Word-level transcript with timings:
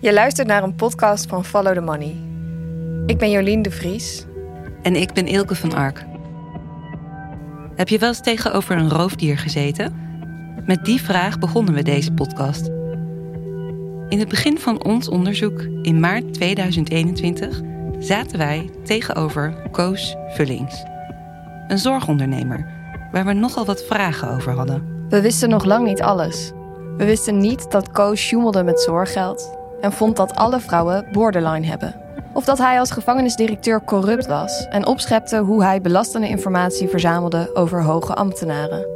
Je 0.00 0.12
luistert 0.12 0.48
naar 0.48 0.62
een 0.62 0.74
podcast 0.74 1.26
van 1.26 1.44
Follow 1.44 1.74
the 1.74 1.80
Money. 1.80 2.16
Ik 3.06 3.18
ben 3.18 3.30
Jolien 3.30 3.62
de 3.62 3.70
Vries. 3.70 4.26
En 4.82 4.96
ik 4.96 5.12
ben 5.12 5.26
Ilke 5.26 5.54
van 5.54 5.74
Ark. 5.74 6.04
Heb 7.74 7.88
je 7.88 7.98
wel 7.98 8.08
eens 8.08 8.20
tegenover 8.20 8.76
een 8.76 8.90
roofdier 8.90 9.38
gezeten? 9.38 9.94
Met 10.66 10.84
die 10.84 11.00
vraag 11.00 11.38
begonnen 11.38 11.74
we 11.74 11.82
deze 11.82 12.12
podcast. 12.12 12.66
In 14.08 14.18
het 14.18 14.28
begin 14.28 14.58
van 14.58 14.84
ons 14.84 15.08
onderzoek 15.08 15.60
in 15.82 16.00
maart 16.00 16.34
2021 16.34 17.60
zaten 17.98 18.38
wij 18.38 18.70
tegenover 18.84 19.54
Koos 19.70 20.16
Vullings. 20.28 20.84
Een 21.68 21.78
zorgondernemer 21.78 22.66
waar 23.12 23.24
we 23.24 23.32
nogal 23.32 23.64
wat 23.64 23.82
vragen 23.82 24.30
over 24.30 24.52
hadden. 24.52 25.06
We 25.08 25.20
wisten 25.20 25.48
nog 25.48 25.64
lang 25.64 25.86
niet 25.86 26.02
alles. 26.02 26.52
We 26.96 27.04
wisten 27.04 27.38
niet 27.38 27.70
dat 27.70 27.90
Koos 27.90 28.20
sjoemelde 28.20 28.62
met 28.62 28.80
zorggeld 28.80 29.58
en 29.80 29.92
vond 29.92 30.16
dat 30.16 30.34
alle 30.34 30.60
vrouwen 30.60 31.06
borderline 31.12 31.66
hebben. 31.66 31.94
Of 32.32 32.44
dat 32.44 32.58
hij 32.58 32.78
als 32.78 32.90
gevangenisdirecteur 32.90 33.84
corrupt 33.84 34.26
was 34.26 34.66
en 34.68 34.86
opschepte 34.86 35.38
hoe 35.38 35.64
hij 35.64 35.80
belastende 35.80 36.28
informatie 36.28 36.88
verzamelde 36.88 37.50
over 37.54 37.82
hoge 37.82 38.14
ambtenaren. 38.14 38.86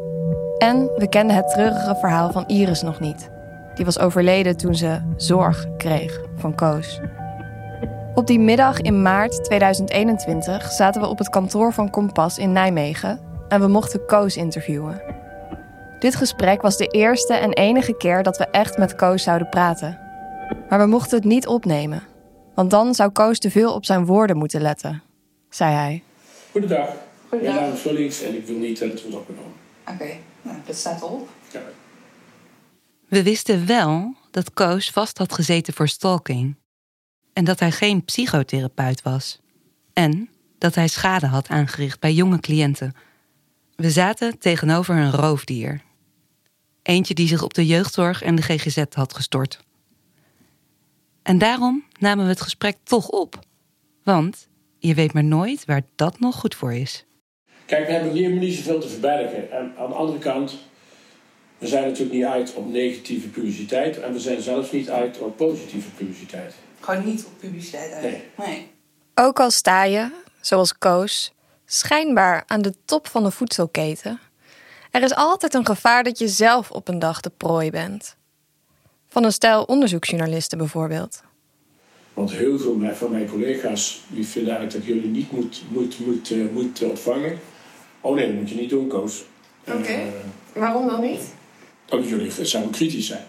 En 0.58 0.90
we 0.96 1.08
kenden 1.08 1.36
het 1.36 1.48
treurige 1.48 1.96
verhaal 2.00 2.32
van 2.32 2.46
Iris 2.46 2.82
nog 2.82 3.00
niet. 3.00 3.30
Die 3.74 3.84
was 3.84 3.98
overleden 3.98 4.56
toen 4.56 4.74
ze 4.74 5.00
zorg 5.16 5.66
kreeg 5.76 6.20
van 6.36 6.54
Koos. 6.54 7.00
Op 8.14 8.26
die 8.26 8.38
middag 8.38 8.80
in 8.80 9.02
maart 9.02 9.44
2021 9.44 10.70
zaten 10.70 11.00
we 11.00 11.06
op 11.06 11.18
het 11.18 11.28
kantoor 11.28 11.72
van 11.72 11.90
Kompas 11.90 12.38
in 12.38 12.52
Nijmegen 12.52 13.20
en 13.48 13.60
we 13.60 13.68
mochten 13.68 14.06
Koos 14.06 14.36
interviewen. 14.36 15.02
Dit 15.98 16.14
gesprek 16.14 16.62
was 16.62 16.76
de 16.76 16.86
eerste 16.86 17.34
en 17.34 17.52
enige 17.52 17.96
keer 17.96 18.22
dat 18.22 18.38
we 18.38 18.46
echt 18.50 18.78
met 18.78 18.94
Koos 18.94 19.22
zouden 19.22 19.48
praten. 19.48 20.03
Maar 20.68 20.78
we 20.78 20.86
mochten 20.86 21.18
het 21.18 21.26
niet 21.26 21.46
opnemen, 21.46 22.02
want 22.54 22.70
dan 22.70 22.94
zou 22.94 23.10
Koos 23.10 23.38
te 23.38 23.50
veel 23.50 23.74
op 23.74 23.84
zijn 23.84 24.06
woorden 24.06 24.36
moeten 24.36 24.60
letten, 24.60 25.02
zei 25.48 25.74
hij. 25.74 26.02
Goedendag. 26.50 26.88
Mijn 27.30 27.44
naam 27.44 27.72
is 27.72 27.80
Vullings 27.80 28.22
en 28.22 28.34
ik 28.34 28.46
wil 28.46 28.58
niet 28.58 28.78
dat 28.78 28.90
het 28.90 29.02
wordt 29.02 29.16
opgenomen. 29.16 29.52
Oké, 29.88 30.16
nou, 30.42 30.56
dat 30.66 30.76
staat 30.76 31.02
erop. 31.02 31.28
Ja. 31.52 31.60
We 33.08 33.22
wisten 33.22 33.66
wel 33.66 34.14
dat 34.30 34.52
Koos 34.52 34.90
vast 34.90 35.18
had 35.18 35.32
gezeten 35.32 35.74
voor 35.74 35.88
stalking. 35.88 36.56
En 37.32 37.44
dat 37.44 37.60
hij 37.60 37.70
geen 37.70 38.04
psychotherapeut 38.04 39.02
was. 39.02 39.40
En 39.92 40.28
dat 40.58 40.74
hij 40.74 40.88
schade 40.88 41.26
had 41.26 41.48
aangericht 41.48 42.00
bij 42.00 42.12
jonge 42.12 42.40
cliënten. 42.40 42.94
We 43.76 43.90
zaten 43.90 44.38
tegenover 44.38 44.96
een 44.96 45.12
roofdier. 45.12 45.82
Eentje 46.82 47.14
die 47.14 47.28
zich 47.28 47.42
op 47.42 47.54
de 47.54 47.66
jeugdzorg 47.66 48.22
en 48.22 48.34
de 48.34 48.42
GGZ 48.42 48.82
had 48.90 49.14
gestort. 49.14 49.63
En 51.24 51.38
daarom 51.38 51.84
namen 51.98 52.24
we 52.24 52.30
het 52.30 52.40
gesprek 52.40 52.76
toch 52.82 53.08
op. 53.08 53.38
Want 54.02 54.48
je 54.78 54.94
weet 54.94 55.12
maar 55.12 55.24
nooit 55.24 55.64
waar 55.64 55.82
dat 55.94 56.20
nog 56.20 56.36
goed 56.36 56.54
voor 56.54 56.72
is. 56.72 57.04
Kijk, 57.66 57.86
we 57.86 57.92
hebben 57.92 58.12
hier 58.12 58.30
niet 58.30 58.54
zoveel 58.54 58.80
te 58.80 58.88
verbergen. 58.88 59.52
En 59.52 59.74
aan 59.78 59.88
de 59.88 59.94
andere 59.94 60.18
kant, 60.18 60.58
we 61.58 61.66
zijn 61.66 61.82
natuurlijk 61.82 62.12
niet 62.12 62.24
uit 62.24 62.54
op 62.54 62.70
negatieve 62.70 63.28
publiciteit. 63.28 64.00
En 64.00 64.12
we 64.12 64.20
zijn 64.20 64.40
zelfs 64.40 64.70
niet 64.70 64.90
uit 64.90 65.18
op 65.18 65.36
positieve 65.36 65.90
publiciteit. 65.90 66.54
Gewoon 66.80 67.04
niet 67.04 67.24
op 67.24 67.38
publiciteit 67.38 67.92
uit. 67.92 68.02
Nee. 68.02 68.22
nee. 68.36 68.70
Ook 69.14 69.40
al 69.40 69.50
sta 69.50 69.84
je, 69.84 70.10
zoals 70.40 70.78
Koos, 70.78 71.32
schijnbaar 71.64 72.42
aan 72.46 72.62
de 72.62 72.74
top 72.84 73.06
van 73.06 73.22
de 73.22 73.30
voedselketen, 73.30 74.20
er 74.90 75.02
is 75.02 75.14
altijd 75.14 75.54
een 75.54 75.66
gevaar 75.66 76.02
dat 76.02 76.18
je 76.18 76.28
zelf 76.28 76.70
op 76.70 76.88
een 76.88 76.98
dag 76.98 77.20
de 77.20 77.30
prooi 77.30 77.70
bent. 77.70 78.16
Van 79.14 79.24
een 79.24 79.32
stel 79.32 79.62
onderzoeksjournalisten 79.62 80.58
bijvoorbeeld. 80.58 81.22
Want 82.14 82.32
heel 82.32 82.58
veel 82.58 82.80
van 82.94 83.10
mijn 83.10 83.28
collega's 83.28 84.00
die 84.08 84.26
vinden 84.26 84.56
eigenlijk 84.56 84.86
dat 84.86 84.94
jullie 84.94 85.10
niet 85.10 85.32
moet, 85.32 85.62
moet, 85.68 86.06
moet, 86.06 86.30
eh, 86.30 86.38
moet 86.52 86.82
ontvangen. 86.82 87.38
Oh 88.00 88.14
nee, 88.14 88.26
dat 88.26 88.34
moet 88.36 88.50
je 88.50 88.54
niet 88.54 88.70
doen, 88.70 88.88
Koos. 88.88 89.24
Oké. 89.66 89.92
Eh, 89.92 89.98
Waarom 90.54 90.86
dan 90.86 91.00
niet? 91.00 91.20
omdat 91.90 92.08
jullie 92.08 92.30
zouden 92.44 92.72
kritisch 92.72 93.06
zijn. 93.06 93.24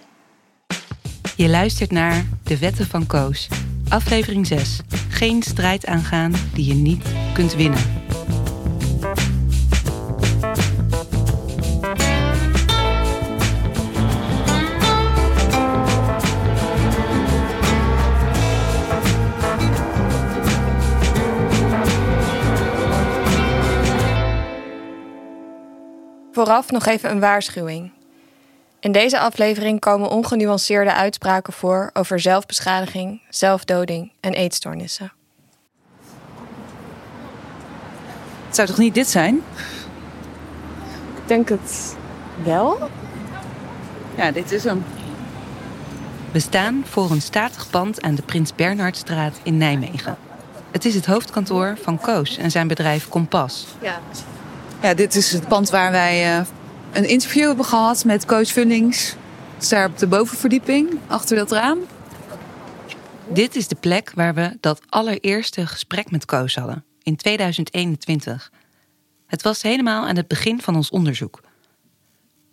Je 1.36 1.48
luistert 1.50 1.92
naar 1.92 2.26
De 2.44 2.58
Wetten 2.58 2.86
van 2.86 3.08
Koos. 3.08 3.48
Aflevering 3.90 4.48
6. 4.48 4.80
Geen 5.10 5.44
strijd 5.44 5.86
aangaan 5.86 6.34
die 6.54 6.66
je 6.66 6.74
niet 6.74 7.06
kunt 7.34 7.56
winnen. 7.56 8.05
Vooraf 26.46 26.72
nog 26.72 26.86
even 26.86 27.12
een 27.12 27.20
waarschuwing. 27.20 27.92
In 28.80 28.92
deze 28.92 29.20
aflevering 29.20 29.80
komen 29.80 30.10
ongenuanceerde 30.10 30.94
uitspraken 30.94 31.54
voor 31.54 31.90
over 31.94 32.20
zelfbeschadiging, 32.20 33.22
zelfdoding 33.30 34.12
en 34.20 34.34
eetstoornissen. 34.34 35.12
Het 38.46 38.56
zou 38.56 38.68
toch 38.68 38.78
niet 38.78 38.94
dit 38.94 39.08
zijn? 39.08 39.36
Ik 41.16 41.28
denk 41.28 41.50
het 41.50 41.96
wel. 42.44 42.90
Ja, 44.16 44.32
dit 44.32 44.52
is 44.52 44.64
hem. 44.64 44.84
We 46.32 46.40
staan 46.40 46.84
voor 46.86 47.12
een 47.12 47.22
statig 47.22 47.70
pand 47.70 48.02
aan 48.02 48.16
de 48.16 48.22
Prins 48.22 48.56
Bernhardstraat 48.56 49.40
in 49.44 49.58
Nijmegen. 49.58 50.18
Het 50.72 50.86
is 50.86 50.96
het 50.96 51.06
hoofdkantoor 51.06 51.78
van 51.82 52.00
Koos 52.00 52.38
en 52.38 52.52
zijn 52.52 52.68
bedrijf 52.68 53.10
Kompas. 53.10 53.68
Ja. 53.82 54.00
Ja, 54.82 54.94
dit 54.94 55.16
is 55.16 55.32
het 55.32 55.48
pand 55.48 55.70
waar 55.70 55.92
wij 55.92 56.38
eh, 56.38 56.46
een 56.92 57.08
interview 57.08 57.48
hebben 57.48 57.66
gehad 57.66 58.06
met 58.06 58.26
coach 58.26 58.48
Vullings. 58.48 59.16
Het 59.54 59.64
is 59.64 59.70
daar 59.70 59.90
op 59.90 59.98
de 59.98 60.08
bovenverdieping, 60.08 61.00
achter 61.08 61.38
dat 61.38 61.52
raam. 61.52 61.80
Dit 63.28 63.56
is 63.56 63.68
de 63.68 63.76
plek 63.76 64.12
waar 64.16 64.34
we 64.34 64.58
dat 64.60 64.82
allereerste 64.90 65.68
gesprek 65.68 66.12
met 66.12 66.26
Koos 66.26 66.56
hadden, 66.56 66.86
in 67.04 67.16
2021. 67.16 68.52
Het 69.28 69.42
was 69.42 69.62
helemaal 69.62 70.08
aan 70.08 70.16
het 70.16 70.28
begin 70.28 70.62
van 70.62 70.76
ons 70.76 70.90
onderzoek. 70.90 71.42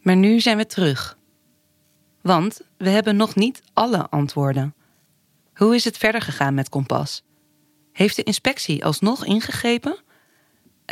Maar 0.01 0.17
nu 0.17 0.41
zijn 0.41 0.57
we 0.57 0.67
terug. 0.67 1.19
Want 2.21 2.61
we 2.77 2.89
hebben 2.89 3.17
nog 3.17 3.35
niet 3.35 3.63
alle 3.73 4.09
antwoorden. 4.11 4.75
Hoe 5.55 5.75
is 5.75 5.85
het 5.85 5.99
verder 5.99 6.21
gegaan 6.21 6.55
met 6.55 6.69
Kompas? 6.69 7.23
Heeft 7.93 8.17
de 8.17 8.23
inspectie 8.23 8.85
alsnog 8.85 9.25
ingegrepen? 9.25 9.97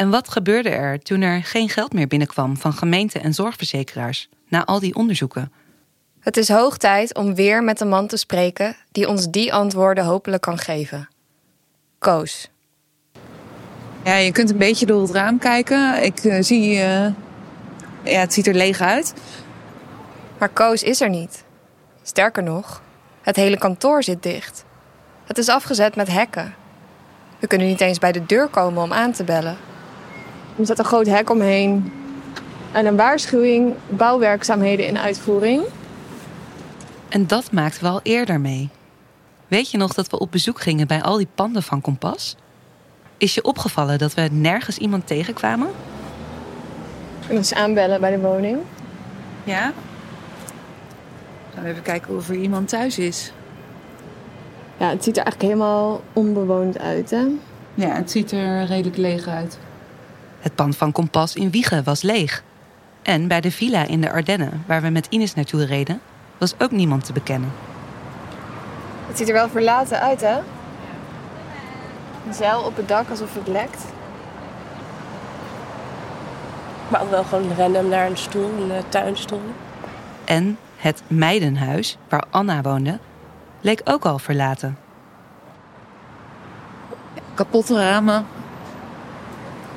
En 0.00 0.10
wat 0.10 0.28
gebeurde 0.28 0.68
er 0.68 1.02
toen 1.02 1.20
er 1.20 1.42
geen 1.42 1.68
geld 1.68 1.92
meer 1.92 2.06
binnenkwam 2.06 2.56
van 2.56 2.72
gemeenten 2.72 3.22
en 3.22 3.34
zorgverzekeraars 3.34 4.28
na 4.48 4.64
al 4.64 4.80
die 4.80 4.94
onderzoeken? 4.94 5.52
Het 6.20 6.36
is 6.36 6.48
hoog 6.48 6.76
tijd 6.76 7.14
om 7.14 7.34
weer 7.34 7.64
met 7.64 7.80
een 7.80 7.88
man 7.88 8.06
te 8.06 8.16
spreken 8.16 8.76
die 8.92 9.08
ons 9.08 9.30
die 9.30 9.52
antwoorden 9.52 10.04
hopelijk 10.04 10.42
kan 10.42 10.58
geven. 10.58 11.08
Koos. 11.98 12.50
Ja, 14.04 14.14
je 14.14 14.32
kunt 14.32 14.50
een 14.50 14.56
beetje 14.56 14.86
door 14.86 15.02
het 15.02 15.10
raam 15.10 15.38
kijken. 15.38 16.02
Ik 16.02 16.18
eh, 16.18 16.42
zie, 16.42 16.80
eh, 16.80 17.06
ja, 18.02 18.20
het 18.20 18.32
ziet 18.32 18.46
er 18.46 18.54
leeg 18.54 18.80
uit. 18.80 19.14
Maar 20.38 20.48
Koos 20.48 20.82
is 20.82 21.00
er 21.00 21.10
niet. 21.10 21.44
Sterker 22.02 22.42
nog, 22.42 22.82
het 23.22 23.36
hele 23.36 23.58
kantoor 23.58 24.02
zit 24.02 24.22
dicht. 24.22 24.64
Het 25.24 25.38
is 25.38 25.48
afgezet 25.48 25.96
met 25.96 26.08
hekken. 26.08 26.54
We 27.38 27.46
kunnen 27.46 27.66
niet 27.66 27.80
eens 27.80 27.98
bij 27.98 28.12
de 28.12 28.26
deur 28.26 28.48
komen 28.48 28.82
om 28.82 28.92
aan 28.92 29.12
te 29.12 29.24
bellen. 29.24 29.56
Er 30.58 30.66
zit 30.66 30.78
een 30.78 30.84
groot 30.84 31.06
hek 31.06 31.30
omheen 31.30 31.92
en 32.72 32.86
een 32.86 32.96
waarschuwing 32.96 33.74
bouwwerkzaamheden 33.88 34.86
in 34.86 34.98
uitvoering. 34.98 35.62
En 37.08 37.26
dat 37.26 37.52
maakten 37.52 37.82
we 37.82 37.88
al 37.88 38.00
eerder 38.02 38.40
mee. 38.40 38.68
Weet 39.48 39.70
je 39.70 39.78
nog 39.78 39.94
dat 39.94 40.10
we 40.10 40.18
op 40.18 40.30
bezoek 40.30 40.60
gingen 40.60 40.86
bij 40.86 41.02
al 41.02 41.16
die 41.16 41.28
panden 41.34 41.62
van 41.62 41.80
Kompas? 41.80 42.36
Is 43.16 43.34
je 43.34 43.44
opgevallen 43.44 43.98
dat 43.98 44.14
we 44.14 44.28
nergens 44.32 44.78
iemand 44.78 45.06
tegenkwamen? 45.06 45.68
En 47.28 47.36
eens 47.36 47.54
aanbellen 47.54 48.00
bij 48.00 48.10
de 48.10 48.18
woning. 48.18 48.58
Ja. 49.44 49.72
Gaan 51.54 51.62
we 51.62 51.68
even 51.68 51.82
kijken 51.82 52.16
of 52.16 52.28
er 52.28 52.34
iemand 52.34 52.68
thuis 52.68 52.98
is. 52.98 53.32
Ja, 54.76 54.88
het 54.88 55.04
ziet 55.04 55.16
er 55.16 55.22
eigenlijk 55.22 55.52
helemaal 55.52 56.02
onbewoond 56.12 56.78
uit, 56.78 57.10
hè? 57.10 57.26
Ja, 57.74 57.94
het 57.94 58.10
ziet 58.10 58.32
er 58.32 58.64
redelijk 58.64 58.96
leeg 58.96 59.26
uit. 59.26 59.58
Het 60.40 60.54
pand 60.54 60.76
van 60.76 60.92
Kompas 60.92 61.34
in 61.34 61.50
Wiegen 61.50 61.84
was 61.84 62.02
leeg. 62.02 62.42
En 63.02 63.28
bij 63.28 63.40
de 63.40 63.50
villa 63.50 63.86
in 63.86 64.00
de 64.00 64.10
Ardennen, 64.10 64.64
waar 64.66 64.82
we 64.82 64.88
met 64.88 65.06
Ines 65.10 65.34
naartoe 65.34 65.64
reden, 65.64 66.00
was 66.38 66.54
ook 66.58 66.70
niemand 66.70 67.04
te 67.04 67.12
bekennen. 67.12 67.52
Het 69.06 69.18
ziet 69.18 69.28
er 69.28 69.34
wel 69.34 69.48
verlaten 69.48 70.00
uit, 70.00 70.20
hè? 70.20 70.38
Een 72.26 72.34
zeil 72.34 72.62
op 72.62 72.76
het 72.76 72.88
dak 72.88 73.10
alsof 73.10 73.34
het 73.34 73.48
lekt. 73.48 73.84
Maar 76.88 77.02
ook 77.02 77.10
wel 77.10 77.24
gewoon 77.24 77.56
random 77.56 77.88
naar 77.88 78.06
een 78.06 78.16
stoel, 78.16 78.50
een 78.62 78.70
eh, 78.70 78.82
tuinstoel. 78.88 79.42
En 80.24 80.58
het 80.76 81.02
Meidenhuis, 81.06 81.96
waar 82.08 82.24
Anna 82.30 82.62
woonde, 82.62 82.98
leek 83.60 83.80
ook 83.84 84.04
al 84.04 84.18
verlaten. 84.18 84.78
Kapotte 87.34 87.74
ramen. 87.74 88.26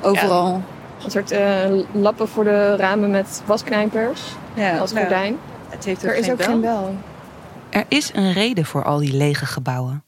Overal. 0.04 0.62
Een 1.04 1.12
soort 1.12 1.32
eh, 1.32 1.72
lappen 1.92 2.28
voor 2.28 2.44
de 2.44 2.76
ramen 2.76 3.12
met 3.12 3.42
wasknijpers 3.46 4.22
Ja, 4.54 4.78
als 4.78 4.92
nou, 4.92 5.06
gordijn. 5.06 5.38
Het 5.70 5.86
heeft 5.86 6.04
er 6.04 6.16
is 6.16 6.32
ook 6.32 6.44
geen 6.44 6.62
bel. 6.62 6.96
Er 7.70 7.86
is 7.88 8.14
een 8.14 8.34
reden 8.34 8.66
voor 8.66 8.84
al 8.84 8.98
die 8.98 9.14
lege 9.14 9.46
gebouwen. 9.46 10.04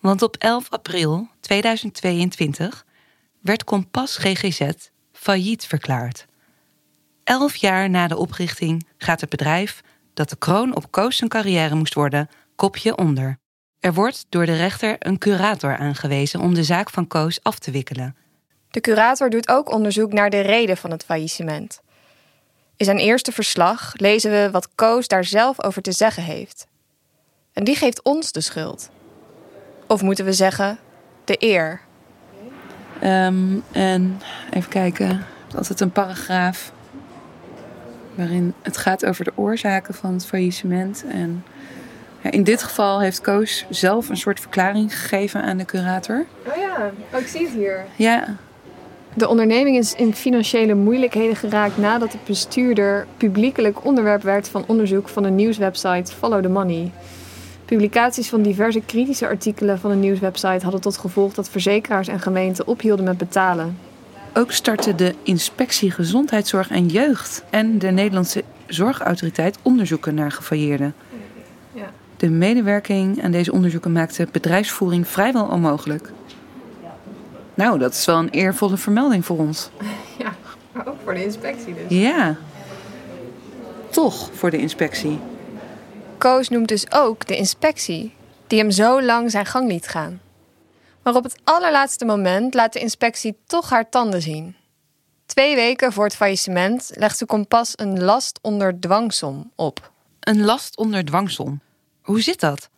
Want 0.00 0.22
op 0.22 0.36
11 0.36 0.70
april 0.70 1.28
2022 1.40 2.84
werd 3.40 3.64
Kompas 3.64 4.16
GGZ 4.16 4.70
failliet 5.12 5.66
verklaard. 5.66 6.26
Elf 7.24 7.56
jaar 7.56 7.90
na 7.90 8.06
de 8.06 8.16
oprichting 8.16 8.86
gaat 8.98 9.20
het 9.20 9.30
bedrijf, 9.30 9.80
dat 10.14 10.30
de 10.30 10.36
kroon 10.36 10.76
op 10.76 10.90
Koos 10.90 11.16
zijn 11.16 11.30
carrière 11.30 11.74
moest 11.74 11.94
worden, 11.94 12.28
kopje 12.56 12.96
onder. 12.96 13.38
Er 13.80 13.94
wordt 13.94 14.26
door 14.28 14.46
de 14.46 14.56
rechter 14.56 14.96
een 14.98 15.18
curator 15.18 15.76
aangewezen 15.76 16.40
om 16.40 16.54
de 16.54 16.64
zaak 16.64 16.90
van 16.90 17.06
Koos 17.06 17.42
af 17.42 17.58
te 17.58 17.70
wikkelen. 17.70 18.16
De 18.70 18.80
curator 18.80 19.30
doet 19.30 19.48
ook 19.48 19.72
onderzoek 19.72 20.12
naar 20.12 20.30
de 20.30 20.40
reden 20.40 20.76
van 20.76 20.90
het 20.90 21.04
faillissement. 21.04 21.80
In 22.76 22.84
zijn 22.84 22.98
eerste 22.98 23.32
verslag 23.32 23.92
lezen 23.96 24.30
we 24.30 24.50
wat 24.50 24.68
Koos 24.74 25.08
daar 25.08 25.24
zelf 25.24 25.62
over 25.62 25.82
te 25.82 25.92
zeggen 25.92 26.22
heeft. 26.22 26.66
En 27.52 27.64
die 27.64 27.76
geeft 27.76 28.02
ons 28.02 28.32
de 28.32 28.40
schuld. 28.40 28.90
Of 29.86 30.02
moeten 30.02 30.24
we 30.24 30.32
zeggen, 30.32 30.78
de 31.24 31.36
eer. 31.38 31.80
Ehm, 33.00 33.58
en 33.72 34.20
even 34.50 34.70
kijken. 34.70 35.08
Er 35.54 35.60
is 35.60 35.80
een 35.80 35.92
paragraaf 35.92 36.72
waarin 38.14 38.54
het 38.62 38.76
gaat 38.76 39.06
over 39.06 39.24
de 39.24 39.32
oorzaken 39.34 39.94
van 39.94 40.12
het 40.12 40.26
faillissement. 40.26 41.04
En 41.08 41.44
ja, 42.20 42.30
in 42.30 42.44
dit 42.44 42.62
geval 42.62 43.00
heeft 43.00 43.20
Koos 43.20 43.66
zelf 43.70 44.08
een 44.08 44.16
soort 44.16 44.40
verklaring 44.40 44.98
gegeven 44.98 45.42
aan 45.42 45.56
de 45.56 45.64
curator. 45.64 46.26
Oh 46.46 46.56
ja, 46.56 46.90
ik 47.18 47.26
zie 47.26 47.40
het 47.40 47.54
hier. 47.54 47.84
Ja, 47.96 48.36
De 49.14 49.28
onderneming 49.28 49.76
is 49.76 49.94
in 49.94 50.14
financiële 50.14 50.74
moeilijkheden 50.74 51.36
geraakt 51.36 51.76
nadat 51.76 52.12
de 52.12 52.18
bestuurder 52.26 53.06
publiekelijk 53.16 53.84
onderwerp 53.84 54.22
werd 54.22 54.48
van 54.48 54.64
onderzoek 54.66 55.08
van 55.08 55.22
de 55.22 55.30
nieuwswebsite 55.30 56.12
Follow 56.12 56.42
the 56.42 56.48
Money. 56.48 56.90
Publicaties 57.64 58.28
van 58.28 58.42
diverse 58.42 58.80
kritische 58.80 59.26
artikelen 59.26 59.78
van 59.78 59.90
de 59.90 59.96
nieuwswebsite 59.96 60.62
hadden 60.62 60.80
tot 60.80 60.96
gevolg 60.96 61.34
dat 61.34 61.50
verzekeraars 61.50 62.08
en 62.08 62.20
gemeenten 62.20 62.66
ophielden 62.66 63.04
met 63.04 63.18
betalen. 63.18 63.78
ook 64.34 64.52
startte 64.52 64.94
de 64.94 65.14
Inspectie 65.22 65.90
Gezondheidszorg 65.90 66.70
en 66.70 66.86
Jeugd 66.86 67.44
en 67.50 67.78
de 67.78 67.90
Nederlandse 67.90 68.44
Zorgautoriteit 68.66 69.58
onderzoeken 69.62 70.14
naar 70.14 70.32
gefailleerden. 70.32 70.94
De 72.16 72.30
medewerking 72.30 73.22
aan 73.22 73.30
deze 73.30 73.52
onderzoeken 73.52 73.92
maakte 73.92 74.28
bedrijfsvoering 74.32 75.08
vrijwel 75.08 75.46
onmogelijk. 75.46 76.12
Nou, 77.60 77.78
dat 77.78 77.92
is 77.92 78.04
wel 78.04 78.18
een 78.18 78.30
eervolle 78.30 78.76
vermelding 78.76 79.24
voor 79.24 79.38
ons. 79.38 79.70
Ja, 80.18 80.34
maar 80.72 80.86
ook 80.86 80.96
voor 81.04 81.14
de 81.14 81.24
inspectie 81.24 81.74
dus. 81.74 81.98
Ja. 81.98 82.36
Toch 83.90 84.30
voor 84.32 84.50
de 84.50 84.58
inspectie. 84.58 85.18
Koos 86.18 86.48
noemt 86.48 86.68
dus 86.68 86.92
ook 86.92 87.26
de 87.26 87.36
inspectie, 87.36 88.14
die 88.46 88.58
hem 88.58 88.70
zo 88.70 89.02
lang 89.02 89.30
zijn 89.30 89.46
gang 89.46 89.68
liet 89.68 89.88
gaan. 89.88 90.20
Maar 91.02 91.14
op 91.14 91.24
het 91.24 91.40
allerlaatste 91.44 92.04
moment 92.04 92.54
laat 92.54 92.72
de 92.72 92.80
inspectie 92.80 93.36
toch 93.46 93.70
haar 93.70 93.88
tanden 93.88 94.22
zien. 94.22 94.56
Twee 95.26 95.54
weken 95.54 95.92
voor 95.92 96.04
het 96.04 96.16
faillissement 96.16 96.90
legt 96.94 97.18
ze 97.18 97.26
Kompas 97.26 97.72
een 97.76 98.02
last 98.02 98.38
onder 98.42 98.80
dwangsom 98.80 99.52
op. 99.54 99.92
Een 100.20 100.44
last 100.44 100.76
onder 100.76 101.04
dwangsom. 101.04 101.60
Hoe 102.02 102.20
zit 102.20 102.40
dat? 102.40 102.68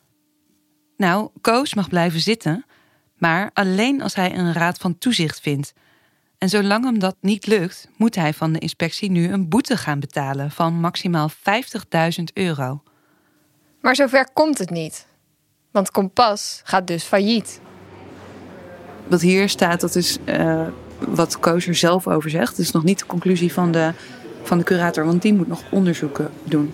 Nou, 0.96 1.28
Koos 1.40 1.75
mag 1.75 1.88
blijven 1.88 2.20
zitten, 2.20 2.64
maar 3.23 3.51
alleen 3.53 4.03
als 4.03 4.15
hij 4.15 4.37
een 4.37 4.53
raad 4.53 4.79
van 4.79 4.99
toezicht 4.99 5.41
vindt. 5.41 5.73
En 6.39 6.49
zolang 6.49 6.85
hem 6.85 6.99
dat 6.99 7.17
niet 7.21 7.47
lukt, 7.47 7.89
moet 7.97 8.15
hij 8.15 8.33
van 8.33 8.53
de 8.53 8.59
inspectie 8.59 9.11
nu 9.11 9.29
een 9.29 9.49
boete 9.49 9.77
gaan 9.77 10.01
betalen 10.01 10.51
van 10.51 10.75
maximaal 10.75 11.31
50.000 11.31 11.37
euro. 12.35 12.83
Maar 13.81 13.97
zover 13.97 14.29
komt 14.33 14.59
het 14.59 14.71
niet. 14.71 15.07
Want 15.71 15.91
Kompas 15.91 16.61
gaat 16.65 16.87
dus 16.87 17.05
failliet. 17.05 17.61
Wat 19.07 19.21
hier 19.21 19.49
staat, 19.49 19.81
dat 19.81 19.95
is 19.95 20.19
eh, 20.25 20.67
wat 20.99 21.39
Koos 21.39 21.67
er 21.67 21.75
zelf 21.75 22.09
over 22.09 22.31
zegt. 22.31 22.51
Het 22.51 22.59
is 22.59 22.71
nog 22.71 22.85
niet 22.85 22.99
de 22.99 23.07
conclusie 23.07 23.53
van 23.53 23.73
de, 23.73 23.93
van 24.43 24.59
de 24.59 24.65
curator, 24.65 25.05
want 25.05 25.23
die 25.23 25.35
moet 25.35 25.49
nog 25.49 25.63
onderzoeken 25.71 26.31
doen. 26.45 26.73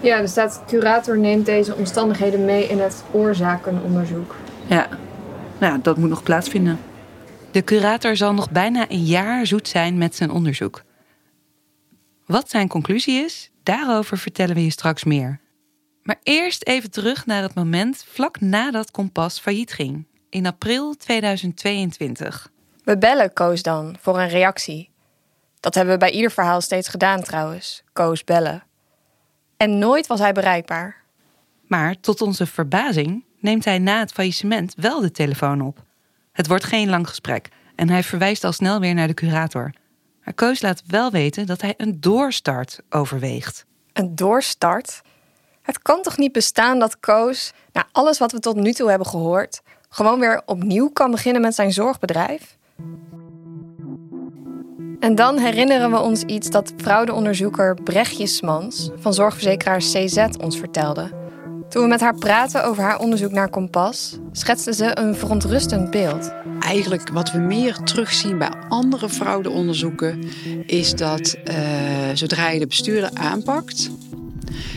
Ja, 0.00 0.18
er 0.18 0.28
staat: 0.28 0.62
curator 0.66 1.18
neemt 1.18 1.46
deze 1.46 1.74
omstandigheden 1.74 2.44
mee 2.44 2.68
in 2.68 2.80
het 2.80 3.02
oorzakenonderzoek. 3.12 4.34
Ja, 4.66 4.88
nou, 5.68 5.80
dat 5.82 5.96
moet 5.96 6.08
nog 6.08 6.22
plaatsvinden. 6.22 6.78
De 7.50 7.64
curator 7.64 8.16
zal 8.16 8.34
nog 8.34 8.50
bijna 8.50 8.90
een 8.90 9.04
jaar 9.04 9.46
zoet 9.46 9.68
zijn 9.68 9.98
met 9.98 10.14
zijn 10.14 10.30
onderzoek. 10.30 10.82
Wat 12.26 12.50
zijn 12.50 12.68
conclusie 12.68 13.24
is, 13.24 13.50
daarover 13.62 14.18
vertellen 14.18 14.54
we 14.54 14.64
je 14.64 14.70
straks 14.70 15.04
meer. 15.04 15.40
Maar 16.02 16.20
eerst 16.22 16.66
even 16.66 16.90
terug 16.90 17.26
naar 17.26 17.42
het 17.42 17.54
moment 17.54 18.04
vlak 18.08 18.40
nadat 18.40 18.90
Kompas 18.90 19.40
failliet 19.40 19.72
ging, 19.72 20.06
in 20.30 20.46
april 20.46 20.96
2022. 20.96 22.50
We 22.84 22.98
bellen 22.98 23.32
Koos 23.32 23.62
dan 23.62 23.96
voor 24.00 24.18
een 24.18 24.28
reactie. 24.28 24.90
Dat 25.60 25.74
hebben 25.74 25.94
we 25.94 26.00
bij 26.00 26.10
ieder 26.10 26.30
verhaal 26.30 26.60
steeds 26.60 26.88
gedaan 26.88 27.22
trouwens. 27.22 27.82
Koos 27.92 28.24
bellen. 28.24 28.62
En 29.56 29.78
nooit 29.78 30.06
was 30.06 30.18
hij 30.18 30.32
bereikbaar. 30.32 31.02
Maar 31.66 32.00
tot 32.00 32.20
onze 32.20 32.46
verbazing 32.46 33.24
neemt 33.44 33.64
hij 33.64 33.78
na 33.78 33.98
het 33.98 34.12
faillissement 34.12 34.74
wel 34.76 35.00
de 35.00 35.10
telefoon 35.10 35.60
op. 35.60 35.82
Het 36.32 36.46
wordt 36.46 36.64
geen 36.64 36.88
lang 36.88 37.08
gesprek 37.08 37.48
en 37.74 37.88
hij 37.88 38.02
verwijst 38.02 38.44
al 38.44 38.52
snel 38.52 38.80
weer 38.80 38.94
naar 38.94 39.06
de 39.06 39.14
curator. 39.14 39.72
Maar 40.24 40.34
Koos 40.34 40.62
laat 40.62 40.82
wel 40.86 41.10
weten 41.10 41.46
dat 41.46 41.60
hij 41.60 41.74
een 41.76 42.00
doorstart 42.00 42.80
overweegt. 42.90 43.64
Een 43.92 44.14
doorstart? 44.14 45.02
Het 45.62 45.82
kan 45.82 46.02
toch 46.02 46.18
niet 46.18 46.32
bestaan 46.32 46.78
dat 46.78 47.00
Koos, 47.00 47.52
na 47.72 47.86
alles 47.92 48.18
wat 48.18 48.32
we 48.32 48.38
tot 48.38 48.56
nu 48.56 48.72
toe 48.72 48.88
hebben 48.88 49.06
gehoord, 49.06 49.62
gewoon 49.88 50.20
weer 50.20 50.42
opnieuw 50.46 50.88
kan 50.88 51.10
beginnen 51.10 51.42
met 51.42 51.54
zijn 51.54 51.72
zorgbedrijf? 51.72 52.56
En 55.00 55.14
dan 55.14 55.38
herinneren 55.38 55.90
we 55.90 55.98
ons 55.98 56.22
iets 56.22 56.50
dat 56.50 56.72
fraudeonderzoeker 56.76 57.74
Brechtje 57.74 58.26
Smans 58.26 58.90
van 58.96 59.14
zorgverzekeraar 59.14 59.78
CZ 59.78 60.26
ons 60.40 60.58
vertelde. 60.58 61.23
Toen 61.74 61.82
we 61.82 61.88
met 61.88 62.00
haar 62.00 62.14
praten 62.14 62.64
over 62.64 62.82
haar 62.82 62.98
onderzoek 62.98 63.30
naar 63.30 63.48
Kompas, 63.48 64.18
schetste 64.32 64.74
ze 64.74 64.98
een 64.98 65.14
verontrustend 65.14 65.90
beeld. 65.90 66.32
Eigenlijk 66.60 67.08
wat 67.08 67.32
we 67.32 67.38
meer 67.38 67.76
terugzien 67.76 68.38
bij 68.38 68.52
andere 68.68 69.08
fraudeonderzoeken 69.08 70.24
is 70.66 70.94
dat 70.94 71.36
eh, 71.44 71.56
zodra 72.12 72.50
je 72.50 72.58
de 72.58 72.66
bestuurder 72.66 73.10
aanpakt, 73.14 73.90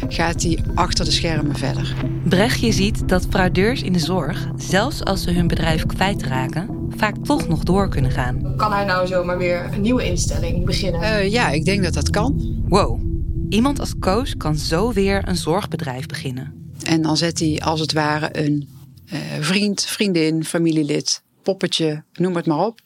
gaat 0.07 0.43
hij 0.43 0.59
achter 0.75 1.05
de 1.05 1.11
schermen 1.11 1.55
verder. 1.55 1.95
Brechtje 2.23 2.71
ziet 2.71 3.09
dat 3.09 3.27
fraudeurs 3.29 3.81
in 3.81 3.93
de 3.93 3.99
zorg, 3.99 4.47
zelfs 4.55 5.03
als 5.03 5.23
ze 5.23 5.31
hun 5.31 5.47
bedrijf 5.47 5.85
kwijtraken, 5.85 6.89
vaak 6.95 7.15
toch 7.23 7.47
nog 7.47 7.63
door 7.63 7.89
kunnen 7.89 8.11
gaan. 8.11 8.55
Kan 8.55 8.73
hij 8.73 8.85
nou 8.85 9.07
zomaar 9.07 9.37
weer 9.37 9.69
een 9.73 9.81
nieuwe 9.81 10.05
instelling 10.05 10.65
beginnen? 10.65 11.01
Eh, 11.01 11.31
ja, 11.31 11.49
ik 11.49 11.65
denk 11.65 11.83
dat 11.83 11.93
dat 11.93 12.09
kan. 12.09 12.57
Wow, 12.67 13.01
iemand 13.49 13.79
als 13.79 13.93
Koos 13.99 14.37
kan 14.37 14.55
zo 14.55 14.93
weer 14.93 15.27
een 15.27 15.37
zorgbedrijf 15.37 16.05
beginnen. 16.05 16.65
En 16.87 17.01
dan 17.01 17.17
zet 17.17 17.39
hij 17.39 17.61
als 17.63 17.79
het 17.79 17.93
ware 17.93 18.29
een 18.31 18.69
eh, 19.09 19.19
vriend, 19.39 19.85
vriendin, 19.85 20.45
familielid, 20.45 21.21
poppetje, 21.43 22.03
noem 22.13 22.35
het 22.35 22.45
maar 22.45 22.65
op. 22.65 22.81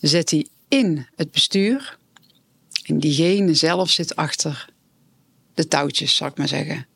Zet 0.00 0.30
hij 0.30 0.46
in 0.68 1.06
het 1.14 1.30
bestuur. 1.30 1.98
En 2.84 2.98
diegene 2.98 3.54
zelf 3.54 3.90
zit 3.90 4.16
achter 4.16 4.68
de 5.54 5.68
touwtjes, 5.68 6.16
zal 6.16 6.26
ik 6.26 6.36
maar 6.36 6.48
zeggen. 6.48 6.86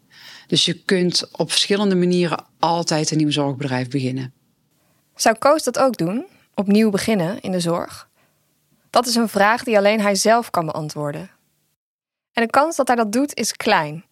Dus 0.46 0.64
je 0.64 0.82
kunt 0.84 1.28
op 1.32 1.50
verschillende 1.50 1.94
manieren 1.94 2.44
altijd 2.58 3.10
een 3.10 3.18
nieuw 3.18 3.30
zorgbedrijf 3.30 3.88
beginnen. 3.88 4.32
Zou 5.16 5.36
Koos 5.38 5.62
dat 5.62 5.78
ook 5.78 5.96
doen? 5.96 6.26
Opnieuw 6.54 6.90
beginnen 6.90 7.40
in 7.40 7.52
de 7.52 7.60
zorg? 7.60 8.08
Dat 8.90 9.06
is 9.06 9.14
een 9.14 9.28
vraag 9.28 9.64
die 9.64 9.76
alleen 9.76 10.00
hij 10.00 10.14
zelf 10.14 10.50
kan 10.50 10.66
beantwoorden. 10.66 11.30
En 12.32 12.42
de 12.42 12.50
kans 12.50 12.76
dat 12.76 12.86
hij 12.86 12.96
dat 12.96 13.12
doet 13.12 13.34
is 13.34 13.52
klein. 13.52 14.04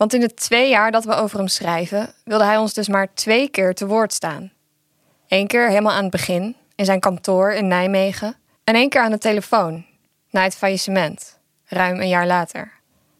Want 0.00 0.14
in 0.14 0.20
de 0.20 0.34
twee 0.34 0.68
jaar 0.68 0.90
dat 0.90 1.04
we 1.04 1.14
over 1.14 1.38
hem 1.38 1.48
schrijven, 1.48 2.14
wilde 2.24 2.44
hij 2.44 2.56
ons 2.56 2.74
dus 2.74 2.88
maar 2.88 3.14
twee 3.14 3.48
keer 3.48 3.74
te 3.74 3.86
woord 3.86 4.12
staan. 4.12 4.52
Eén 5.28 5.46
keer 5.46 5.68
helemaal 5.68 5.92
aan 5.92 6.02
het 6.02 6.10
begin, 6.10 6.56
in 6.74 6.84
zijn 6.84 7.00
kantoor 7.00 7.52
in 7.52 7.66
Nijmegen. 7.66 8.36
En 8.64 8.74
één 8.74 8.88
keer 8.88 9.00
aan 9.00 9.10
de 9.10 9.18
telefoon, 9.18 9.84
na 10.30 10.42
het 10.42 10.56
faillissement, 10.56 11.38
ruim 11.64 12.00
een 12.00 12.08
jaar 12.08 12.26
later. 12.26 12.72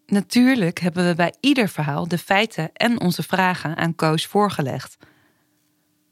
Natuurlijk 0.07 0.79
hebben 0.79 1.07
we 1.07 1.15
bij 1.15 1.35
ieder 1.41 1.69
verhaal 1.69 2.09
de 2.09 2.19
feiten 2.19 2.71
en 2.73 3.01
onze 3.01 3.23
vragen 3.23 3.77
aan 3.77 3.95
Koos 3.95 4.27
voorgelegd. 4.27 4.97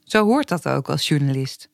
Zo 0.03 0.25
hoort 0.25 0.47
dat 0.47 0.67
ook 0.67 0.89
als 0.89 1.07
journalist. 1.07 1.69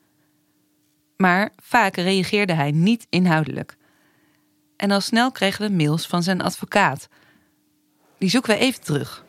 Maar 1.16 1.50
vaak 1.62 1.96
reageerde 1.96 2.52
hij 2.52 2.70
niet 2.70 3.06
inhoudelijk. 3.10 3.76
En 4.76 4.90
al 4.90 5.00
snel 5.00 5.32
kregen 5.32 5.66
we 5.66 5.76
mails 5.84 6.06
van 6.06 6.22
zijn 6.22 6.40
advocaat. 6.40 7.08
Die 8.18 8.30
zoeken 8.30 8.54
we 8.54 8.60
even 8.60 8.80
terug. 8.82 9.24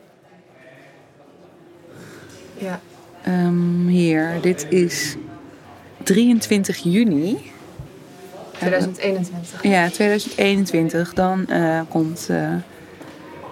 Ja. 2.58 2.80
Ehm, 3.22 3.86
hier, 3.86 4.38
dit 4.40 4.66
is 4.70 5.16
23 6.02 6.76
juni. 6.76 7.52
2021. 8.58 9.62
Ja, 9.62 9.90
2021. 9.90 11.14
Dan 11.14 11.46
eh, 11.46 11.80
komt 11.88 12.26
eh, 12.30 12.54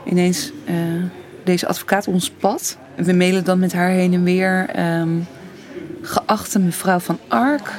ineens 0.05 0.53
eh, 0.65 0.75
deze 1.45 1.67
advocaat 1.67 2.09
ons 2.09 2.31
pad. 2.31 2.79
We 2.97 3.13
mailen 3.13 3.45
dan 3.45 3.59
met 3.59 3.73
haar 3.73 3.91
heen 3.91 4.15
en 4.15 4.25
weer. 4.25 4.69
ehm, 4.69 5.19
geachte 6.03 6.59
mevrouw 6.59 6.99
van 6.99 7.19
Ark, 7.29 7.73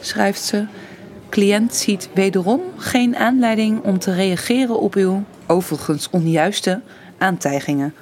schrijft 0.00 0.42
ze. 0.42 0.66
Cliënt 1.28 1.74
ziet 1.74 2.08
wederom 2.14 2.60
geen 2.76 3.16
aanleiding 3.16 3.82
om 3.82 3.98
te 3.98 4.14
reageren 4.14 4.80
op 4.80 4.94
uw, 4.94 5.24
overigens 5.46 6.10
onjuiste, 6.10 6.80
aantijgingen. 7.18 7.94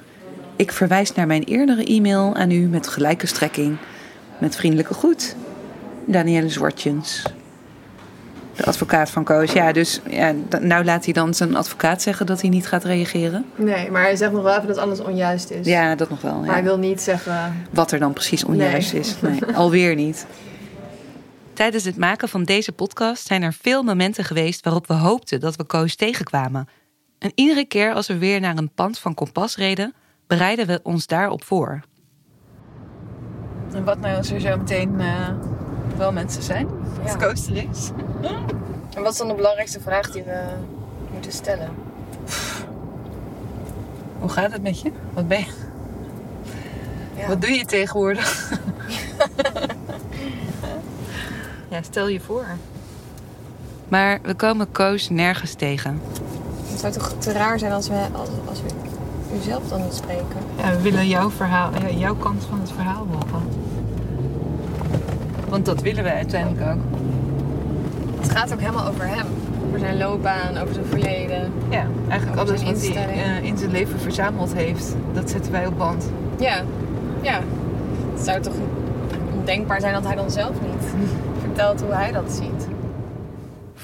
Ik 0.55 0.71
verwijs 0.71 1.13
naar 1.13 1.27
mijn 1.27 1.43
eerdere 1.43 1.83
e-mail 1.85 2.35
aan 2.35 2.51
u 2.51 2.67
met 2.67 2.87
gelijke 2.87 3.27
strekking. 3.27 3.77
Met 4.37 4.55
vriendelijke 4.55 4.93
groet, 4.93 5.35
Danielle 6.05 6.49
Zwartjens. 6.49 7.23
De 8.55 8.65
advocaat 8.65 9.09
van 9.09 9.23
Koos. 9.23 9.51
Ja, 9.51 9.71
dus 9.71 9.99
ja, 10.09 10.33
nou 10.61 10.85
laat 10.85 11.03
hij 11.05 11.13
dan 11.13 11.33
zijn 11.33 11.55
advocaat 11.55 12.01
zeggen 12.01 12.25
dat 12.25 12.41
hij 12.41 12.49
niet 12.49 12.67
gaat 12.67 12.83
reageren. 12.83 13.45
Nee, 13.55 13.91
maar 13.91 14.01
hij 14.01 14.15
zegt 14.15 14.31
nog 14.31 14.43
wel 14.43 14.55
even 14.55 14.67
dat 14.67 14.77
alles 14.77 14.99
onjuist 14.99 15.49
is. 15.49 15.65
Ja, 15.65 15.95
dat 15.95 16.09
nog 16.09 16.21
wel. 16.21 16.43
Ja. 16.45 16.51
hij 16.51 16.63
wil 16.63 16.77
niet 16.77 17.01
zeggen... 17.01 17.67
Wat 17.69 17.91
er 17.91 17.99
dan 17.99 18.13
precies 18.13 18.43
onjuist 18.43 18.91
Nee. 18.93 19.01
is. 19.01 19.15
Nee, 19.21 19.45
alweer 19.55 19.95
niet. 19.95 20.25
Tijdens 21.53 21.83
het 21.83 21.97
maken 21.97 22.29
van 22.29 22.43
deze 22.43 22.71
podcast 22.71 23.27
zijn 23.27 23.43
er 23.43 23.53
veel 23.61 23.83
momenten 23.83 24.23
geweest 24.23 24.63
waarop 24.63 24.87
we 24.87 24.93
hoopten 24.93 25.39
dat 25.39 25.55
we 25.55 25.63
Koos 25.63 25.95
tegenkwamen. 25.95 26.67
En 27.17 27.31
iedere 27.35 27.65
keer 27.65 27.93
als 27.93 28.07
we 28.07 28.17
weer 28.17 28.39
naar 28.39 28.57
een 28.57 28.71
pand 28.73 28.99
van 28.99 29.13
Kompas 29.13 29.55
reden, 29.55 29.93
bereiden 30.27 30.67
we 30.67 30.79
ons 30.83 31.07
daarop 31.07 31.43
voor. 31.43 31.81
En 33.73 33.83
wat 33.83 33.99
nou 33.99 34.17
als 34.17 34.31
er 34.31 34.39
zo 34.39 34.57
meteen 34.57 34.99
eh, 34.99 35.29
wel 35.97 36.11
mensen 36.11 36.43
zijn? 36.43 36.67
Ja. 37.03 37.09
Het 37.09 37.17
coaster 37.17 37.69
is. 37.69 37.89
En 38.95 39.01
wat 39.01 39.11
is 39.11 39.17
dan 39.17 39.27
de 39.27 39.33
belangrijkste 39.33 39.79
vraag 39.79 40.11
die 40.11 40.23
we 40.23 40.43
moeten 41.11 41.31
stellen? 41.31 41.69
Hoe 44.19 44.29
gaat 44.29 44.51
het 44.51 44.61
met 44.61 44.81
je? 44.81 44.91
Wat 45.13 45.27
ben 45.27 45.39
je? 45.39 45.53
Ja. 47.15 47.27
Wat 47.27 47.41
doe 47.41 47.51
je 47.51 47.65
tegenwoordig? 47.65 48.51
ja, 51.71 51.81
stel 51.81 52.07
je 52.07 52.19
voor. 52.19 52.45
Maar 53.87 54.19
we 54.21 54.33
komen 54.33 54.71
Koos 54.71 55.09
nergens 55.09 55.53
tegen. 55.53 56.01
Het 56.75 56.83
zou 56.83 56.93
toch 56.93 57.13
te 57.17 57.31
raar 57.31 57.59
zijn 57.59 57.71
als 57.71 57.87
we, 57.87 58.05
als, 58.11 58.29
als 58.49 58.61
we 58.61 58.67
u 59.35 59.41
zelf 59.41 59.67
dan 59.67 59.81
niet 59.81 59.93
spreken? 59.93 60.37
Ja, 60.57 60.71
we 60.71 60.81
willen 60.81 61.07
jouw 61.07 61.29
verhaal, 61.29 61.69
jouw 61.95 62.15
kant 62.15 62.43
van 62.49 62.59
het 62.59 62.71
verhaal 62.71 63.07
horen. 63.11 63.47
Want 65.49 65.65
dat 65.65 65.81
willen 65.81 66.03
we 66.03 66.11
uiteindelijk 66.11 66.71
ook. 66.71 66.81
Het 68.19 68.31
gaat 68.31 68.53
ook 68.53 68.59
helemaal 68.59 68.87
over 68.87 69.07
hem. 69.07 69.25
Over 69.67 69.79
zijn 69.79 69.97
loopbaan, 69.97 70.57
over 70.57 70.73
zijn 70.73 70.85
verleden. 70.85 71.51
Ja, 71.69 71.85
eigenlijk 72.07 72.39
alles 72.39 72.59
zijn 72.59 72.73
wat 72.73 73.05
hij 73.05 73.23
eh, 73.23 73.43
in 73.43 73.57
zijn 73.57 73.71
leven 73.71 73.99
verzameld 73.99 74.53
heeft, 74.53 74.95
dat 75.13 75.29
zetten 75.29 75.51
wij 75.51 75.65
op 75.65 75.77
band. 75.77 76.11
Ja, 76.39 76.63
ja. 77.21 77.39
Het 78.13 78.25
zou 78.25 78.41
toch 78.41 78.53
ondenkbaar 79.33 79.79
zijn 79.81 79.93
dat 79.93 80.05
hij 80.05 80.15
dan 80.15 80.31
zelf 80.31 80.61
niet 80.61 81.09
vertelt 81.43 81.81
hoe 81.81 81.93
hij 81.93 82.11
dat 82.11 82.31
ziet. 82.31 82.74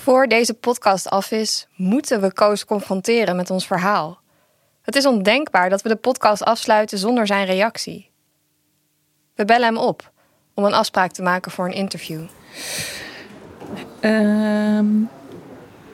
Voor 0.01 0.27
deze 0.27 0.53
podcast 0.53 1.10
af 1.10 1.31
is, 1.31 1.67
moeten 1.75 2.22
we 2.22 2.34
Koos 2.34 2.65
confronteren 2.65 3.36
met 3.36 3.50
ons 3.50 3.67
verhaal. 3.67 4.20
Het 4.81 4.96
is 4.96 5.05
ondenkbaar 5.05 5.70
dat 5.70 5.81
we 5.81 5.89
de 5.89 5.96
podcast 5.96 6.43
afsluiten 6.43 6.98
zonder 6.98 7.27
zijn 7.27 7.46
reactie. 7.46 8.12
We 9.36 9.46
bellen 9.46 9.67
hem 9.67 9.77
op 9.77 10.12
om 10.53 10.63
een 10.63 10.74
afspraak 10.74 11.12
te 11.12 11.22
maken 11.22 11.51
voor 11.51 11.65
een 11.65 11.74
interview. 11.74 12.22
Ehm, 14.00 14.86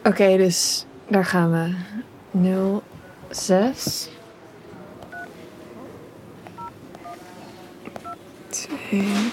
Oké, 0.03 0.37
dus 0.37 0.85
daar 1.07 1.25
gaan 1.25 1.51
we. 1.51 1.75
06 3.31 4.09
2 8.49 9.31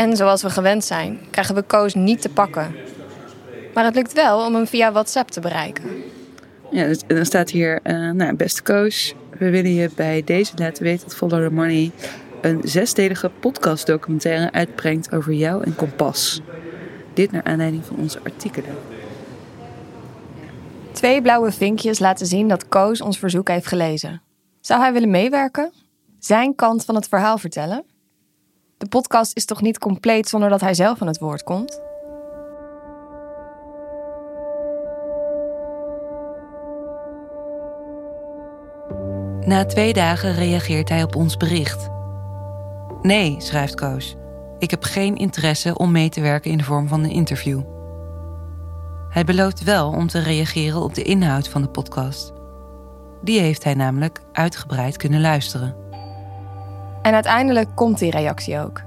En 0.00 0.16
zoals 0.16 0.42
we 0.42 0.50
gewend 0.50 0.84
zijn, 0.84 1.18
krijgen 1.30 1.54
we 1.54 1.62
Koos 1.62 1.94
niet 1.94 2.20
te 2.20 2.28
pakken. 2.28 2.74
Maar 3.74 3.84
het 3.84 3.94
lukt 3.94 4.12
wel 4.12 4.46
om 4.46 4.54
hem 4.54 4.66
via 4.66 4.92
WhatsApp 4.92 5.28
te 5.28 5.40
bereiken. 5.40 5.84
ja, 6.70 6.86
dus, 6.86 7.02
dan 7.06 7.24
staat 7.24 7.50
hier, 7.50 7.80
eh, 7.82 8.10
nou, 8.10 8.34
beste 8.34 8.62
coach, 8.62 9.12
we 9.38 9.50
willen 9.50 9.74
je 9.74 9.90
bij 9.96 10.22
deze 10.24 10.52
laten 10.56 10.82
weten 10.82 11.08
dat 11.08 11.16
Follow 11.16 11.46
the 11.46 11.54
Money 11.54 11.90
een 12.40 12.60
zesdelige 12.64 13.30
podcastdocumentaire 13.40 14.52
uitbrengt 14.52 15.14
over 15.14 15.32
jou 15.32 15.64
en 15.64 15.74
Kompas. 15.74 16.40
Dit 17.14 17.32
naar 17.32 17.44
aanleiding 17.44 17.84
van 17.84 17.96
onze 17.96 18.18
artikelen. 18.24 18.74
Twee 20.92 21.22
blauwe 21.22 21.52
vinkjes 21.52 21.98
laten 21.98 22.26
zien 22.26 22.48
dat 22.48 22.68
Koos 22.68 23.00
ons 23.00 23.18
verzoek 23.18 23.48
heeft 23.48 23.66
gelezen. 23.66 24.22
Zou 24.60 24.80
hij 24.80 24.92
willen 24.92 25.10
meewerken? 25.10 25.72
Zijn 26.18 26.54
kant 26.54 26.84
van 26.84 26.94
het 26.94 27.08
verhaal 27.08 27.38
vertellen? 27.38 27.84
De 28.80 28.88
podcast 28.88 29.36
is 29.36 29.44
toch 29.44 29.62
niet 29.62 29.78
compleet 29.78 30.28
zonder 30.28 30.48
dat 30.48 30.60
hij 30.60 30.74
zelf 30.74 31.00
aan 31.00 31.06
het 31.06 31.18
woord 31.18 31.42
komt? 31.42 31.80
Na 39.40 39.64
twee 39.66 39.92
dagen 39.92 40.34
reageert 40.34 40.88
hij 40.88 41.02
op 41.02 41.16
ons 41.16 41.36
bericht. 41.36 41.88
Nee, 43.02 43.34
schrijft 43.38 43.74
Koos. 43.74 44.16
Ik 44.58 44.70
heb 44.70 44.82
geen 44.82 45.16
interesse 45.16 45.78
om 45.78 45.90
mee 45.92 46.08
te 46.08 46.20
werken 46.20 46.50
in 46.50 46.58
de 46.58 46.64
vorm 46.64 46.88
van 46.88 47.04
een 47.04 47.10
interview. 47.10 47.62
Hij 49.08 49.24
belooft 49.24 49.64
wel 49.64 49.90
om 49.90 50.06
te 50.06 50.18
reageren 50.18 50.80
op 50.80 50.94
de 50.94 51.02
inhoud 51.02 51.48
van 51.48 51.62
de 51.62 51.68
podcast. 51.68 52.32
Die 53.22 53.40
heeft 53.40 53.64
hij 53.64 53.74
namelijk 53.74 54.20
uitgebreid 54.32 54.96
kunnen 54.96 55.20
luisteren. 55.20 55.79
En 57.02 57.14
uiteindelijk 57.14 57.68
komt 57.74 57.98
die 57.98 58.10
reactie 58.10 58.58
ook. 58.58 58.82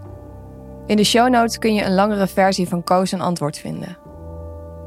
In 0.86 0.96
de 0.96 1.03
show 1.03 1.29
notes 1.29 1.58
kun 1.58 1.74
je 1.74 1.84
een 1.84 1.93
langere 1.93 2.27
versie 2.27 2.67
van 2.67 2.84
Koos 2.84 3.12
een 3.12 3.22
antwoord 3.22 3.58
vinden. 3.58 3.98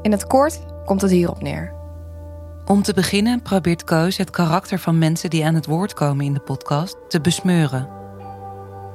In 0.01 0.11
het 0.11 0.27
kort 0.27 0.59
komt 0.85 1.01
het 1.01 1.11
hierop 1.11 1.41
neer. 1.41 1.73
Om 2.65 2.81
te 2.81 2.93
beginnen 2.93 3.41
probeert 3.41 3.83
Koos 3.83 4.17
het 4.17 4.29
karakter 4.29 4.79
van 4.79 4.97
mensen 4.97 5.29
die 5.29 5.45
aan 5.45 5.55
het 5.55 5.65
woord 5.65 5.93
komen 5.93 6.25
in 6.25 6.33
de 6.33 6.39
podcast 6.39 6.97
te 7.07 7.21
besmeuren. 7.21 7.87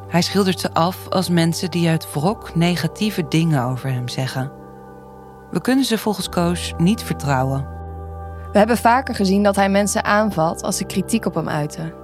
Hij 0.08 0.22
schildert 0.22 0.60
ze 0.60 0.72
af 0.72 1.08
als 1.08 1.28
mensen 1.28 1.70
die 1.70 1.88
uit 1.88 2.12
wrok 2.12 2.54
negatieve 2.54 3.28
dingen 3.28 3.62
over 3.64 3.92
hem 3.92 4.08
zeggen. 4.08 4.52
We 5.50 5.60
kunnen 5.60 5.84
ze 5.84 5.98
volgens 5.98 6.28
Koos 6.28 6.74
niet 6.76 7.02
vertrouwen. 7.02 7.66
We 8.52 8.58
hebben 8.58 8.76
vaker 8.76 9.14
gezien 9.14 9.42
dat 9.42 9.56
hij 9.56 9.68
mensen 9.68 10.04
aanvalt 10.04 10.62
als 10.62 10.76
ze 10.76 10.84
kritiek 10.84 11.26
op 11.26 11.34
hem 11.34 11.48
uiten. 11.48 12.01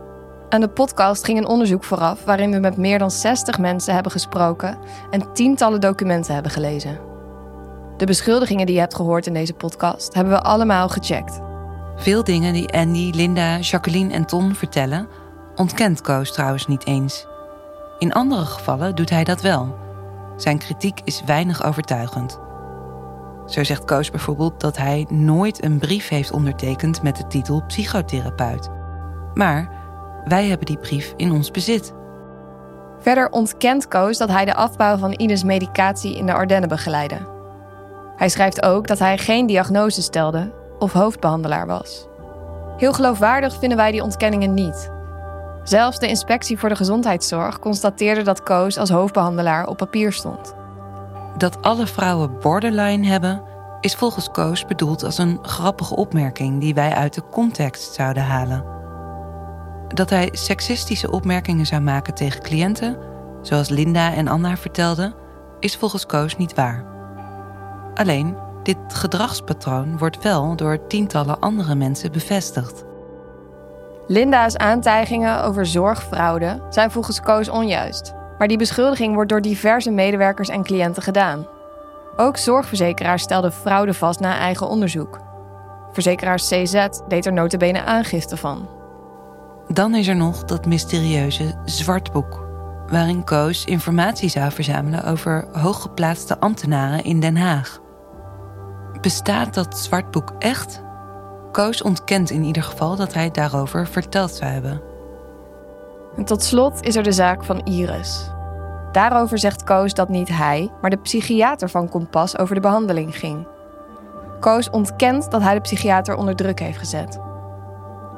Aan 0.49 0.61
de 0.61 0.69
podcast 0.69 1.25
ging 1.25 1.39
een 1.39 1.47
onderzoek 1.47 1.85
vooraf 1.85 2.25
waarin 2.25 2.51
we 2.51 2.59
met 2.59 2.77
meer 2.77 2.99
dan 2.99 3.11
60 3.11 3.59
mensen 3.59 3.95
hebben 3.95 4.13
gesproken 4.13 4.79
en 5.11 5.33
tientallen 5.33 5.81
documenten 5.81 6.35
hebben 6.35 6.53
gelezen. 6.53 6.99
De 7.97 8.07
beschuldigingen 8.07 8.67
die 8.67 8.75
je 8.75 8.81
hebt 8.81 8.95
gehoord 8.95 9.27
in 9.27 9.33
deze 9.33 9.55
podcast 9.55 10.15
hebben 10.15 10.33
we 10.33 10.43
allemaal 10.43 10.89
gecheckt. 10.89 11.41
Veel 11.97 12.25
dingen 12.25 12.53
die 12.53 12.73
Andy, 12.73 13.11
Linda, 13.15 13.59
Jacqueline 13.59 14.13
en 14.13 14.25
Ton 14.25 14.55
vertellen, 14.55 15.09
ontkent 15.55 16.01
Koos 16.01 16.33
trouwens 16.33 16.67
niet 16.67 16.87
eens. 16.87 17.27
In 17.99 18.13
andere 18.13 18.45
gevallen 18.45 18.95
doet 18.95 19.11
hij 19.11 19.25
dat 19.25 19.41
wel. 19.41 19.77
Zijn 20.37 20.59
kritiek 20.59 21.01
is 21.05 21.23
weinig 21.27 21.65
overtuigend. 21.65 22.41
Zo 23.47 23.65
zegt 23.65 23.85
Koos 23.85 24.11
bijvoorbeeld 24.11 24.61
dat 24.61 24.77
hij 24.77 25.07
nooit 25.09 25.65
een 25.65 25.79
brief 25.79 26.09
heeft 26.09 26.33
ondertekend 26.33 27.03
met 27.03 27.17
de 27.17 27.27
titel 27.27 27.63
psychotherapeut. 27.67 28.69
Maar 29.35 29.78
wij 30.25 30.47
hebben 30.47 30.67
die 30.67 30.79
brief 30.79 31.15
in 31.17 31.33
ons 31.33 31.51
bezit. 31.51 31.93
Verder 32.99 33.31
ontkent 33.31 33.89
Koos 33.89 34.19
dat 34.19 34.29
hij 34.29 34.45
de 34.45 34.55
afbouw 34.55 34.97
van 34.97 35.15
Ines 35.17 35.45
medicatie 35.45 36.17
in 36.17 36.27
de 36.27 36.33
Ardennen 36.33 36.69
begeleidde. 36.69 37.37
Hij 38.17 38.29
schrijft 38.29 38.63
ook 38.63 38.87
dat 38.87 38.99
hij 38.99 39.19
geen 39.19 39.47
diagnose 39.47 40.03
stelde 40.03 40.53
of 40.79 40.93
hoofdbehandelaar 40.93 41.67
was. 41.67 42.07
Heel 42.77 42.93
geloofwaardig 42.93 43.59
vinden 43.59 43.79
wij 43.79 43.91
die 43.91 44.03
ontkenningen 44.03 44.55
niet. 44.55 44.91
Zelfs 45.63 45.99
de 45.99 46.09
inspectie 46.09 46.59
voor 46.59 46.69
de 46.69 46.77
gezondheidszorg 46.77 47.59
constateerde 47.59 48.23
dat 48.23 48.43
Koos 48.43 48.79
als 48.79 48.91
hoofdbehandelaar 48.91 49.67
op 49.67 49.77
papier 49.77 50.13
stond. 50.13 50.55
Dat 51.37 51.63
alle 51.63 51.87
vrouwen 51.87 52.39
borderline 52.41 53.07
hebben, 53.07 53.43
is 53.81 53.95
volgens 53.95 54.31
Koos 54.31 54.67
bedoeld 54.67 55.05
als 55.05 55.19
een 55.19 55.39
grappige 55.43 55.97
opmerking 55.97 56.61
die 56.61 56.75
wij 56.75 56.93
uit 56.93 57.15
de 57.15 57.23
context 57.31 57.95
zouden 57.95 58.23
halen. 58.23 58.78
Dat 59.95 60.11
hij 60.11 60.29
seksistische 60.33 61.11
opmerkingen 61.11 61.67
zou 61.67 61.83
maken 61.83 62.15
tegen 62.15 62.43
cliënten, 62.43 62.97
zoals 63.43 63.69
Linda 63.69 64.15
en 64.15 64.29
Anna 64.29 64.57
vertelden, 64.57 65.15
is 65.61 65.77
volgens 65.77 66.07
Koos 66.07 66.37
niet 66.37 66.55
waar. 66.55 66.85
Alleen, 67.95 68.37
dit 68.63 68.77
gedragspatroon 68.89 69.99
wordt 69.99 70.23
wel 70.23 70.57
door 70.57 70.87
tientallen 70.87 71.41
andere 71.41 71.75
mensen 71.75 72.13
bevestigd. 72.13 72.85
Linda's 74.07 74.57
aantijgingen 74.57 75.45
over 75.45 75.67
zorgfraude 75.67 76.63
zijn 76.71 76.91
volgens 76.91 77.21
Koos 77.21 77.49
onjuist. 77.49 78.15
Maar 78.39 78.49
die 78.49 78.59
beschuldiging 78.59 79.15
wordt 79.15 79.31
door 79.31 79.41
diverse 79.41 79.91
medewerkers 79.91 80.49
en 80.49 80.63
cliënten 80.63 81.03
gedaan. 81.03 81.47
Ook 82.17 82.37
zorgverzekeraars 82.37 83.23
stelden 83.23 83.53
fraude 83.53 83.95
vast 83.95 84.21
na 84.21 84.39
eigen 84.39 84.69
onderzoek. 84.69 85.19
Verzekeraar 85.93 86.37
CZ 86.37 86.89
deed 87.09 87.27
er 87.27 87.33
notabene 87.33 87.85
aangifte 87.85 88.37
van. 88.37 88.78
Dan 89.73 89.95
is 89.95 90.07
er 90.07 90.17
nog 90.17 90.45
dat 90.45 90.67
mysterieuze 90.67 91.55
zwartboek, 91.65 92.47
waarin 92.87 93.25
Koos 93.25 93.65
informatie 93.65 94.29
zou 94.29 94.53
verzamelen 94.53 95.05
over 95.05 95.49
hooggeplaatste 95.53 96.39
ambtenaren 96.39 97.05
in 97.05 97.21
Den 97.21 97.37
Haag. 97.37 97.81
Bestaat 99.01 99.55
dat 99.55 99.79
zwartboek 99.79 100.33
echt? 100.39 100.83
Koos 101.53 101.83
ontkent 101.83 102.31
in 102.31 102.45
ieder 102.45 102.63
geval 102.63 102.97
dat 102.97 103.15
hij 103.15 103.31
daarover 103.31 103.87
verteld 103.87 104.31
zou 104.31 104.51
hebben. 104.51 104.81
En 106.17 106.25
tot 106.25 106.43
slot 106.43 106.83
is 106.83 106.97
er 106.97 107.03
de 107.03 107.13
zaak 107.13 107.45
van 107.45 107.65
Iris. 107.65 108.31
Daarover 108.93 109.39
zegt 109.39 109.65
Koos 109.65 109.95
dat 109.95 110.09
niet 110.09 110.29
hij, 110.29 110.71
maar 110.81 110.91
de 110.91 110.97
psychiater 110.97 111.71
van 111.71 111.89
Kompas 111.89 112.39
over 112.39 112.55
de 112.55 112.61
behandeling 112.61 113.19
ging. 113.19 113.47
Koos 114.41 114.71
ontkent 114.71 115.31
dat 115.31 115.43
hij 115.43 115.55
de 115.55 115.61
psychiater 115.61 116.17
onder 116.17 116.37
druk 116.37 116.59
heeft 116.59 116.79
gezet. 116.79 117.28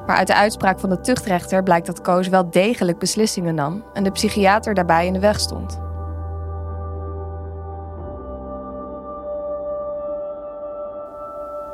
Maar 0.05 0.15
uit 0.15 0.27
de 0.27 0.35
uitspraak 0.35 0.79
van 0.79 0.89
de 0.89 1.01
tuchtrechter 1.01 1.63
blijkt 1.63 1.85
dat 1.85 2.01
Koos 2.01 2.27
wel 2.27 2.49
degelijk 2.49 2.99
beslissingen 2.99 3.55
nam 3.55 3.83
en 3.93 4.03
de 4.03 4.11
psychiater 4.11 4.73
daarbij 4.73 5.05
in 5.05 5.13
de 5.13 5.19
weg 5.19 5.39
stond. 5.39 5.79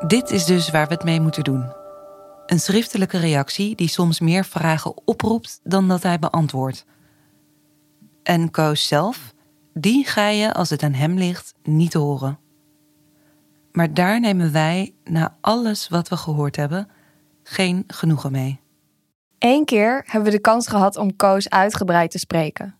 Dit 0.07 0.29
is 0.29 0.45
dus 0.45 0.69
waar 0.69 0.87
we 0.87 0.93
het 0.93 1.03
mee 1.03 1.21
moeten 1.21 1.43
doen. 1.43 1.73
Een 2.45 2.59
schriftelijke 2.59 3.17
reactie 3.17 3.75
die 3.75 3.87
soms 3.87 4.19
meer 4.19 4.45
vragen 4.45 4.93
oproept 5.05 5.59
dan 5.63 5.87
dat 5.87 6.03
hij 6.03 6.19
beantwoordt. 6.19 6.85
En 8.23 8.51
Koos 8.51 8.87
zelf, 8.87 9.33
die 9.73 10.05
ga 10.05 10.27
je, 10.27 10.53
als 10.53 10.69
het 10.69 10.83
aan 10.83 10.93
hem 10.93 11.17
ligt, 11.17 11.53
niet 11.63 11.93
horen. 11.93 12.39
Maar 13.71 13.93
daar 13.93 14.19
nemen 14.19 14.51
wij, 14.51 14.93
na 15.03 15.37
alles 15.41 15.87
wat 15.87 16.09
we 16.09 16.17
gehoord 16.17 16.55
hebben, 16.55 16.87
geen 17.49 17.83
genoegen 17.87 18.31
mee. 18.31 18.59
Eén 19.39 19.65
keer 19.65 20.03
hebben 20.05 20.31
we 20.31 20.35
de 20.35 20.41
kans 20.41 20.67
gehad 20.67 20.97
om 20.97 21.15
Koos 21.15 21.49
uitgebreid 21.49 22.11
te 22.11 22.19
spreken. 22.19 22.75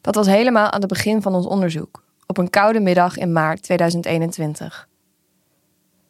Dat 0.00 0.14
was 0.14 0.26
helemaal 0.26 0.70
aan 0.70 0.80
het 0.80 0.88
begin 0.88 1.22
van 1.22 1.34
ons 1.34 1.46
onderzoek, 1.46 2.04
op 2.26 2.38
een 2.38 2.50
koude 2.50 2.80
middag 2.80 3.16
in 3.16 3.32
maart 3.32 3.62
2021. 3.62 4.88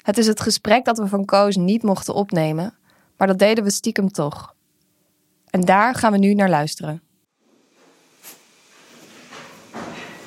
Het 0.03 0.19
is 0.19 0.27
het 0.27 0.41
gesprek 0.41 0.85
dat 0.85 0.99
we 0.99 1.07
van 1.07 1.25
Koos 1.25 1.57
niet 1.57 1.83
mochten 1.83 2.15
opnemen, 2.15 2.75
maar 3.17 3.27
dat 3.27 3.39
deden 3.39 3.65
we 3.65 3.71
stiekem 3.71 4.09
toch. 4.09 4.55
En 5.51 5.61
daar 5.61 5.95
gaan 5.95 6.13
we 6.13 6.19
nu 6.19 6.35
naar 6.35 6.51
luisteren. 6.51 7.03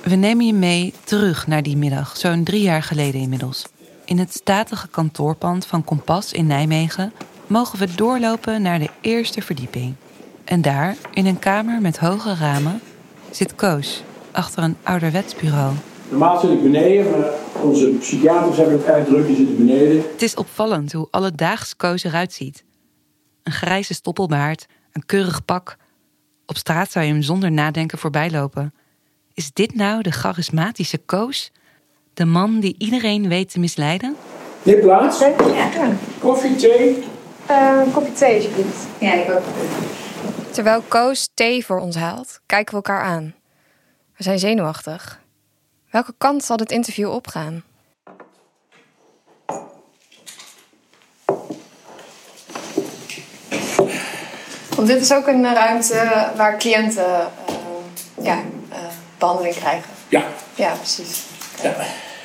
We 0.04 0.16
nemen 0.16 0.46
je 0.46 0.54
mee 0.54 0.94
terug 1.04 1.48
naar 1.48 1.64
die 1.64 1.78
middag, 1.78 2.18
zo'n 2.18 2.44
drie 2.44 2.62
jaar 2.62 2.84
geleden 2.84 3.22
inmiddels. 3.22 3.66
In 4.06 4.20
het 4.20 4.34
statige 4.34 4.88
kantoorpand 4.88 5.66
van 5.66 5.84
Kompas 5.84 6.34
in 6.34 6.48
Nijmegen 6.48 7.14
mogen 7.54 7.80
we 7.80 7.96
doorlopen 7.96 8.62
naar 8.62 8.80
de 8.80 8.90
eerste 9.02 9.42
verdieping. 9.42 9.96
En 10.44 10.62
daar, 10.62 10.96
in 11.14 11.26
een 11.26 11.40
kamer 11.40 11.82
met 11.82 11.98
hoge 11.98 12.36
ramen, 12.36 12.82
zit 13.32 13.56
Koos 13.56 14.04
achter 14.32 14.64
een 14.64 14.76
ouderwets 14.84 15.36
bureau. 15.36 15.74
Normaal 16.10 16.40
zit 16.40 16.50
ik 16.50 16.64
beneden, 16.64 17.12
maar 17.12 17.30
onze 17.62 17.86
psychiaters 17.86 18.58
hebben 18.58 18.78
het 18.78 18.86
erg 18.86 19.06
druk, 19.06 19.28
die 19.28 19.36
zitten 19.36 19.58
beneden. 19.58 19.98
Het 20.12 20.22
is 20.22 20.36
opvallend 20.36 20.94
hoe 20.94 21.08
alledaags 21.12 21.76
Koos 21.76 22.04
eruit 22.04 22.34
ziet. 22.34 22.64
Een 23.44 23.52
grijze 23.52 23.94
stoppelbaard, 23.94 24.66
een 24.92 25.06
keurig 25.06 25.46
pak. 25.46 25.78
Op 26.46 26.58
straat 26.58 26.92
zou 26.92 27.06
je 27.06 27.12
hem 27.12 27.22
zonder 27.22 27.52
nadenken 27.52 27.98
voorbij 27.98 28.32
lopen. 28.32 28.74
Is 29.34 29.52
dit 29.54 29.76
nou 29.76 30.02
de 30.02 30.12
charismatische 30.12 30.98
Koos? 30.98 31.52
De 32.14 32.26
man 32.26 32.60
die 32.60 32.76
iedereen 32.78 33.28
weet 33.28 33.52
te 33.52 33.60
misleiden? 33.60 34.16
Neem 34.64 34.80
plaats. 34.80 35.20
Ja, 35.20 35.92
Koffie, 36.20 36.56
thee. 36.56 37.04
Eh, 37.46 37.82
een 37.86 37.92
kopje 37.92 38.14
thee 38.14 38.36
alsjeblieft. 38.36 38.86
Ja, 38.98 39.14
ik 39.14 39.30
ook. 39.32 39.44
Terwijl 40.52 40.82
Koos 40.88 41.30
thee 41.34 41.66
voor 41.66 41.80
ons 41.80 41.96
haalt, 41.96 42.40
kijken 42.46 42.70
we 42.70 42.76
elkaar 42.76 43.04
aan. 43.04 43.36
We 44.18 44.24
zijn 44.24 44.40
zenuwachtig. 44.40 45.22
Welke 45.90 46.14
kant 46.18 46.44
zal 46.44 46.58
dit 46.58 46.72
interview 46.72 47.12
opgaan? 47.12 47.64
Want 54.76 54.88
dit 54.88 55.02
is 55.02 55.14
ook 55.14 55.28
een 55.28 55.54
ruimte 55.54 56.32
waar 56.36 56.58
cliënten 56.58 57.06
eh, 57.46 58.26
ja, 58.26 58.42
eh, 58.70 58.78
behandeling 59.18 59.56
krijgen. 59.56 59.90
Ja. 60.10 60.24
Ja, 60.56 60.74
precies. 60.74 61.24
ja. 61.62 61.74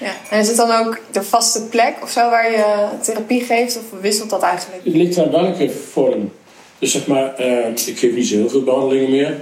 Ja. 0.01 0.13
En 0.31 0.39
is 0.39 0.49
het 0.49 0.57
dan 0.57 0.71
ook 0.71 1.01
de 1.11 1.23
vaste 1.23 1.63
plek 1.63 1.97
of 2.03 2.11
zo 2.11 2.31
waar 2.31 2.51
je 2.51 2.89
therapie 3.03 3.45
geeft? 3.45 3.77
Of 3.79 4.01
wisselt 4.01 4.31
dat 4.31 4.43
eigenlijk? 4.43 4.85
Het 4.85 4.95
ligt 4.95 5.19
aan 5.19 5.31
welke 5.31 5.71
vorm. 5.71 6.33
Dus 6.79 6.93
zeg 6.93 7.07
maar, 7.07 7.35
eh, 7.35 7.69
ik 7.87 7.99
geef 7.99 8.15
niet 8.15 8.27
zo 8.27 8.37
heel 8.37 8.49
veel 8.49 8.65
behandelingen 8.65 9.11
meer. 9.11 9.41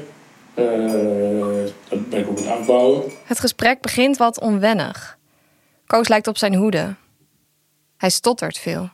Eh, 0.55 0.65
dat 1.89 2.09
ben 2.09 2.21
ik 2.21 2.29
ook 2.29 2.39
aan 2.39 2.45
het 2.45 2.53
afbouwen. 2.53 3.03
Het 3.25 3.41
gesprek 3.41 3.81
begint 3.81 4.17
wat 4.17 4.41
onwennig. 4.41 5.19
Koos 5.87 6.09
lijkt 6.09 6.27
op 6.27 6.39
zijn 6.39 6.55
hoede. 6.55 6.95
Hij 7.97 8.11
stottert 8.11 8.59
veel. 8.59 8.89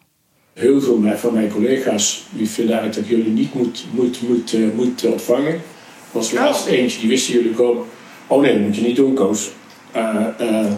Heel 0.52 0.80
veel 0.80 1.02
van 1.16 1.32
mijn 1.32 1.50
collega's 1.50 2.24
die 2.30 2.48
vinden 2.48 2.78
eigenlijk 2.78 3.08
dat 3.08 3.18
jullie 3.18 3.32
niet 3.32 3.54
moet, 3.54 3.84
moet, 3.90 4.28
moet, 4.28 4.54
eh, 4.54 4.60
moet 4.74 5.04
ontvangen. 5.04 5.52
Er 5.52 5.60
was 6.18 6.32
laatst 6.32 6.66
eentje, 6.66 7.00
die 7.00 7.08
wisten 7.08 7.34
jullie 7.34 7.52
komen. 7.52 7.84
Oh 8.26 8.40
nee, 8.40 8.52
dat 8.52 8.62
moet 8.62 8.76
je 8.76 8.82
niet 8.82 8.96
doen, 8.96 9.14
Koos. 9.14 9.50
Eh, 9.92 10.26
eh, 10.38 10.72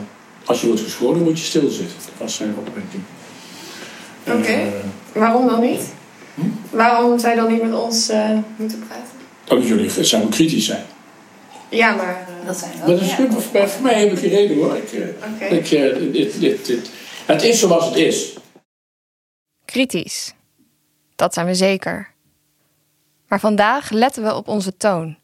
als 0.45 0.61
je 0.61 0.67
wordt 0.67 0.83
geschoren, 0.83 1.23
moet 1.23 1.39
je 1.39 1.45
stilzitten. 1.45 1.97
Dat 2.05 2.15
was 2.19 2.35
zijn 2.35 2.55
opmerking. 2.59 3.03
Oké. 4.27 4.53
Eh, 4.53 4.69
Waarom 5.13 5.47
dan 5.47 5.61
niet? 5.61 5.83
Waarom 6.71 7.19
zou 7.19 7.35
je 7.35 7.41
dan 7.41 7.53
niet 7.53 7.63
met 7.63 7.75
ons 7.75 8.09
eh, 8.09 8.31
moeten 8.57 8.85
praten? 8.87 9.13
omdat 9.49 9.69
jullie 9.69 10.05
zouden 10.05 10.31
kritisch 10.31 10.67
zijn. 10.67 10.85
Ja, 11.69 11.95
maar... 11.95 12.29
Dat 12.47 12.57
zijn 12.57 12.79
Maar 12.79 12.87
dat 12.87 13.01
is 13.01 13.15
voor 13.15 13.69
voor 13.69 13.83
mij 13.83 14.01
heb 14.01 14.13
ik 14.13 14.19
geen 14.19 14.31
reden 14.31 14.57
hoor. 14.57 14.77
Ik, 14.77 14.93
eh, 14.93 15.33
Oké. 15.35 15.45
ik, 15.45 15.71
eh, 15.71 16.13
dit, 16.13 16.41
dit, 16.41 16.67
dit. 16.67 16.91
Het 17.27 17.43
is 17.43 17.59
zoals 17.59 17.85
het 17.85 17.97
is. 17.97 18.37
Kritisch. 19.65 20.35
Dat 21.17 21.35
zijn 21.35 21.47
we 21.47 21.55
zeker. 21.55 22.13
Maar 23.29 23.41
vandaag 23.41 23.91
letten 23.91 24.23
we 24.23 24.35
op 24.35 24.49
onze 24.49 24.77
toon. 24.77 25.17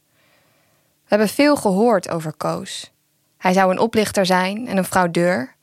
We 1.03 1.17
hebben 1.17 1.29
veel 1.29 1.57
gehoord 1.57 2.09
over 2.09 2.33
Koos. 2.33 2.91
Hij 3.41 3.53
zou 3.53 3.71
een 3.71 3.79
oplichter 3.79 4.27
zijn 4.27 4.69
en 4.69 4.77
een 4.77 4.85
fraudeur. 4.85 5.55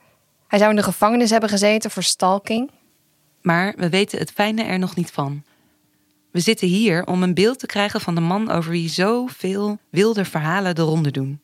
Hij 0.48 0.60
zou 0.60 0.72
in 0.72 0.76
de 0.76 0.84
gevangenis 0.84 1.30
hebben 1.30 1.50
gezeten 1.50 1.92
voor 1.92 2.04
stalking. 2.04 2.72
Maar 3.42 3.74
we 3.78 3.90
weten 3.90 4.20
het 4.20 4.32
fijne 4.32 4.64
er 4.64 4.80
nog 4.80 4.96
niet 4.96 5.12
van. 5.12 5.44
We 6.32 6.40
zitten 6.40 6.68
hier 6.68 7.06
om 7.06 7.24
een 7.24 7.34
beeld 7.34 7.60
te 7.60 7.66
krijgen 7.66 8.02
van 8.02 8.16
de 8.16 8.22
man 8.22 8.52
over 8.52 8.72
wie 8.72 8.90
zoveel 8.90 9.78
wilde 9.90 10.26
verhalen 10.26 10.76
de 10.76 10.82
ronde 10.82 11.12
doen. 11.12 11.42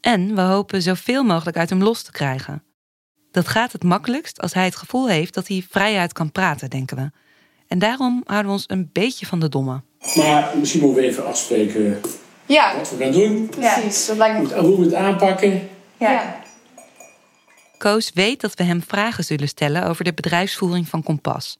En 0.00 0.34
we 0.34 0.40
hopen 0.40 0.82
zoveel 0.82 1.22
mogelijk 1.24 1.56
uit 1.56 1.70
hem 1.70 1.82
los 1.82 2.02
te 2.02 2.12
krijgen. 2.12 2.62
Dat 3.30 3.48
gaat 3.48 3.72
het 3.72 3.84
makkelijkst 3.84 4.40
als 4.40 4.54
hij 4.54 4.64
het 4.64 4.76
gevoel 4.76 5.08
heeft 5.08 5.34
dat 5.34 5.48
hij 5.48 5.66
vrijuit 5.70 6.12
kan 6.12 6.32
praten, 6.32 6.70
denken 6.70 6.96
we. 6.96 7.10
En 7.66 7.78
daarom 7.78 8.22
houden 8.24 8.46
we 8.46 8.56
ons 8.56 8.64
een 8.66 8.90
beetje 8.92 9.26
van 9.26 9.40
de 9.40 9.48
domme. 9.48 9.82
Maar 10.16 10.52
misschien 10.58 10.80
moeten 10.80 11.02
we 11.02 11.08
even 11.08 11.26
afspreken 11.26 12.00
Ja, 12.52 12.76
wat 12.76 12.90
we 12.90 13.04
gaan 13.04 13.12
doen. 13.12 13.48
precies. 13.48 14.06
Dat 14.06 14.16
lijkt 14.16 14.42
me... 14.42 14.60
Hoe 14.60 14.78
we 14.78 14.84
het 14.84 14.94
aanpakken. 14.94 15.68
Ja. 15.96 16.40
Koos 17.78 18.10
weet 18.14 18.40
dat 18.40 18.54
we 18.54 18.64
hem 18.64 18.82
vragen 18.82 19.24
zullen 19.24 19.48
stellen 19.48 19.86
over 19.86 20.04
de 20.04 20.14
bedrijfsvoering 20.14 20.88
van 20.88 21.02
Kompas, 21.02 21.58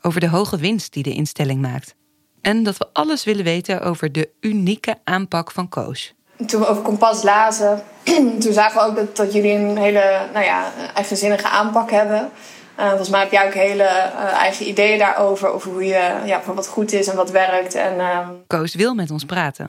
over 0.00 0.20
de 0.20 0.28
hoge 0.28 0.56
winst 0.56 0.92
die 0.92 1.02
de 1.02 1.12
instelling 1.12 1.60
maakt. 1.60 1.94
En 2.40 2.62
dat 2.62 2.76
we 2.76 2.86
alles 2.92 3.24
willen 3.24 3.44
weten 3.44 3.80
over 3.80 4.12
de 4.12 4.28
unieke 4.40 4.98
aanpak 5.04 5.50
van 5.50 5.68
Koos. 5.68 6.14
Toen 6.46 6.60
we 6.60 6.66
over 6.66 6.82
Kompas 6.82 7.22
lazen, 7.22 7.82
toen 8.42 8.52
zagen 8.52 8.80
we 8.80 8.88
ook 8.88 8.96
dat, 8.96 9.16
dat 9.16 9.32
jullie 9.32 9.52
een 9.52 9.76
hele 9.76 10.28
nou 10.32 10.44
ja, 10.44 10.72
eigenzinnige 10.94 11.48
aanpak 11.48 11.90
hebben. 11.90 12.30
Eh, 12.74 12.88
volgens 12.88 13.08
mij 13.08 13.20
heb 13.20 13.32
jij 13.32 13.46
ook 13.46 13.54
hele 13.54 13.82
eh, 13.82 14.32
eigen 14.32 14.68
ideeën 14.68 14.98
daarover, 14.98 15.48
over 15.48 15.70
hoe 15.70 15.84
je, 15.84 16.20
ja, 16.24 16.42
van 16.42 16.54
wat 16.54 16.68
goed 16.68 16.92
is 16.92 17.06
en 17.06 17.16
wat 17.16 17.30
werkt. 17.30 17.74
En, 17.74 18.00
ehm, 18.00 18.28
Koos 18.46 18.74
wil 18.74 18.94
met 18.94 19.10
ons 19.10 19.24
praten, 19.24 19.66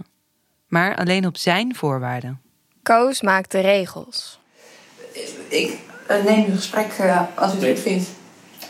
maar 0.73 0.95
alleen 0.95 1.25
op 1.25 1.38
zijn 1.38 1.75
voorwaarden. 1.75 2.41
Koos 2.83 3.21
maakt 3.21 3.51
de 3.51 3.59
regels. 3.59 4.39
Ik 5.47 5.77
eh, 6.07 6.23
neem 6.23 6.45
een 6.45 6.55
gesprek 6.55 6.91
eh, 6.99 7.21
als 7.36 7.53
u 7.53 7.55
het 7.55 7.65
goed 7.65 7.79
vindt. 7.79 8.09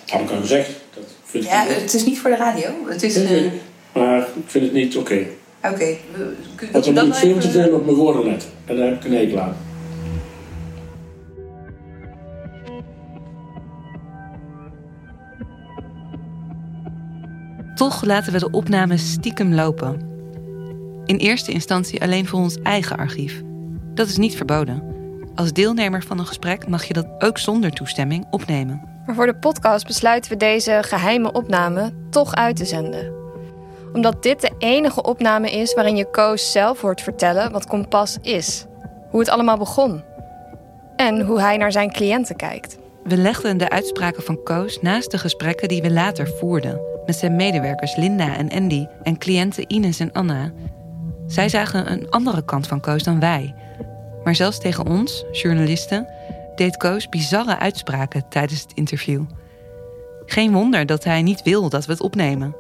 Had 0.08 0.22
ik 0.22 0.30
al 0.30 0.40
gezegd. 0.40 0.70
Dat 0.94 1.04
vind 1.24 1.44
ik 1.44 1.50
ja, 1.50 1.66
het 1.66 1.94
is 1.94 2.06
niet 2.06 2.20
voor 2.20 2.30
de 2.30 2.36
radio. 2.36 2.70
Het 2.88 3.04
is. 3.04 3.16
Eh, 3.16 3.52
maar 3.94 4.20
ik 4.20 4.44
vind 4.46 4.64
het 4.64 4.74
niet 4.74 4.98
oké. 4.98 5.26
Oké. 5.64 5.74
Okay. 5.74 6.00
Want 6.72 6.96
dan 6.96 7.06
moet 7.06 7.18
veel 7.18 7.40
te 7.40 7.50
veel 7.50 7.76
op 7.76 7.86
mijn 7.86 7.98
woorden 7.98 8.26
letten. 8.26 8.50
En 8.66 8.78
daar 8.78 8.88
heb 8.88 8.96
ik 8.96 9.04
een 9.04 9.18
hekel 9.18 9.40
aan. 9.40 9.58
Toch 17.76 18.06
laten 18.06 18.34
we 18.34 18.40
de 18.40 18.52
opnames 18.52 19.12
stiekem 19.12 19.54
lopen. 19.54 20.13
In 21.06 21.18
eerste 21.18 21.52
instantie 21.52 22.02
alleen 22.02 22.28
voor 22.28 22.40
ons 22.40 22.58
eigen 22.62 22.98
archief. 22.98 23.42
Dat 23.94 24.08
is 24.08 24.18
niet 24.18 24.36
verboden. 24.36 24.84
Als 25.36 25.54
deelnemer 25.54 26.04
van 26.04 26.20
een 26.20 26.26
gesprek 26.26 26.68
mag 26.68 26.84
je 26.84 26.94
dat 26.94 27.08
ook 27.20 27.38
zonder 27.38 27.72
toestemming 27.72 28.26
opnemen. 28.30 28.82
Maar 29.06 29.16
voor 29.16 29.26
de 29.26 29.36
podcast 29.36 29.88
besluiten 29.88 30.32
we 30.32 30.38
deze 30.38 30.80
geheime 30.82 31.32
opname 31.32 31.94
toch 32.10 32.36
uit 32.36 32.56
te 32.56 32.66
zenden. 32.66 33.14
Omdat 33.94 34.24
dit 34.24 34.42
de 34.42 34.52
enige 34.58 35.04
opname 35.04 35.52
is 35.52 35.74
waarin 35.74 35.96
je 35.96 36.10
Koos 36.10 36.52
zelf 36.52 36.82
hoort 36.82 37.02
vertellen 37.02 37.52
wat 37.52 37.68
Kompas 37.68 38.18
is. 38.22 38.66
Hoe 39.10 39.20
het 39.20 39.30
allemaal 39.30 39.58
begon. 39.58 40.04
En 40.96 41.22
hoe 41.22 41.40
hij 41.40 41.58
naar 41.58 41.72
zijn 41.72 41.92
cliënten 41.92 42.36
kijkt. 42.36 42.78
We 43.04 43.18
legden 43.18 43.58
de 43.58 43.70
uitspraken 43.70 44.24
van 44.24 44.44
Koos 44.44 44.82
naast 44.82 45.12
de 45.12 45.18
gesprekken 45.18 45.68
die 45.68 45.82
we 45.82 45.92
later 45.92 46.28
voerden. 46.28 46.82
Met 47.06 47.16
zijn 47.16 47.36
medewerkers 47.36 47.96
Linda 47.96 48.36
en 48.36 48.50
Andy 48.50 48.88
en 49.04 49.18
cliënten 49.18 49.64
Ines 49.68 50.00
en 50.00 50.12
Anna. 50.12 50.52
Zij 51.28 51.50
zagen 51.50 51.92
een 51.92 52.10
andere 52.10 52.46
kant 52.46 52.68
van 52.68 52.80
Koos 52.80 53.04
dan 53.04 53.20
wij. 53.20 53.56
Maar 54.24 54.36
zelfs 54.36 54.60
tegen 54.60 54.88
ons, 54.88 55.26
journalisten, 55.32 56.08
deed 56.56 56.78
Koos 56.78 57.10
bizarre 57.10 57.60
uitspraken 57.60 58.26
tijdens 58.30 58.62
het 58.62 58.72
interview. 58.74 59.22
Geen 60.26 60.52
wonder 60.52 60.86
dat 60.86 61.04
hij 61.04 61.22
niet 61.22 61.42
wil 61.42 61.70
dat 61.70 61.86
we 61.86 61.92
het 61.92 62.02
opnemen. 62.02 62.56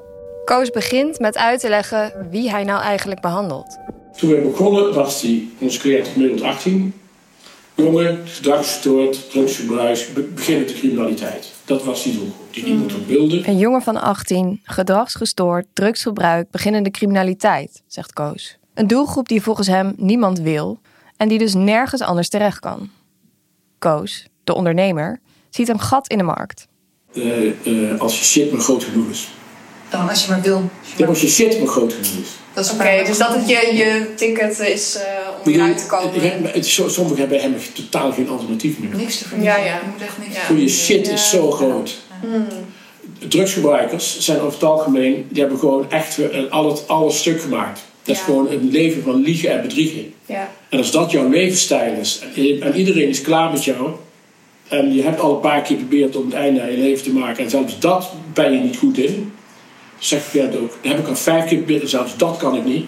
Koos 0.45 0.69
begint 0.69 1.19
met 1.19 1.37
uit 1.37 1.59
te 1.59 1.69
leggen 1.69 2.27
wie 2.29 2.49
hij 2.49 2.63
nou 2.63 2.81
eigenlijk 2.81 3.21
behandelt. 3.21 3.77
Toen 4.17 4.29
we 4.29 4.37
begonnen 4.41 4.93
was 4.93 5.21
die, 5.21 5.53
onze 5.59 5.79
cliënt 5.79 6.07
gemiddeld 6.07 6.41
18. 6.41 6.93
Jongen, 7.75 8.19
gedragsgestoord, 8.25 9.29
drugsgebruik, 9.31 10.07
be- 10.13 10.21
beginnende 10.21 10.73
criminaliteit. 10.73 11.52
Dat 11.65 11.83
was 11.83 12.03
die 12.03 12.13
doelgroep 12.13 12.53
die 12.53 12.65
iemand 12.65 12.93
ook 12.93 13.07
wilde. 13.07 13.47
Een 13.47 13.57
jongen 13.57 13.81
van 13.81 14.01
18, 14.01 14.59
gedragsgestoord, 14.63 15.65
drugsgebruik, 15.73 16.51
beginnende 16.51 16.91
criminaliteit, 16.91 17.81
zegt 17.87 18.13
Koos. 18.13 18.57
Een 18.73 18.87
doelgroep 18.87 19.27
die 19.27 19.41
volgens 19.41 19.67
hem 19.67 19.93
niemand 19.97 20.39
wil 20.39 20.79
en 21.17 21.27
die 21.27 21.37
dus 21.37 21.53
nergens 21.53 22.01
anders 22.01 22.29
terecht 22.29 22.59
kan. 22.59 22.89
Koos, 23.79 24.27
de 24.43 24.53
ondernemer, 24.53 25.19
ziet 25.49 25.69
een 25.69 25.79
gat 25.79 26.07
in 26.07 26.17
de 26.17 26.23
markt. 26.23 26.67
Eh, 27.13 27.91
eh, 27.91 27.99
als 27.99 28.19
je 28.19 28.25
shit 28.25 28.51
maar 28.51 28.61
groot 28.61 28.83
genoeg 28.83 29.09
is. 29.09 29.29
Dan 29.89 30.09
als 30.09 30.25
je 30.25 30.31
maar 30.31 30.41
wil. 30.41 30.69
Ja, 30.97 31.07
als 31.07 31.21
je 31.21 31.27
shit 31.27 31.59
maar 31.59 31.67
groot 31.67 31.93
genoeg 31.93 32.21
is. 32.21 32.29
Dat 32.53 32.65
is 32.65 32.71
Oké, 32.71 33.03
dus 33.05 33.17
dat 33.17 33.35
het 33.35 33.49
je, 33.49 33.73
je 33.73 34.13
ticket 34.15 34.59
is 34.59 34.95
eh, 34.95 35.22
om 35.45 35.53
te 35.53 35.59
bedoel, 35.59 35.87
komen. 35.87 36.13
het- 36.13 36.43
het- 36.43 36.53
het- 36.53 36.65
so- 36.65 36.87
Sommigen 36.87 37.19
hebben 37.19 37.39
helemaal 37.39 37.59
totaal 37.73 38.11
geen 38.11 38.29
alternatief 38.29 38.79
meer. 38.79 38.95
niks 38.95 39.17
te 39.17 39.27
verliezen. 39.27 39.53
Ja, 39.53 39.65
ja. 39.65 39.73
Je 39.75 39.81
moet 39.91 40.01
echt 40.01 40.17
niks 40.17 40.35
Ja. 40.35 40.41
Voor 40.41 40.57
je 40.57 40.69
shit 40.69 41.07
is 41.07 41.29
zo 41.29 41.51
groot. 41.51 41.95
Hmm. 42.21 42.45
Drugsgebruikers 43.27 44.19
zijn 44.19 44.39
over 44.39 44.53
het 44.53 44.63
algemeen, 44.63 45.25
die 45.29 45.41
hebben 45.41 45.59
gewoon 45.59 45.91
echt 45.91 46.15
weer 46.15 46.47
alles, 46.49 46.87
alles 46.87 47.17
stuk 47.19 47.41
gemaakt. 47.41 47.81
Dat 48.03 48.15
is 48.15 48.21
gewoon 48.21 48.49
een 48.51 48.69
leven 48.71 49.03
van 49.03 49.21
liegen 49.21 49.49
en 49.51 49.61
bedriegen. 49.61 50.13
Ja. 50.25 50.49
En 50.69 50.77
als 50.77 50.91
dat 50.91 51.11
jouw 51.11 51.29
levensstijl 51.29 51.99
is 51.99 52.21
en, 52.35 52.75
iedereen 52.75 53.09
is 53.09 53.21
klaar 53.21 53.51
met 53.51 53.63
jou 53.63 53.89
en 54.67 54.93
je 54.93 55.01
hebt 55.03 55.19
al 55.19 55.33
een 55.33 55.39
paar 55.39 55.61
keer 55.61 55.77
geprobeerd 55.77 56.15
om 56.15 56.25
het 56.25 56.33
einde 56.33 56.61
aan 56.61 56.71
je 56.71 56.77
leven 56.77 57.03
te 57.03 57.11
maken 57.13 57.43
en 57.43 57.49
zelfs 57.49 57.79
dat 57.79 58.11
ben 58.33 58.51
je 58.51 58.59
niet 58.59 58.77
goed 58.77 58.97
in, 58.97 59.31
zeg 59.99 60.33
ik 60.33 60.41
het 60.41 60.57
ook. 60.57 60.77
Dat 60.81 60.91
heb 60.91 60.99
ik 60.99 61.07
al 61.07 61.15
vijf 61.15 61.39
keer 61.41 61.49
geprobeerd 61.49 61.81
en 61.81 61.89
zelfs 61.89 62.17
dat 62.17 62.37
kan 62.37 62.55
ik 62.55 62.65
niet. 62.65 62.85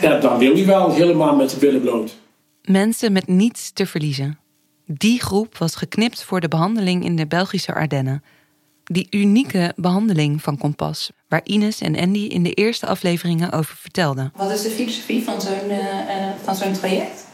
Ja, 0.00 0.18
dan 0.20 0.38
wil 0.38 0.56
je 0.56 0.64
wel 0.64 0.92
helemaal 0.92 1.36
met 1.36 1.50
de 1.50 1.56
billen 1.56 1.80
bloot. 1.80 2.14
Mensen 2.62 3.12
met 3.12 3.26
niets 3.26 3.70
te 3.72 3.86
verliezen. 3.86 4.38
Die 4.86 5.20
groep 5.20 5.58
was 5.58 5.74
geknipt 5.74 6.24
voor 6.24 6.40
de 6.40 6.48
behandeling 6.48 7.04
in 7.04 7.16
de 7.16 7.26
Belgische 7.26 7.74
Ardennen. 7.74 8.22
Die 8.84 9.06
unieke 9.10 9.72
behandeling 9.76 10.42
van 10.42 10.58
Kompas, 10.58 11.10
waar 11.28 11.40
Ines 11.44 11.80
en 11.80 11.98
Andy 11.98 12.18
in 12.18 12.42
de 12.42 12.52
eerste 12.52 12.86
afleveringen 12.86 13.52
over 13.52 13.76
vertelden. 13.76 14.32
Wat 14.36 14.50
is 14.50 14.62
de 14.62 14.70
filosofie 14.70 15.22
van 15.22 15.40
zo'n 15.40 15.70
eh, 15.70 15.78
eh, 15.78 16.32
van 16.42 16.54
zo'n 16.54 16.72
traject? 16.72 17.26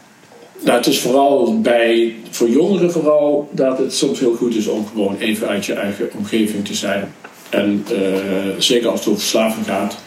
Nou, 0.63 0.77
het 0.77 0.87
is 0.87 0.99
vooral 0.99 1.61
bij, 1.61 2.15
voor 2.29 2.49
jongeren 2.49 2.91
vooral 2.91 3.49
dat 3.51 3.77
het 3.77 3.93
soms 3.93 4.19
heel 4.19 4.35
goed 4.35 4.55
is 4.55 4.67
om 4.67 4.87
gewoon 4.87 5.17
even 5.17 5.47
uit 5.47 5.65
je 5.65 5.73
eigen 5.73 6.09
omgeving 6.17 6.65
te 6.65 6.73
zijn. 6.73 7.13
En 7.49 7.85
eh, 7.91 8.49
zeker 8.57 8.89
als 8.89 8.99
het 8.99 9.09
over 9.09 9.21
verslaving 9.21 9.65
gaat. 9.65 9.97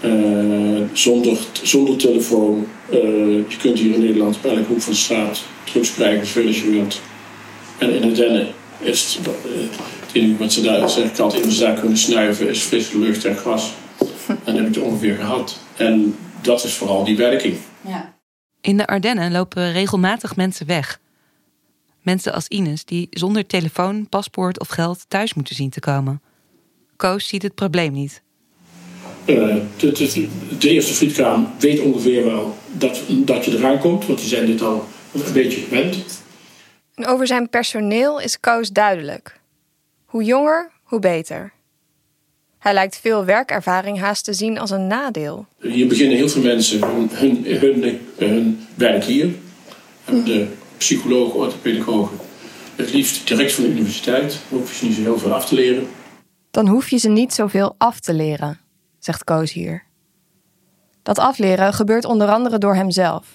Eh, 0.00 0.82
zonder, 0.92 1.38
zonder 1.62 1.96
telefoon. 1.96 2.66
Eh, 2.90 2.98
je 3.48 3.56
kunt 3.58 3.78
hier 3.78 3.94
in 3.94 4.00
Nederland 4.00 4.36
op 4.36 4.44
elke 4.44 4.62
hoek 4.68 4.80
van 4.80 4.92
de 4.92 4.98
straat 4.98 5.42
drugs 5.64 5.94
krijgen 5.94 6.26
zoveel 6.26 6.46
als 6.46 6.62
je 6.62 6.70
wilt. 6.70 7.00
En 7.78 7.94
in 7.94 8.02
het 8.02 8.16
dennen 8.16 8.48
is 8.78 9.18
het, 9.18 9.26
eh, 9.26 9.32
het 10.00 10.12
enige 10.12 10.36
wat 10.36 10.52
ze 10.52 10.62
daar 10.62 10.90
zeg 10.90 11.04
ik 11.04 11.18
altijd 11.18 11.42
in 11.42 11.48
de 11.48 11.54
zaak 11.54 11.80
kunnen 11.80 11.98
snuiven 11.98 12.48
is 12.48 12.60
frisse 12.60 12.98
lucht 12.98 13.24
en 13.24 13.36
gras. 13.36 13.72
En 14.28 14.38
dat 14.44 14.54
heb 14.54 14.66
ik 14.66 14.74
het 14.74 14.84
ongeveer 14.84 15.16
gehad. 15.16 15.58
En 15.76 16.16
dat 16.42 16.64
is 16.64 16.72
vooral 16.72 17.04
die 17.04 17.16
werking. 17.16 17.56
Ja. 17.80 18.14
In 18.60 18.76
de 18.76 18.86
Ardennen 18.86 19.32
lopen 19.32 19.72
regelmatig 19.72 20.36
mensen 20.36 20.66
weg. 20.66 21.00
Mensen 22.02 22.32
als 22.32 22.48
Ines 22.48 22.84
die 22.84 23.06
zonder 23.10 23.46
telefoon, 23.46 24.08
paspoort 24.08 24.60
of 24.60 24.68
geld 24.68 25.04
thuis 25.08 25.34
moeten 25.34 25.54
zien 25.54 25.70
te 25.70 25.80
komen. 25.80 26.22
Koos 26.96 27.28
ziet 27.28 27.42
het 27.42 27.54
probleem 27.54 27.92
niet. 27.92 28.22
Eh, 29.26 29.56
de, 29.76 29.92
de, 29.92 30.28
de 30.58 30.68
eerste 30.68 30.94
frietkraam 30.94 31.52
weet 31.58 31.80
ongeveer 31.80 32.24
wel 32.24 32.56
dat, 32.72 33.00
dat 33.08 33.44
je 33.44 33.56
eraan 33.56 33.78
komt, 33.78 34.06
want 34.06 34.18
die 34.18 34.28
zijn 34.28 34.46
dit 34.46 34.62
al 34.62 34.84
een 35.12 35.32
beetje 35.32 35.60
gewend. 35.60 35.96
En 36.94 37.06
over 37.06 37.26
zijn 37.26 37.48
personeel 37.48 38.20
is 38.20 38.40
Koos 38.40 38.70
duidelijk. 38.70 39.40
Hoe 40.04 40.22
jonger, 40.24 40.70
hoe 40.82 41.00
beter. 41.00 41.52
Hij 42.58 42.74
lijkt 42.74 42.98
veel 42.98 43.24
werkervaring 43.24 43.98
haast 43.98 44.24
te 44.24 44.32
zien 44.32 44.58
als 44.58 44.70
een 44.70 44.86
nadeel. 44.86 45.46
Hier 45.60 45.86
beginnen 45.86 46.16
heel 46.16 46.28
veel 46.28 46.42
mensen 46.42 46.80
hun, 46.84 47.08
hun, 47.12 47.44
hun, 47.44 48.00
hun 48.16 48.66
werk 48.74 49.04
hier. 49.04 49.34
De 50.24 50.46
psychologen, 50.76 51.38
orthopedagogen, 51.38 52.18
het 52.76 52.92
liefst 52.92 53.28
direct 53.28 53.52
van 53.52 53.64
de 53.64 53.70
universiteit. 53.70 54.38
Hoef 54.48 54.80
je 54.80 54.86
niet 54.86 54.94
zo 54.94 55.02
heel 55.02 55.18
veel 55.18 55.32
af 55.32 55.48
te 55.48 55.54
leren. 55.54 55.86
Dan 56.50 56.68
hoef 56.68 56.90
je 56.90 56.96
ze 56.96 57.08
niet 57.08 57.34
zoveel 57.34 57.74
af 57.78 58.00
te 58.00 58.14
leren, 58.14 58.60
zegt 59.06 59.24
Koos 59.24 59.52
hier. 59.52 59.84
Dat 61.02 61.18
afleren 61.18 61.72
gebeurt 61.72 62.04
onder 62.04 62.28
andere 62.28 62.58
door 62.58 62.74
hemzelf. 62.74 63.26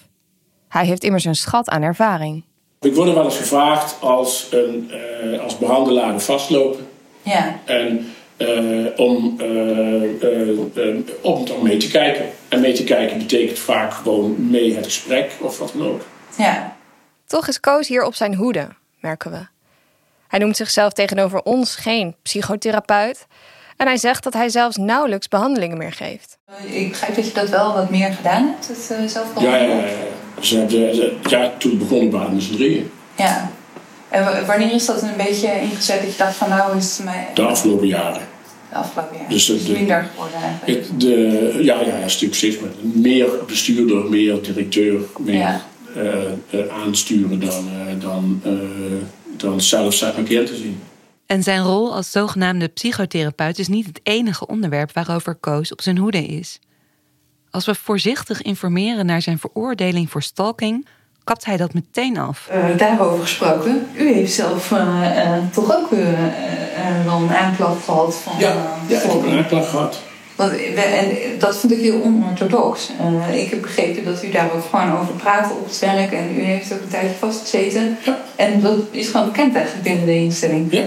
Hij 0.68 0.86
heeft 0.86 1.04
immers 1.04 1.24
een 1.24 1.34
schat 1.34 1.68
aan 1.68 1.82
ervaring. 1.82 2.44
Ik 2.80 2.94
word 2.94 3.08
er 3.08 3.14
wel 3.14 3.24
eens 3.24 3.36
gevraagd 3.36 3.96
als, 4.00 4.48
een, 4.50 4.90
eh, 4.90 5.40
als 5.40 5.58
behandelaar 5.58 6.20
vastlopen. 6.20 6.86
Ja. 7.22 7.58
En 7.64 8.12
eh, 8.36 8.86
om, 8.96 9.40
eh, 9.40 11.02
om 11.22 11.62
mee 11.62 11.76
te 11.76 11.88
kijken. 11.90 12.24
En 12.48 12.60
mee 12.60 12.72
te 12.72 12.84
kijken 12.84 13.18
betekent 13.18 13.58
vaak 13.58 13.92
gewoon 13.92 14.50
mee 14.50 14.74
het 14.74 14.84
gesprek 14.84 15.32
of 15.40 15.58
wat 15.58 15.72
dan 15.76 15.86
ook. 15.86 16.02
Ja. 16.36 16.76
Toch 17.26 17.48
is 17.48 17.60
Koos 17.60 17.88
hier 17.88 18.04
op 18.04 18.14
zijn 18.14 18.34
hoede, 18.34 18.68
merken 19.00 19.30
we. 19.30 19.46
Hij 20.28 20.38
noemt 20.38 20.56
zichzelf 20.56 20.92
tegenover 20.92 21.42
ons 21.42 21.76
geen 21.76 22.16
psychotherapeut. 22.22 23.26
En 23.82 23.88
hij 23.88 23.96
zegt 23.96 24.22
dat 24.24 24.32
hij 24.32 24.48
zelfs 24.48 24.76
nauwelijks 24.76 25.28
behandelingen 25.28 25.76
meer 25.78 25.92
geeft. 25.92 26.38
Ik 26.72 26.88
begrijp 26.88 27.14
dat 27.14 27.26
je 27.26 27.32
dat 27.32 27.48
wel 27.48 27.74
wat 27.74 27.90
meer 27.90 28.12
gedaan 28.12 28.46
hebt, 28.46 28.68
het 28.68 28.98
eh, 28.98 29.06
zelf 29.08 29.26
Ja, 29.40 29.56
ja, 29.56 29.62
ja. 29.62 29.76
ja. 29.76 29.92
Ze 30.40 30.56
hebben, 30.58 30.94
ze- 30.94 31.16
ja 31.28 31.52
toen 31.58 31.78
begonnen 31.78 32.10
waren 32.10 32.28
we 32.28 32.34
met 32.34 32.42
z'n 32.44 32.54
drieën. 32.54 32.90
Ja. 33.16 33.50
En 34.08 34.46
wanneer 34.46 34.72
is 34.72 34.86
dat 34.86 35.02
een 35.02 35.16
beetje 35.16 35.60
ingezet 35.60 36.00
dat 36.02 36.10
je 36.12 36.18
dacht 36.18 36.34
van 36.34 36.48
nou 36.48 36.76
is 36.76 36.96
het 36.96 37.04
mij 37.04 37.26
De 37.34 37.42
afgelopen 37.42 37.86
jaren. 37.86 38.22
de 38.70 38.74
afgelopen 38.76 39.16
jaar 39.16 39.28
Dus, 39.28 39.50
eh, 39.50 39.64
de- 39.66 39.72
minder 39.72 40.08
geworden 40.12 40.38
eigenlijk? 40.42 40.86
Het, 40.90 41.00
de, 41.00 41.58
ja, 41.62 41.80
ja, 41.80 41.96
ja, 41.98 42.08
stuk 42.08 42.34
steeds 42.34 42.56
meer. 42.58 42.70
Meer 43.02 43.28
bestuurder, 43.46 44.04
meer 44.10 44.42
directeur, 44.42 45.00
meer 45.18 45.34
Ja. 45.34 45.60
eh, 45.96 46.04
eh, 46.60 46.68
aansturen 46.84 47.40
dan, 47.40 47.68
eh, 47.68 47.94
dan, 48.02 48.40
eh, 48.44 48.52
dan 49.36 49.60
zelf 49.60 49.94
zijn 49.94 50.24
cliënten 50.24 50.56
zien. 50.56 50.80
En 51.32 51.42
zijn 51.42 51.62
rol 51.62 51.94
als 51.94 52.10
zogenaamde 52.10 52.68
psychotherapeut 52.68 53.58
is 53.58 53.68
niet 53.68 53.86
het 53.86 54.00
enige 54.02 54.46
onderwerp 54.46 54.92
waarover 54.92 55.34
Koos 55.34 55.72
op 55.72 55.80
zijn 55.80 55.98
hoede 55.98 56.24
is. 56.26 56.58
Als 57.50 57.66
we 57.66 57.74
voorzichtig 57.74 58.42
informeren 58.42 59.06
naar 59.06 59.22
zijn 59.22 59.38
veroordeling 59.38 60.10
voor 60.10 60.22
stalking, 60.22 60.86
kapt 61.24 61.44
hij 61.44 61.56
dat 61.56 61.74
meteen 61.74 62.18
af. 62.18 62.48
Eh, 62.48 62.76
daarover 62.76 63.20
gesproken. 63.20 63.86
U 63.96 64.12
heeft 64.12 64.32
zelf 64.32 64.72
eh, 64.72 65.36
eh, 65.36 65.42
toch 65.52 65.76
ook 65.76 65.90
wel 67.04 67.20
een 67.20 67.34
aanklacht 67.34 67.84
gehad 67.84 68.14
van 68.14 68.32
Ja, 68.38 68.80
ja 68.88 68.96
ik 68.96 69.10
heb 69.10 69.22
een 69.22 69.38
aanklacht 69.38 69.68
gehad. 69.68 70.00
Want, 70.36 70.52
en 70.74 71.38
dat 71.38 71.56
vind 71.56 71.72
ik 71.72 71.80
heel 71.80 72.02
onorthodox. 72.02 72.90
Eh, 72.98 73.42
ik 73.42 73.50
heb 73.50 73.60
begrepen 73.60 74.04
dat 74.04 74.24
u 74.24 74.30
daar 74.30 74.50
ook 74.54 74.64
gewoon 74.70 74.98
over 74.98 75.14
praatte 75.14 75.54
op 75.54 75.64
het 75.64 75.78
werk. 75.78 76.12
En 76.12 76.36
u 76.36 76.40
heeft 76.40 76.72
ook 76.72 76.80
een 76.80 76.88
tijdje 76.88 77.16
vastgezeten. 77.18 77.98
Ja. 78.04 78.18
En 78.36 78.60
dat 78.60 78.78
is 78.90 79.08
gewoon 79.08 79.26
bekend 79.26 79.54
eigenlijk 79.54 79.84
binnen 79.84 80.06
de 80.06 80.14
instelling. 80.14 80.72
Ja. 80.72 80.84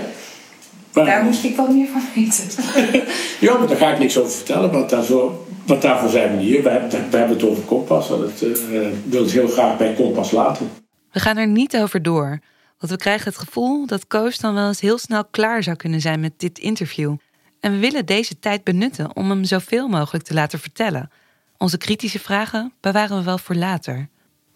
Maar, 0.96 1.06
Daar 1.06 1.24
moest 1.24 1.44
ik 1.44 1.56
wat 1.56 1.70
meer 1.70 1.88
van 1.88 2.02
weten. 2.16 2.64
Ja, 3.40 3.58
maar 3.58 3.68
daar 3.68 3.78
ga 3.78 3.92
ik 3.92 4.00
niks 4.00 4.18
over 4.18 4.32
vertellen, 4.32 4.72
want, 4.72 4.90
daar 4.90 5.04
zo, 5.04 5.46
want 5.66 5.82
daarvoor 5.82 6.10
zijn 6.10 6.38
we 6.38 6.44
hier. 6.44 6.64
We 6.64 6.70
hebben, 6.70 6.90
we 6.90 7.18
hebben 7.18 7.38
het 7.38 7.46
over 7.46 7.64
Kompas 7.64 8.12
en 8.12 8.22
het, 8.22 8.42
eh, 8.42 8.88
wil 9.06 9.22
het 9.22 9.32
heel 9.32 9.48
graag 9.48 9.78
bij 9.78 9.94
Kompas 9.94 10.32
laten. 10.32 10.70
We 11.12 11.20
gaan 11.20 11.38
er 11.38 11.48
niet 11.48 11.78
over 11.78 12.02
door, 12.02 12.40
want 12.80 12.92
we 12.92 12.98
krijgen 12.98 13.28
het 13.28 13.38
gevoel 13.38 13.86
dat 13.86 14.08
Koos 14.08 14.38
dan 14.38 14.54
wel 14.54 14.68
eens 14.68 14.82
heel 14.82 14.98
snel 14.98 15.26
klaar 15.26 15.64
zou 15.64 15.76
kunnen 15.76 16.02
zijn 16.02 16.20
met 16.20 16.34
dit 16.38 16.60
interview. 16.60 17.16
En 17.60 17.72
we 17.72 17.78
willen 17.78 18.06
deze 18.06 18.40
tijd 18.40 18.64
benutten 18.64 19.16
om 19.16 19.30
hem 19.30 19.44
zoveel 19.44 19.88
mogelijk 19.88 20.24
te 20.24 20.34
laten 20.34 20.60
vertellen. 20.60 21.12
Onze 21.58 21.78
kritische 21.78 22.20
vragen 22.20 22.74
bewaren 22.82 23.18
we 23.18 23.24
wel 23.24 23.38
voor 23.38 23.56
later. 23.56 24.10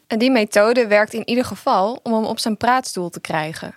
En 0.08 0.20
die 0.20 0.32
methode 0.32 0.88
werkt 0.88 1.14
in 1.14 1.30
ieder 1.30 1.46
geval 1.46 2.00
om 2.04 2.14
hem 2.14 2.24
op 2.24 2.40
zijn 2.40 2.58
praatstoel 2.58 3.10
te 3.10 3.22
krijgen. 3.22 3.74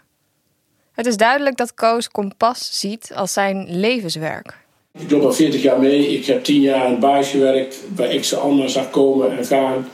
Het 0.93 1.07
is 1.07 1.17
duidelijk 1.17 1.57
dat 1.57 1.75
Koos 1.75 2.09
Kompas 2.09 2.81
ziet 2.81 3.13
als 3.15 3.33
zijn 3.33 3.67
levenswerk. 3.69 4.57
Ik 4.99 5.11
loop 5.11 5.23
al 5.23 5.33
40 5.33 5.63
jaar 5.63 5.79
mee. 5.79 6.07
Ik 6.19 6.27
heb 6.27 6.45
10 6.45 6.61
jaar 6.61 6.91
in 6.91 6.99
Baas 6.99 7.29
gewerkt, 7.29 7.81
waar 7.95 8.13
ik 8.13 8.25
ze 8.25 8.37
allemaal 8.37 8.69
zag 8.69 8.91
komen 8.91 9.39
en 9.39 9.45
gaan. 9.45 9.89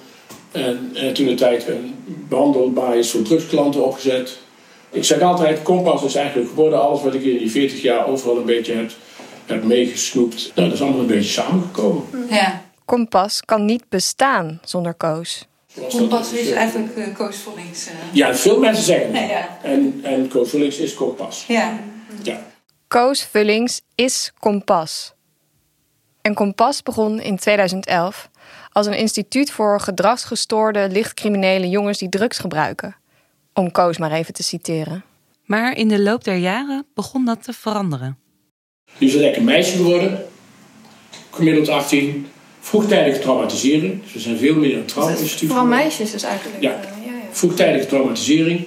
En, 0.52 0.90
en 0.94 1.14
toen 1.14 1.26
de 1.26 1.34
tijd 1.34 1.68
een 1.68 1.94
behandelbaas 2.28 3.10
voor 3.10 3.22
drugsklanten 3.22 3.84
opgezet. 3.84 4.38
Ik 4.90 5.04
zeg 5.04 5.20
altijd, 5.20 5.62
Kompas 5.62 6.02
is 6.02 6.14
eigenlijk 6.14 6.48
geworden 6.48 6.80
alles 6.80 7.02
wat 7.02 7.14
ik 7.14 7.24
in 7.24 7.38
die 7.38 7.50
40 7.50 7.82
jaar 7.82 8.06
overal 8.06 8.36
een 8.36 8.44
beetje 8.44 8.74
heb, 8.74 8.90
heb 9.46 9.64
meegesnoept. 9.64 10.52
Nou, 10.54 10.68
dat 10.68 10.76
is 10.76 10.82
allemaal 10.82 11.00
een 11.00 11.06
beetje 11.06 11.30
samengekomen. 11.30 12.02
Ja. 12.30 12.62
Kompas 12.84 13.42
kan 13.44 13.64
niet 13.64 13.84
bestaan 13.88 14.60
zonder 14.64 14.94
Koos. 14.94 15.47
Kompas 15.90 16.32
is, 16.32 16.50
eigenlijk 16.50 16.96
uh, 16.96 17.14
Koos 17.16 17.36
Vollings. 17.36 17.86
eh. 17.86 17.92
Ja, 18.12 18.34
veel 18.34 18.58
mensen 18.58 18.84
zeggen 18.84 19.12
dat. 19.12 19.22
Ja. 19.30 19.58
En, 19.62 20.00
en 20.02 20.28
Koos 20.28 20.50
Vullings 20.50 20.76
is 20.78 20.94
Kompas. 20.94 21.44
ja. 21.46 21.78
Ja. 22.22 22.46
Koos 22.88 23.22
Vullings 23.24 23.80
is 23.94 24.32
Kompas. 24.38 25.12
En 26.22 26.34
Kompas 26.34 26.82
begon 26.82 27.20
in 27.20 27.36
2011 27.36 28.30
als 28.72 28.86
een 28.86 28.96
instituut 28.96 29.50
voor 29.50 29.80
gedragsgestoorde 29.80 30.88
lichtcriminele 30.90 31.68
jongens 31.68 31.98
die 31.98 32.08
drugs 32.08 32.38
gebruiken. 32.38 32.96
Om 33.54 33.70
Koos 33.70 33.98
maar 33.98 34.12
even 34.12 34.34
te 34.34 34.42
citeren. 34.42 35.04
Maar 35.44 35.76
in 35.76 35.88
de 35.88 36.00
loop 36.02 36.24
der 36.24 36.36
jaren 36.36 36.86
begon 36.94 37.24
dat 37.24 37.42
te 37.44 37.52
veranderen. 37.52 38.18
Nu 38.98 39.06
is 39.06 39.12
het 39.12 39.22
lekker 39.22 39.42
meisje 39.42 39.76
geworden. 39.76 40.24
Gemiddeld 41.30 41.68
18. 41.68 42.26
Vroegtijdige 42.68 43.18
traumatisering. 43.18 44.02
Dus 44.02 44.12
we 44.12 44.20
zijn 44.20 44.38
veel 44.38 44.54
meer 44.54 44.76
een 44.76 44.84
trauma-instituut. 44.84 45.48
Vooral 45.48 45.66
meisjes 45.66 46.10
dus 46.10 46.22
eigenlijk. 46.22 46.62
Ja. 46.62 46.70
eh, 46.70 47.06
ja, 47.06 47.12
ja. 47.12 47.18
Vroegtijdige 47.30 47.86
traumatisering. 47.86 48.66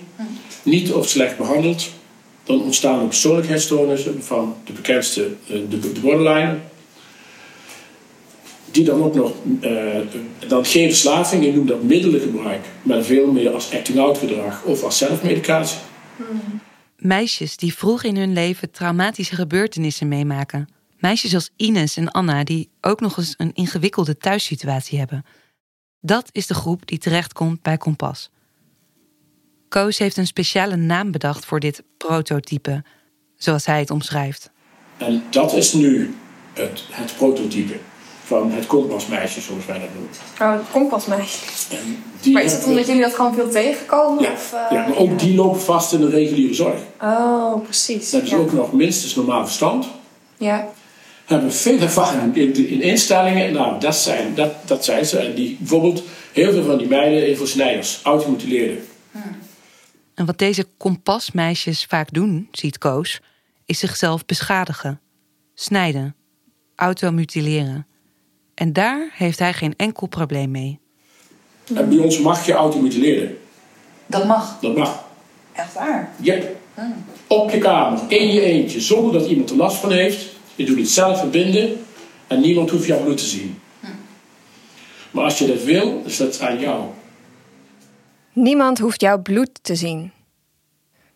Niet 0.63 0.91
of 0.91 1.07
slecht 1.09 1.37
behandeld. 1.37 1.89
Dan 2.43 2.61
ontstaan 2.61 2.99
er 2.99 3.05
persoonlijkheidsstoornissen 3.05 4.23
van 4.23 4.55
de 4.65 4.73
bekendste, 4.73 5.27
eh, 5.47 5.55
de, 5.69 5.79
de 5.79 5.99
borderline. 5.99 6.57
Die 8.71 8.83
dan 8.83 9.03
ook 9.03 9.15
nog, 9.15 9.33
eh, 9.61 9.71
dan 10.47 10.65
geen 10.65 10.89
verslaving, 10.89 11.45
ik 11.45 11.55
noem 11.55 11.67
dat 11.67 11.83
middelengebruik, 11.83 12.65
maar 12.81 13.03
veel 13.03 13.31
meer 13.31 13.53
als 13.53 13.73
acting-out 13.73 14.17
gedrag 14.17 14.63
of 14.63 14.83
als 14.83 14.97
zelfmedicatie. 14.97 15.77
Meisjes 16.97 17.57
die 17.57 17.73
vroeg 17.73 18.03
in 18.03 18.17
hun 18.17 18.33
leven 18.33 18.71
traumatische 18.71 19.35
gebeurtenissen 19.35 20.07
meemaken. 20.07 20.67
Meisjes 21.01 21.33
als 21.33 21.49
Ines 21.55 21.97
en 21.97 22.11
Anna 22.11 22.43
die 22.43 22.69
ook 22.81 22.99
nog 22.99 23.17
eens 23.17 23.33
een 23.37 23.53
ingewikkelde 23.53 24.17
thuissituatie 24.17 24.99
hebben. 24.99 25.25
Dat 25.99 26.29
is 26.31 26.47
de 26.47 26.53
groep 26.53 26.87
die 26.87 26.97
terechtkomt 26.97 27.61
bij 27.61 27.77
Kompas. 27.77 28.29
Koos 29.69 29.97
heeft 29.97 30.17
een 30.17 30.27
speciale 30.27 30.75
naam 30.75 31.11
bedacht 31.11 31.45
voor 31.45 31.59
dit 31.59 31.83
prototype, 31.97 32.83
zoals 33.35 33.65
hij 33.65 33.79
het 33.79 33.89
omschrijft. 33.89 34.51
En 34.97 35.23
dat 35.29 35.53
is 35.53 35.73
nu 35.73 36.15
het, 36.53 36.83
het 36.89 37.15
prototype 37.15 37.79
van 38.23 38.51
het 38.51 38.67
kompasmeisje, 38.67 39.41
zoals 39.41 39.65
wij 39.65 39.79
dat 39.79 39.89
noemen. 39.93 40.11
Oh, 40.41 40.51
het 40.51 40.71
kompasmeisje. 40.71 41.45
Maar 42.31 42.43
is 42.43 42.53
het 42.53 42.65
omdat 42.65 42.87
jullie 42.87 43.01
dat 43.01 43.15
gewoon 43.15 43.33
veel 43.33 43.49
tegenkomen? 43.49 44.23
Ja, 44.23 44.31
Of, 44.31 44.53
eh, 44.53 44.71
ja, 44.71 44.87
maar 44.87 44.97
ook 44.97 45.19
die 45.19 45.35
lopen 45.35 45.61
vast 45.61 45.93
in 45.93 45.99
de 45.99 46.09
reguliere 46.09 46.53
zorg. 46.53 46.79
Oh, 47.01 47.63
precies. 47.63 48.11
Dat 48.11 48.21
is 48.21 48.29
ja. 48.29 48.37
ook 48.37 48.51
nog 48.51 48.73
minstens 48.73 49.15
normaal 49.15 49.45
verstand. 49.45 49.87
Ja. 50.37 50.69
Hebben 51.31 51.53
veel 51.53 51.79
ervaring 51.79 52.35
in, 52.35 52.67
in 52.67 52.81
instellingen. 52.81 53.53
Nou, 53.53 53.79
dat 53.79 53.95
zijn, 53.95 54.35
dat, 54.35 54.53
dat 54.65 54.85
zijn 54.85 55.05
ze. 55.05 55.17
En 55.17 55.35
die, 55.35 55.57
bijvoorbeeld 55.59 56.03
heel 56.33 56.51
veel 56.51 56.63
van 56.63 56.77
die 56.77 56.87
meiden, 56.87 57.47
snijders, 57.47 57.99
automutileerden. 58.03 58.83
En 60.13 60.25
wat 60.25 60.37
deze 60.37 60.65
kompasmeisjes 60.77 61.85
vaak 61.85 62.13
doen, 62.13 62.47
ziet 62.51 62.77
Koos, 62.77 63.19
is 63.65 63.79
zichzelf 63.79 64.25
beschadigen, 64.25 64.99
snijden, 65.53 66.15
automutileren. 66.75 67.87
En 68.53 68.73
daar 68.73 69.09
heeft 69.13 69.39
hij 69.39 69.53
geen 69.53 69.73
enkel 69.77 70.07
probleem 70.07 70.51
mee. 70.51 70.79
En 71.73 71.89
bij 71.89 71.97
ons 71.97 72.19
mag 72.19 72.45
je 72.45 72.53
automutileren. 72.53 73.37
Dat 74.05 74.25
mag. 74.25 74.59
Dat 74.61 74.77
mag. 74.77 75.03
Echt 75.53 75.73
waar. 75.73 76.11
Yep. 76.21 76.59
Op 77.27 77.51
je 77.51 77.57
kamer, 77.57 77.99
in 78.07 78.31
je 78.31 78.41
eentje, 78.41 78.81
zonder 78.81 79.19
dat 79.19 79.29
iemand 79.29 79.49
er 79.49 79.55
last 79.55 79.77
van 79.77 79.91
heeft. 79.91 80.39
Je 80.55 80.65
doet 80.65 80.77
het 80.77 80.89
zelf 80.89 81.19
verbinden 81.19 81.85
en 82.27 82.39
niemand 82.39 82.69
hoeft 82.69 82.85
jouw 82.85 83.03
bloed 83.03 83.17
te 83.17 83.25
zien. 83.25 83.59
Maar 85.11 85.23
als 85.23 85.39
je 85.39 85.47
dat 85.47 85.63
wil, 85.63 86.01
is 86.05 86.17
dat 86.17 86.41
aan 86.41 86.59
jou. 86.59 86.85
Niemand 88.33 88.79
hoeft 88.79 89.01
jouw 89.01 89.21
bloed 89.21 89.59
te 89.61 89.75
zien. 89.75 90.11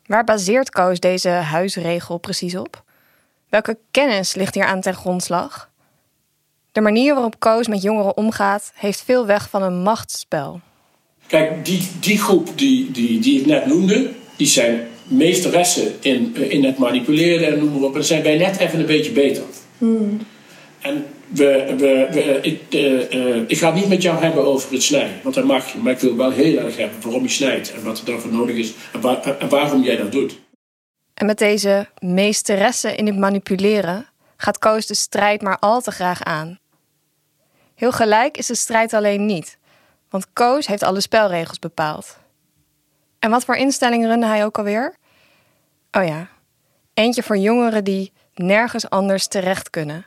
Waar 0.06 0.24
baseert 0.24 0.70
Koos 0.70 1.00
deze 1.00 1.30
huisregel 1.30 2.18
precies 2.18 2.56
op? 2.56 2.84
Welke 3.50 3.78
kennis 3.92 4.36
ligt 4.36 4.56
hier 4.56 4.66
aan 4.66 4.82
ten 4.82 4.94
grondslag? 4.94 5.70
De 6.72 6.82
manier 6.82 7.14
waarop 7.14 7.40
Koos 7.40 7.68
met 7.68 7.82
jongeren 7.82 8.18
omgaat, 8.18 8.72
heeft 8.76 9.02
veel 9.02 9.26
weg 9.26 9.50
van 9.50 9.64
een 9.64 9.82
machtsspel. 9.82 10.62
Kijk, 11.28 11.66
die, 11.66 11.88
die 12.00 12.18
groep 12.18 12.58
die, 12.58 12.92
die, 12.92 13.20
die 13.20 13.40
ik 13.40 13.46
net 13.46 13.66
noemde, 13.66 14.12
die 14.36 14.48
zijn 14.48 14.88
meesteressen 15.08 15.94
in, 16.02 16.36
in 16.36 16.64
het 16.64 16.78
manipuleren 16.78 17.48
en 17.48 17.60
noem 17.60 17.72
maar 17.72 17.82
op. 17.82 17.88
En 17.88 17.94
daar 17.94 18.04
zijn 18.04 18.24
wij 18.24 18.38
net 18.38 18.58
even 18.58 18.80
een 18.80 18.86
beetje 18.86 19.12
beter. 19.12 19.44
En 20.82 21.06
we, 21.28 21.74
we, 21.78 22.08
we, 22.12 22.40
ik, 22.42 22.62
eh, 22.70 23.36
eh, 23.36 23.44
ik 23.48 23.58
ga 23.58 23.66
het 23.66 23.76
niet 23.76 23.88
met 23.88 24.02
jou 24.02 24.24
hebben 24.24 24.46
over 24.46 24.72
het 24.72 24.84
snijden, 24.84 25.20
want 25.24 25.36
dat 25.36 25.44
mag 25.44 25.72
je. 25.72 25.78
Maar 25.78 25.94
ik 25.94 26.00
wil 26.00 26.16
wel 26.16 26.32
heel 26.32 26.58
erg 26.58 26.78
hebben 26.78 27.02
waarom 27.02 27.24
je 27.24 27.30
snijdt 27.30 27.74
en 27.74 27.84
wat 27.84 28.00
er 28.00 28.06
daarvoor 28.06 28.32
nodig 28.32 28.56
is 28.56 28.74
en, 28.94 29.02
waar- 29.02 29.38
en 29.40 29.50
waarom 29.50 29.84
jij 29.84 29.96
dat 29.98 30.12
doet. 30.12 30.40
En 31.14 31.26
met 31.26 31.38
deze 31.38 31.88
meesteressen 32.00 32.98
in 32.98 33.06
het 33.06 33.18
manipuleren 33.18 34.06
gaat 34.38 34.60
Koos 34.60 34.86
de 34.86 34.96
strijd 34.96 35.42
maar 35.42 35.60
al 35.60 35.82
te 35.82 35.92
graag 35.92 36.24
aan. 36.24 36.60
Heel 37.76 37.92
gelijk 37.92 38.38
is 38.38 38.46
de 38.48 38.56
strijd 38.56 38.94
alleen 38.94 39.26
niet, 39.26 39.58
want 40.10 40.28
Koos 40.34 40.68
heeft 40.68 40.84
alle 40.84 41.02
spelregels 41.02 41.60
bepaald. 41.60 42.18
En 43.26 43.32
wat 43.32 43.46
voor 43.46 43.56
instelling 43.56 44.06
runde 44.06 44.26
hij 44.26 44.46
ook 44.46 44.58
alweer? 44.58 44.96
Oh 45.92 46.06
ja, 46.06 46.28
eentje 46.94 47.24
voor 47.24 47.38
jongeren 47.38 47.84
die 47.84 48.12
nergens 48.36 48.90
anders 48.90 49.28
terecht 49.28 49.70
kunnen. 49.70 50.06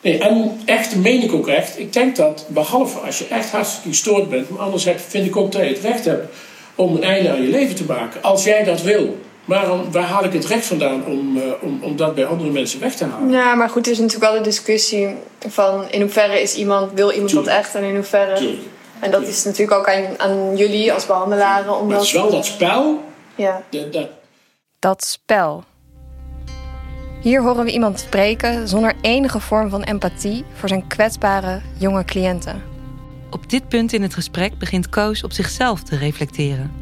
Nee, 0.00 0.18
en 0.18 0.60
echt, 0.64 0.96
meen 0.96 1.22
ik 1.22 1.32
ook 1.32 1.48
echt. 1.48 1.78
Ik 1.78 1.92
denk 1.92 2.16
dat, 2.16 2.46
behalve 2.48 2.98
als 2.98 3.18
je 3.18 3.26
echt 3.26 3.50
hartstikke 3.50 3.88
gestoord 3.88 4.30
bent, 4.30 4.50
maar 4.50 4.60
anders 4.60 4.84
heb, 4.84 5.00
vind 5.00 5.26
ik 5.26 5.36
ook 5.36 5.52
dat 5.52 5.62
je 5.62 5.68
het 5.68 5.78
recht 5.78 6.04
hebt 6.04 6.34
om 6.74 6.96
een 6.96 7.02
einde 7.02 7.30
aan 7.30 7.42
je 7.42 7.48
leven 7.48 7.74
te 7.74 7.84
maken. 7.84 8.22
Als 8.22 8.44
jij 8.44 8.64
dat 8.64 8.82
wil. 8.82 9.18
Waarom, 9.44 9.92
waar 9.92 10.02
haal 10.02 10.24
ik 10.24 10.32
het 10.32 10.46
recht 10.46 10.66
vandaan 10.66 11.06
om, 11.06 11.36
eh, 11.36 11.42
om, 11.60 11.78
om 11.82 11.96
dat 11.96 12.14
bij 12.14 12.26
andere 12.26 12.50
mensen 12.50 12.80
weg 12.80 12.94
te 12.94 13.04
halen? 13.04 13.30
Ja, 13.30 13.54
maar 13.54 13.68
goed, 13.68 13.86
er 13.86 13.92
is 13.92 13.98
natuurlijk 13.98 14.30
wel 14.30 14.42
de 14.42 14.48
discussie 14.48 15.08
van 15.48 15.90
in 15.90 16.00
hoeverre 16.00 16.42
is 16.42 16.54
iemand, 16.54 16.92
wil 16.92 17.10
iemand 17.10 17.32
dat 17.32 17.46
echt 17.46 17.74
en 17.74 17.82
in 17.82 17.94
hoeverre. 17.94 18.34
Tuurlijk. 18.34 18.62
En 19.00 19.10
dat 19.10 19.22
is 19.22 19.44
natuurlijk 19.44 19.78
ook 19.78 19.88
aan, 19.88 20.04
aan 20.20 20.56
jullie 20.56 20.92
als 20.92 21.06
behandelaren 21.06 21.78
om 21.78 21.86
Maar 21.86 21.96
het 21.96 21.96
dat. 21.96 22.02
is 22.06 22.12
wel 22.12 22.30
dat 22.30 22.46
spel, 22.46 23.04
Ja. 23.34 23.62
dat, 23.70 23.92
dat, 23.92 24.08
Dat 24.78 25.04
spel. 25.04 25.64
Hier 27.20 27.42
horen 27.42 27.64
we 27.64 27.70
iemand 27.70 28.00
spreken 28.00 28.68
zonder 28.68 28.94
enige 29.00 29.40
vorm 29.40 29.70
van 29.70 29.82
empathie 29.82 30.44
voor 30.54 30.68
zijn 30.68 30.86
kwetsbare 30.86 31.60
jonge 31.78 32.04
cliënten. 32.04 32.62
Op 33.30 33.50
dit 33.50 33.68
punt 33.68 33.92
in 33.92 34.02
het 34.02 34.14
gesprek 34.14 34.58
begint 34.58 34.88
Koos 34.88 35.22
op 35.22 35.32
zichzelf 35.32 35.82
te 35.82 35.96
reflecteren. 35.96 36.72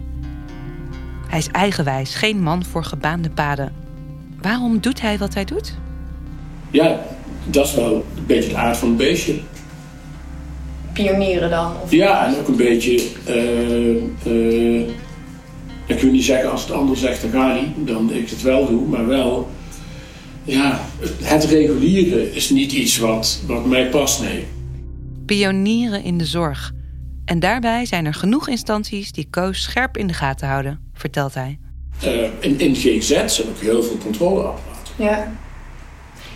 Hij 1.28 1.38
is 1.38 1.48
eigenwijs, 1.48 2.14
geen 2.14 2.42
man 2.42 2.64
voor 2.64 2.84
gebaande 2.84 3.30
paden. 3.30 3.74
Waarom 4.42 4.80
doet 4.80 5.00
hij 5.00 5.18
wat 5.18 5.34
hij 5.34 5.44
doet? 5.44 5.74
ja, 6.70 7.00
dat 7.44 7.66
is 7.66 7.74
wel 7.74 7.94
een 8.16 8.26
beetje 8.26 8.48
de 8.50 8.56
aard 8.56 8.76
van 8.76 8.88
het 8.88 8.96
beestje. 8.96 9.40
Pionieren 10.94 11.50
dan. 11.50 11.72
Of... 11.82 11.90
Ja, 11.90 12.26
en 12.26 12.36
ook 12.38 12.48
een 12.48 12.56
beetje. 12.56 13.08
eh, 13.24 13.96
eh, 14.80 14.88
ik 15.86 16.00
wil 16.00 16.10
niet 16.10 16.24
zeggen 16.24 16.50
als 16.50 16.62
het 16.62 16.70
ander 16.72 16.96
zegt, 16.96 17.22
dan 17.22 17.30
ga 17.30 17.54
niet, 17.54 17.86
dan 17.86 18.12
ik 18.12 18.30
het 18.30 18.42
wel 18.42 18.66
doe, 18.66 18.86
maar 18.88 19.06
wel. 19.06 19.48
Ja, 20.44 20.80
het 21.22 21.44
reguliere 21.44 22.34
is 22.34 22.50
niet 22.50 22.72
iets 22.72 22.98
wat, 22.98 23.40
wat 23.46 23.66
mij 23.66 23.88
past, 23.88 24.20
nee. 24.22 24.44
Pionieren 25.26 26.02
in 26.02 26.18
de 26.18 26.24
zorg. 26.24 26.72
En 27.24 27.40
daarbij 27.40 27.86
zijn 27.86 28.04
er 28.06 28.14
genoeg 28.14 28.48
instanties 28.48 29.12
die 29.12 29.26
Koos 29.30 29.62
scherp 29.62 29.96
in 29.96 30.06
de 30.06 30.12
gaten 30.14 30.48
houden, 30.48 30.80
vertelt 30.94 31.34
hij. 31.34 31.58
Eh, 32.02 32.10
in, 32.40 32.60
in 32.60 32.74
GZ 32.74 33.08
zijn 33.08 33.48
ook 33.48 33.60
heel 33.60 33.82
veel 33.82 33.98
controleapparaten. 34.02 34.92
Ja. 34.96 35.32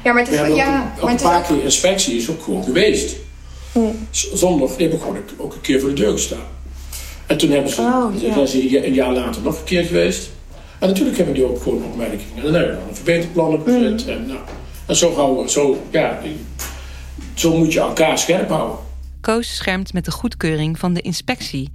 Ja, 0.05 0.13
maar 0.13 0.23
het 0.23 0.33
is, 0.33 0.41
ook, 0.41 0.57
ja, 0.57 0.67
een- 0.67 0.73
maar 0.83 1.03
een 1.03 1.09
het 1.09 1.21
is 1.21 1.27
paar 1.27 1.43
keer 1.43 1.63
inspectie 1.63 2.17
is 2.17 2.31
ook 2.31 2.43
gewoon 2.43 2.65
geweest. 2.65 3.17
Z- 4.11 4.33
Zonder, 4.33 4.69
die 4.69 4.89
hebben 4.89 5.01
gewoon 5.01 5.17
ook 5.37 5.55
een 5.55 5.61
keer 5.61 5.81
voor 5.81 5.89
de 5.89 5.95
deur 5.95 6.13
gestaan. 6.13 6.47
En 7.27 7.39
toen 7.39 7.51
hebben 7.51 7.71
ze, 7.73 7.81
Oh, 7.81 8.23
ja. 8.23 8.33
zijn 8.35 8.49
ze 8.49 8.87
een 8.87 8.95
jaar 8.95 9.13
later 9.13 9.43
nog 9.43 9.59
een 9.59 9.65
keer 9.65 9.85
geweest. 9.85 10.31
En 10.79 10.89
natuurlijk 10.89 11.17
hebben 11.17 11.35
die 11.35 11.45
ook 11.45 11.63
gewoon 11.63 11.85
opmerkingen. 11.85 12.25
En 12.37 12.43
dan 12.43 12.53
hebben 12.55 12.71
we 12.73 12.79
dan 12.79 12.89
een 12.89 12.95
verbeterplan 12.95 13.53
opgezet. 13.53 14.07
En, 14.09 14.27
nou, 14.27 14.39
En 14.87 14.97
zo, 14.97 15.13
gaan 15.15 15.51
zo, 15.51 15.83
ja, 15.91 16.21
zo 17.35 17.57
moet 17.57 17.73
je 17.73 17.81
elkaar 17.81 18.19
scherp 18.19 18.49
houden. 18.49 18.79
Koos 19.21 19.57
schermt 19.57 19.93
met 19.93 20.05
de 20.05 20.11
goedkeuring 20.11 20.79
van 20.79 20.95
de 20.95 21.01
inspectie, 21.01 21.73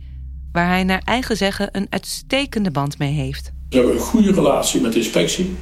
waar 0.52 0.68
hij 0.68 0.84
naar 0.84 1.02
eigen 1.06 1.38
zeggen 1.38 1.70
een 1.72 1.88
uitstekende 1.90 2.72
band 2.72 2.98
mee 2.98 3.12
heeft. 3.12 3.52
We 3.70 3.76
hebben 3.76 3.96
een 3.96 4.02
goede 4.02 4.32
relatie 4.32 4.82
met 4.82 4.92
de 4.94 4.98
inspectie. 5.00 5.56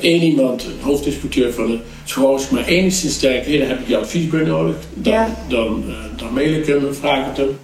Eén 0.00 0.22
iemand, 0.22 0.64
een 0.64 0.80
hoofdinspecteur 0.80 1.52
van 1.52 1.66
de 1.66 1.80
school, 2.04 2.36
is 2.36 2.48
maar 2.50 2.64
enigszins 2.64 3.14
sterk. 3.14 3.44
Hey, 3.46 3.56
heb 3.56 3.80
ik 3.80 3.86
je 3.88 3.96
advies 3.98 4.28
bij 4.28 4.42
nodig. 4.44 4.76
Dan, 4.94 5.12
Ja. 5.12 5.28
dan, 5.48 5.84
eh, 5.88 5.94
dan 6.18 6.32
mail 6.32 6.52
ik 6.54 6.66
hem 6.66 6.86
en 6.86 6.96
vraag 6.96 7.18
ik 7.20 7.26
het 7.26 7.36
hem. 7.36 7.58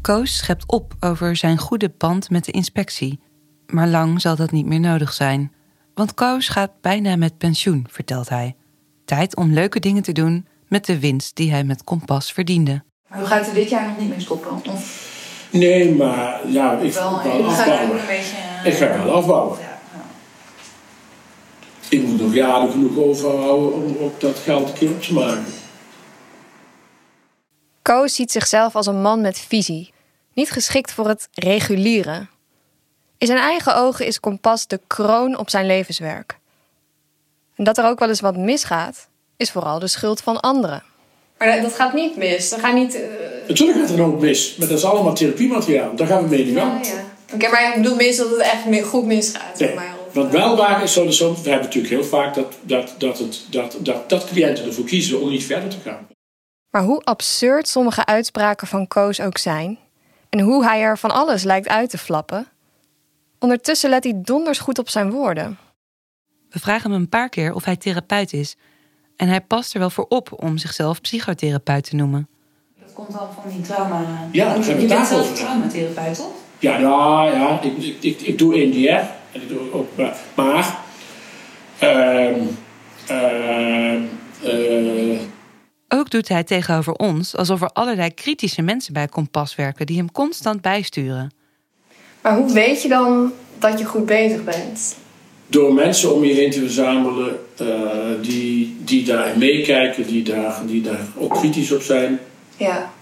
Koos 0.00 0.36
schept 0.36 0.64
op 0.66 0.94
over 1.00 1.36
zijn 1.36 1.58
goede 1.58 1.92
band 1.98 2.30
met 2.30 2.44
de 2.44 2.52
inspectie. 2.52 3.20
Maar 3.66 3.88
lang 3.88 4.20
zal 4.20 4.36
dat 4.36 4.50
niet 4.50 4.66
meer 4.66 4.80
nodig 4.80 5.12
zijn. 5.12 5.52
Want 5.94 6.14
Koos 6.14 6.48
gaat 6.48 6.70
bijna 6.80 7.16
met 7.16 7.38
pensioen, 7.38 7.86
vertelt 7.90 8.28
hij. 8.28 8.54
Tijd 9.04 9.36
om 9.36 9.52
leuke 9.52 9.80
dingen 9.80 10.02
te 10.02 10.12
doen 10.12 10.46
met 10.68 10.84
de 10.86 10.98
winst 10.98 11.36
die 11.36 11.50
hij 11.50 11.64
met 11.64 11.84
Kompas 11.84 12.32
verdiende. 12.32 12.82
Maar 13.08 13.22
u 13.22 13.24
gaat 13.24 13.46
er 13.48 13.54
dit 13.54 13.70
jaar 13.70 13.88
nog 13.88 13.98
niet 13.98 14.08
mee 14.08 14.20
stoppen? 14.20 14.50
Of 14.72 15.08
Nee, 15.52 15.94
maar 15.94 16.40
ja, 16.48 16.78
ik 16.78 16.92
wel, 16.92 17.10
ga 17.12 17.22
wel 17.38 17.48
gaat 17.50 17.58
afbouwen. 17.58 17.86
ook 17.90 18.00
een 18.00 18.06
beetje... 18.06 18.36
eh, 18.64 18.72
Ik 18.72 18.78
ga 18.78 19.04
wel 19.04 19.14
afbouwen. 19.14 19.58
Ja, 19.58 19.64
ja. 19.64 19.69
Ik 21.90 22.02
moet 22.02 22.20
nog 22.20 22.34
jaren 22.34 22.70
genoeg 22.70 22.96
overhouden 22.98 23.72
om 23.72 23.96
op 23.96 24.20
dat 24.20 24.38
geld 24.38 24.68
een 24.68 24.74
keer 24.74 24.90
op 24.90 25.02
te 25.02 25.12
maken. 25.12 25.44
Koos 27.82 28.14
ziet 28.14 28.32
zichzelf 28.32 28.76
als 28.76 28.86
een 28.86 29.00
man 29.02 29.20
met 29.20 29.38
visie, 29.38 29.92
niet 30.34 30.50
geschikt 30.50 30.92
voor 30.92 31.08
het 31.08 31.28
reguliere. 31.34 32.26
In 33.18 33.26
zijn 33.26 33.38
eigen 33.38 33.76
ogen 33.76 34.06
is 34.06 34.20
Kompas 34.20 34.66
de 34.66 34.80
kroon 34.86 35.38
op 35.38 35.50
zijn 35.50 35.66
levenswerk. 35.66 36.38
En 37.56 37.64
dat 37.64 37.78
er 37.78 37.84
ook 37.84 37.98
wel 37.98 38.08
eens 38.08 38.20
wat 38.20 38.36
misgaat, 38.36 39.08
is 39.36 39.50
vooral 39.50 39.78
de 39.78 39.88
schuld 39.88 40.20
van 40.20 40.40
anderen. 40.40 40.82
Maar 41.38 41.60
dat- 41.62 41.74
gaat 41.74 41.92
niet 41.94 42.16
mis. 42.16 42.48
Dat 42.50 42.60
gaat 42.60 42.74
niet... 42.74 42.94
eh, 42.94 43.00
Natuurlijk 43.48 43.78
gaat 43.78 43.90
er 43.98 44.02
ook 44.04 44.20
mis, 44.20 44.56
maar 44.56 44.68
dat 44.68 44.78
is 44.78 44.84
allemaal 44.84 45.14
therapiemateriaal. 45.14 45.96
Daar 45.96 46.06
gaan 46.06 46.22
we 46.22 46.28
mee 46.28 46.44
in 46.46 46.54
de 46.54 46.60
gang. 46.60 46.86
ja, 46.86 46.92
ja. 46.92 47.04
Oké, 47.34 47.48
maar 47.50 47.68
ik 47.68 47.82
bedoel 47.82 47.96
mis 47.96 48.16
dat 48.16 48.30
het 48.30 48.38
echt 48.38 48.84
goed 48.86 49.04
misgaat. 49.04 49.58
zeg 49.58 49.66
Nee, 49.68 49.76
maar. 49.76 49.94
Wat 50.12 50.26
eh, 50.26 50.32
wel 50.32 50.56
waar 50.56 50.82
is, 50.82 50.92
zo 50.92 51.04
de 51.04 51.12
soms, 51.12 51.42
we 51.42 51.48
hebben 51.48 51.66
natuurlijk 51.66 51.94
heel 51.94 52.04
vaak 52.04 52.34
dat, 52.34 52.56
dat, 52.62 52.94
dat, 52.98 53.18
het, 53.18 53.46
dat, 53.50 53.76
dat, 53.80 54.08
dat 54.08 54.24
cliënten 54.24 54.64
ervoor 54.64 54.84
kiezen 54.84 55.20
om 55.20 55.28
niet 55.28 55.44
verder 55.44 55.68
te 55.68 55.78
gaan. 55.84 56.08
Maar 56.70 56.82
hoe 56.82 57.02
absurd 57.02 57.68
sommige 57.68 58.04
uitspraken 58.04 58.66
van 58.66 58.88
Koos 58.88 59.20
ook 59.20 59.38
zijn, 59.38 59.78
en 60.28 60.40
hoe 60.40 60.64
hij 60.64 60.80
er 60.80 60.98
van 60.98 61.10
alles 61.10 61.42
lijkt 61.42 61.68
uit 61.68 61.90
te 61.90 61.98
flappen, 61.98 62.46
ondertussen 63.38 63.90
let 63.90 64.04
hij 64.04 64.20
donders 64.22 64.58
goed 64.58 64.78
op 64.78 64.88
zijn 64.88 65.10
woorden. 65.10 65.58
We 66.50 66.58
vragen 66.58 66.90
hem 66.90 67.00
een 67.00 67.08
paar 67.08 67.28
keer 67.28 67.54
of 67.54 67.64
hij 67.64 67.76
therapeut 67.76 68.32
is. 68.32 68.56
En 69.16 69.28
hij 69.28 69.40
past 69.40 69.74
er 69.74 69.80
wel 69.80 69.90
voor 69.90 70.06
op 70.08 70.42
om 70.42 70.58
zichzelf 70.58 71.00
psychotherapeut 71.00 71.84
te 71.84 71.96
noemen. 71.96 72.28
Dat 72.80 72.92
komt 72.92 73.12
dan 73.12 73.28
van 73.42 73.50
die 73.50 73.60
trauma... 73.60 74.28
Ja, 74.32 74.44
daar 74.44 74.58
je 74.58 74.64
hebben 74.64 74.82
we 74.82 74.94
bent 74.94 75.06
zelf 75.06 75.34
traumatherapeut, 75.34 76.16
toch? 76.16 76.32
Ja, 76.58 76.78
ja, 76.78 77.24
ja 77.24 77.60
ik, 77.60 77.76
ik, 77.76 78.02
ik, 78.02 78.20
ik 78.20 78.38
doe 78.38 78.54
EMDR. 78.54 79.19
En 79.32 79.42
ik 79.42 79.48
doe 79.48 79.72
ook, 79.72 79.88
maar- 79.96 80.78
ehm, 81.78 82.40
ehm, 83.06 84.02
eh, 84.42 85.20
Ook 85.88 86.10
doet 86.10 86.28
hij 86.28 86.44
tegenover 86.44 86.92
ons 86.92 87.36
alsof 87.36 87.62
er 87.62 87.68
allerlei 87.68 88.14
kritische 88.14 88.62
mensen 88.62 88.92
bij 88.92 89.08
Kompas 89.08 89.54
werken 89.54 89.86
die 89.86 89.96
hem 89.96 90.12
constant 90.12 90.60
bijsturen. 90.60 91.32
Maar 92.20 92.36
hoe 92.36 92.52
weet 92.52 92.82
je 92.82 92.88
dan 92.88 93.32
dat 93.58 93.78
je 93.78 93.84
goed 93.84 94.06
bezig 94.06 94.44
bent? 94.44 94.96
door 95.50 95.74
mensen 95.74 96.14
om 96.14 96.24
je 96.24 96.34
heen 96.34 96.50
te 96.50 96.58
verzamelen 96.58 97.38
eh, 97.56 97.66
die, 98.22 98.76
die 98.84 99.04
daarin 99.04 99.38
meekijken, 99.38 100.06
die 100.06 100.22
daar, 100.22 100.66
die 100.66 100.82
daar 100.82 101.06
ook 101.16 101.34
kritisch 101.34 101.72
op 101.72 101.82
zijn. 101.82 102.18
Ja. 102.56 102.92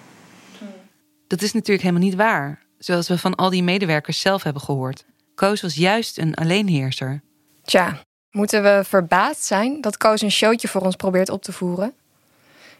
Dat 1.26 1.42
is 1.42 1.52
natuurlijk 1.52 1.82
helemaal 1.82 2.08
niet 2.08 2.14
waar, 2.14 2.62
zoals 2.78 3.08
we 3.08 3.18
van 3.18 3.34
al 3.34 3.50
die 3.50 3.62
medewerkers 3.62 4.20
zelf 4.20 4.42
hebben 4.42 4.62
gehoord. 4.62 5.04
Koos 5.38 5.60
was 5.60 5.74
juist 5.74 6.18
een 6.18 6.34
alleenheerser. 6.34 7.22
Tja, 7.62 8.02
moeten 8.30 8.62
we 8.62 8.80
verbaasd 8.84 9.44
zijn 9.44 9.80
dat 9.80 9.96
Koos 9.96 10.20
een 10.20 10.30
showtje 10.30 10.68
voor 10.68 10.80
ons 10.80 10.96
probeert 10.96 11.28
op 11.28 11.42
te 11.42 11.52
voeren? 11.52 11.94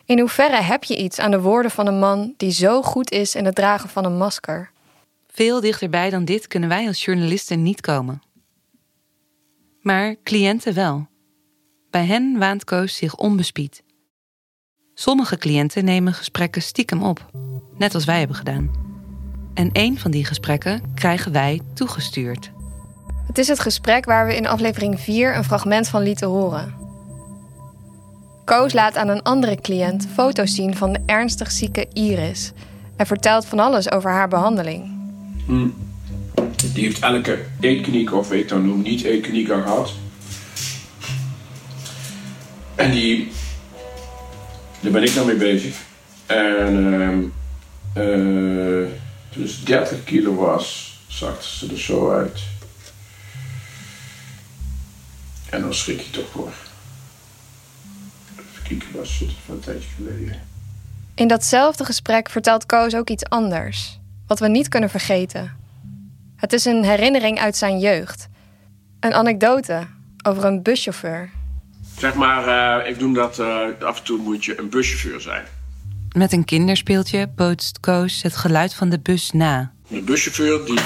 In 0.05 0.18
hoeverre 0.18 0.62
heb 0.62 0.85
je 0.85 0.97
iets 0.97 1.18
aan 1.18 1.31
de 1.31 1.40
woorden 1.40 1.71
van 1.71 1.87
een 1.87 1.99
man 1.99 2.35
die 2.37 2.51
zo 2.51 2.83
goed 2.83 3.11
is 3.11 3.35
in 3.35 3.44
het 3.44 3.55
dragen 3.55 3.88
van 3.88 4.05
een 4.05 4.16
masker? 4.16 4.71
Veel 5.29 5.61
dichterbij 5.61 6.11
dan 6.11 6.25
dit 6.25 6.47
kunnen 6.47 6.68
wij 6.68 6.87
als 6.87 7.05
journalisten 7.05 7.62
niet 7.62 7.81
komen. 7.81 8.23
Maar 9.81 10.16
cliënten 10.23 10.75
wel. 10.75 11.07
Bij 11.90 12.05
hen 12.05 12.38
waant 12.38 12.64
Koos 12.64 12.97
zich 12.97 13.16
onbespied. 13.16 13.83
Sommige 14.94 15.38
cliënten 15.38 15.85
nemen 15.85 16.14
gesprekken 16.14 16.62
stiekem 16.62 17.03
op, 17.03 17.31
net 17.77 17.94
als 17.94 18.05
wij 18.05 18.18
hebben 18.18 18.37
gedaan. 18.37 18.88
En 19.59 19.71
een 19.73 19.99
van 19.99 20.11
die 20.11 20.25
gesprekken 20.25 20.83
krijgen 20.94 21.33
wij 21.33 21.61
toegestuurd. 21.75 22.51
Het 23.27 23.38
is 23.38 23.49
het 23.49 23.61
gesprek 23.61 24.05
waar 24.05 24.27
we 24.27 24.37
in 24.37 24.47
aflevering 24.47 25.01
4 25.01 25.37
een 25.37 25.44
fragment 25.44 25.88
van 25.88 26.03
lieten 26.03 26.29
horen. 26.29 26.75
Koos 28.44 28.73
laat 28.73 28.97
aan 28.97 29.09
een 29.09 29.23
andere 29.23 29.61
cliënt 29.61 30.09
foto's 30.14 30.55
zien 30.55 30.77
van 30.77 30.92
de 30.92 30.99
ernstig 31.07 31.51
zieke 31.51 31.87
Iris 31.92 32.53
en 32.97 33.07
vertelt 33.07 33.47
van 33.47 33.59
alles 33.59 33.90
over 33.90 34.11
haar 34.11 34.29
behandeling. 34.29 34.90
Die 36.75 36.85
heeft 36.85 37.03
elke 37.03 37.44
eetkliniek, 37.61 38.14
of 38.14 38.29
weet 38.29 38.42
ik 38.42 38.49
dan 38.49 38.66
noem, 38.66 38.83
niet 38.83 39.03
eetkliniek 39.03 39.51
al 39.51 39.62
gehad. 39.62 39.92
En 42.75 42.90
die, 42.90 43.33
daar 44.81 44.92
ben 44.92 45.03
ik 45.03 45.14
nou 45.14 45.27
mee 45.27 45.37
bezig. 45.37 45.77
En 46.27 46.92
ehm 46.97 47.25
eh, 47.92 49.07
toen 49.38 49.48
ze 49.48 49.64
30 49.64 50.05
kilo 50.05 50.35
was, 50.35 50.98
zag 51.07 51.42
ze 51.42 51.70
er 51.70 51.79
zo 51.79 52.11
uit. 52.11 52.40
En 55.51 55.61
dan 55.61 55.74
schrik 55.74 56.01
je 56.01 56.11
toch 56.11 56.29
voor. 56.31 56.53
Even 58.38 58.62
kijken, 58.68 58.98
was 58.98 59.18
het 59.18 59.31
van 59.46 59.55
een 59.55 59.61
tijdje 59.61 59.88
geleden. 59.96 60.40
In 61.14 61.29
datzelfde 61.29 61.85
gesprek 61.85 62.31
vertelt 62.31 62.66
Koos 62.66 62.94
ook 62.94 63.11
iets 63.11 63.24
anders, 63.24 63.98
wat 64.27 64.38
we 64.38 64.48
niet 64.48 64.68
kunnen 64.68 64.90
vergeten. 64.90 65.57
Het 66.37 66.53
is 66.53 66.64
een 66.64 66.85
herinnering 66.85 67.38
uit 67.38 67.57
zijn 67.57 67.79
jeugd. 67.79 68.29
Een 69.01 69.14
anekdote 69.14 69.87
over 70.22 70.44
een 70.44 70.62
buschauffeur. 70.62 71.31
Zeg 71.98 72.14
maar, 72.14 72.81
eh, 72.81 72.90
ik 72.90 73.01
noem 73.01 73.14
dat 73.14 73.38
eh, 73.38 73.66
af 73.81 73.98
en 73.98 74.05
toe 74.05 74.18
moet 74.18 74.44
je 74.44 74.59
een 74.59 74.68
buschauffeur 74.68 75.20
zijn. 75.20 75.44
Met 76.16 76.33
een 76.33 76.44
kinderspeeltje 76.44 77.29
bootst 77.37 77.81
Koos 77.81 78.23
het 78.23 78.37
geluid 78.37 78.75
van 78.75 78.88
de 78.88 79.01
bus 79.01 79.33
na. 79.33 79.73
De 79.88 80.01
buschauffeur, 80.01 80.64
die... 80.64 80.79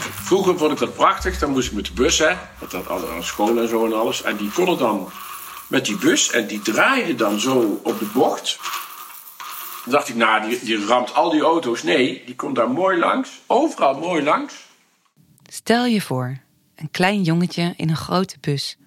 Vroeger 0.00 0.58
vond 0.58 0.72
ik 0.72 0.78
dat 0.78 0.94
prachtig. 0.94 1.38
Dan 1.38 1.50
moest 1.50 1.68
ik 1.68 1.74
met 1.74 1.86
de 1.86 1.92
bus, 1.92 2.18
hè. 2.18 2.34
Dat 2.60 2.72
had 2.72 3.08
aan 3.08 3.24
school 3.24 3.60
en 3.60 3.68
zo 3.68 3.86
en 3.86 3.92
alles. 3.92 4.22
En 4.22 4.36
die 4.36 4.50
kon 4.50 4.68
er 4.68 4.78
dan 4.78 5.08
met 5.66 5.84
die 5.84 5.96
bus. 5.96 6.30
En 6.30 6.46
die 6.46 6.60
draaide 6.60 7.14
dan 7.14 7.40
zo 7.40 7.80
op 7.82 7.98
de 7.98 8.10
bocht. 8.14 8.58
Dan 9.84 9.92
dacht 9.92 10.08
ik, 10.08 10.14
nou, 10.14 10.48
die, 10.48 10.64
die 10.64 10.86
ramt 10.86 11.14
al 11.14 11.30
die 11.30 11.42
auto's. 11.42 11.82
Nee, 11.82 12.22
die 12.26 12.34
komt 12.34 12.56
daar 12.56 12.70
mooi 12.70 12.98
langs. 12.98 13.40
Overal 13.46 13.98
mooi 13.98 14.22
langs. 14.22 14.54
Stel 15.46 15.84
je 15.86 16.00
voor, 16.00 16.38
een 16.74 16.90
klein 16.90 17.22
jongetje 17.22 17.74
in 17.76 17.88
een 17.88 17.96
grote 17.96 18.36
bus. 18.40 18.78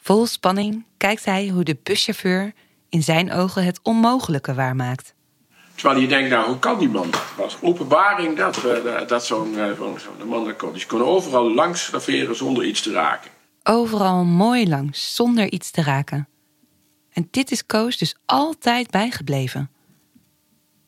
Vol 0.00 0.26
spanning 0.26 0.84
kijkt 0.96 1.24
hij 1.24 1.48
hoe 1.48 1.64
de 1.64 1.76
buschauffeur 1.82 2.52
in 2.88 3.02
zijn 3.02 3.32
ogen 3.32 3.64
het 3.64 3.80
onmogelijke 3.82 4.54
waarmaakt. 4.54 5.14
Terwijl 5.78 6.00
je 6.00 6.06
denkt, 6.08 6.30
nou, 6.30 6.46
hoe 6.46 6.58
kan 6.58 6.78
die 6.78 6.88
man 6.88 7.10
dat? 7.10 7.20
Het 7.20 7.36
was 7.36 7.56
openbaring 7.60 8.36
dat, 8.36 8.64
eh, 8.64 9.06
dat- 9.06 9.26
zo'n 9.26 9.58
eh, 9.58 9.78
man 10.26 10.44
dat 10.44 10.56
kon. 10.56 10.72
Dus 10.72 10.82
je 10.82 10.88
kon 10.88 11.02
overal 11.02 11.54
langs 11.54 11.90
laveren 11.90 12.36
zonder 12.36 12.64
iets 12.64 12.82
te 12.82 12.92
raken. 12.92 13.30
Overal 13.62 14.24
mooi 14.24 14.68
langs, 14.68 15.14
zonder 15.14 15.52
iets 15.52 15.70
te 15.70 15.82
raken. 15.82 16.28
En 17.12 17.28
dit 17.30 17.50
is 17.50 17.66
Koos 17.66 17.96
dus 17.96 18.14
altijd 18.26 18.90
bijgebleven. 18.90 19.70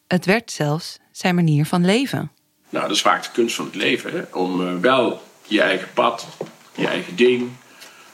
Het 0.07 0.25
werd 0.25 0.51
zelfs 0.51 0.99
zijn 1.13 1.35
manier 1.35 1.67
van 1.67 1.85
leven. 1.85 2.33
Nou, 2.69 2.87
dat 2.87 2.97
is 2.97 3.03
vaak 3.03 3.23
de 3.23 3.31
kunst 3.33 3.55
van 3.55 3.65
het 3.65 3.75
leven. 3.75 4.13
Hè? 4.13 4.23
Om 4.39 4.67
eh, 4.67 4.75
wel 4.81 5.23
je 5.47 5.61
eigen 5.61 5.89
pad, 5.93 6.27
je 6.75 6.87
eigen 6.87 7.17
ding, 7.17 7.51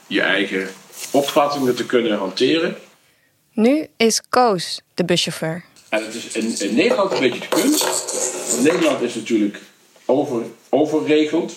je 0.07 0.21
eigen 0.21 0.69
opvattingen 1.11 1.75
te 1.75 1.85
kunnen 1.85 2.17
hanteren. 2.17 2.75
Nu 3.53 3.87
is 3.97 4.21
Koos 4.29 4.81
de 4.93 5.05
buschauffeur. 5.05 5.63
En 5.89 6.05
het 6.05 6.13
is 6.13 6.61
in, 6.61 6.75
Nederland 6.75 7.11
een 7.11 7.19
beetje 7.19 7.39
de 7.39 7.47
kunst. 7.47 7.85
Nederland 8.63 9.01
is 9.01 9.15
natuurlijk 9.15 9.59
over, 10.05 10.41
overregeld. 10.69 11.53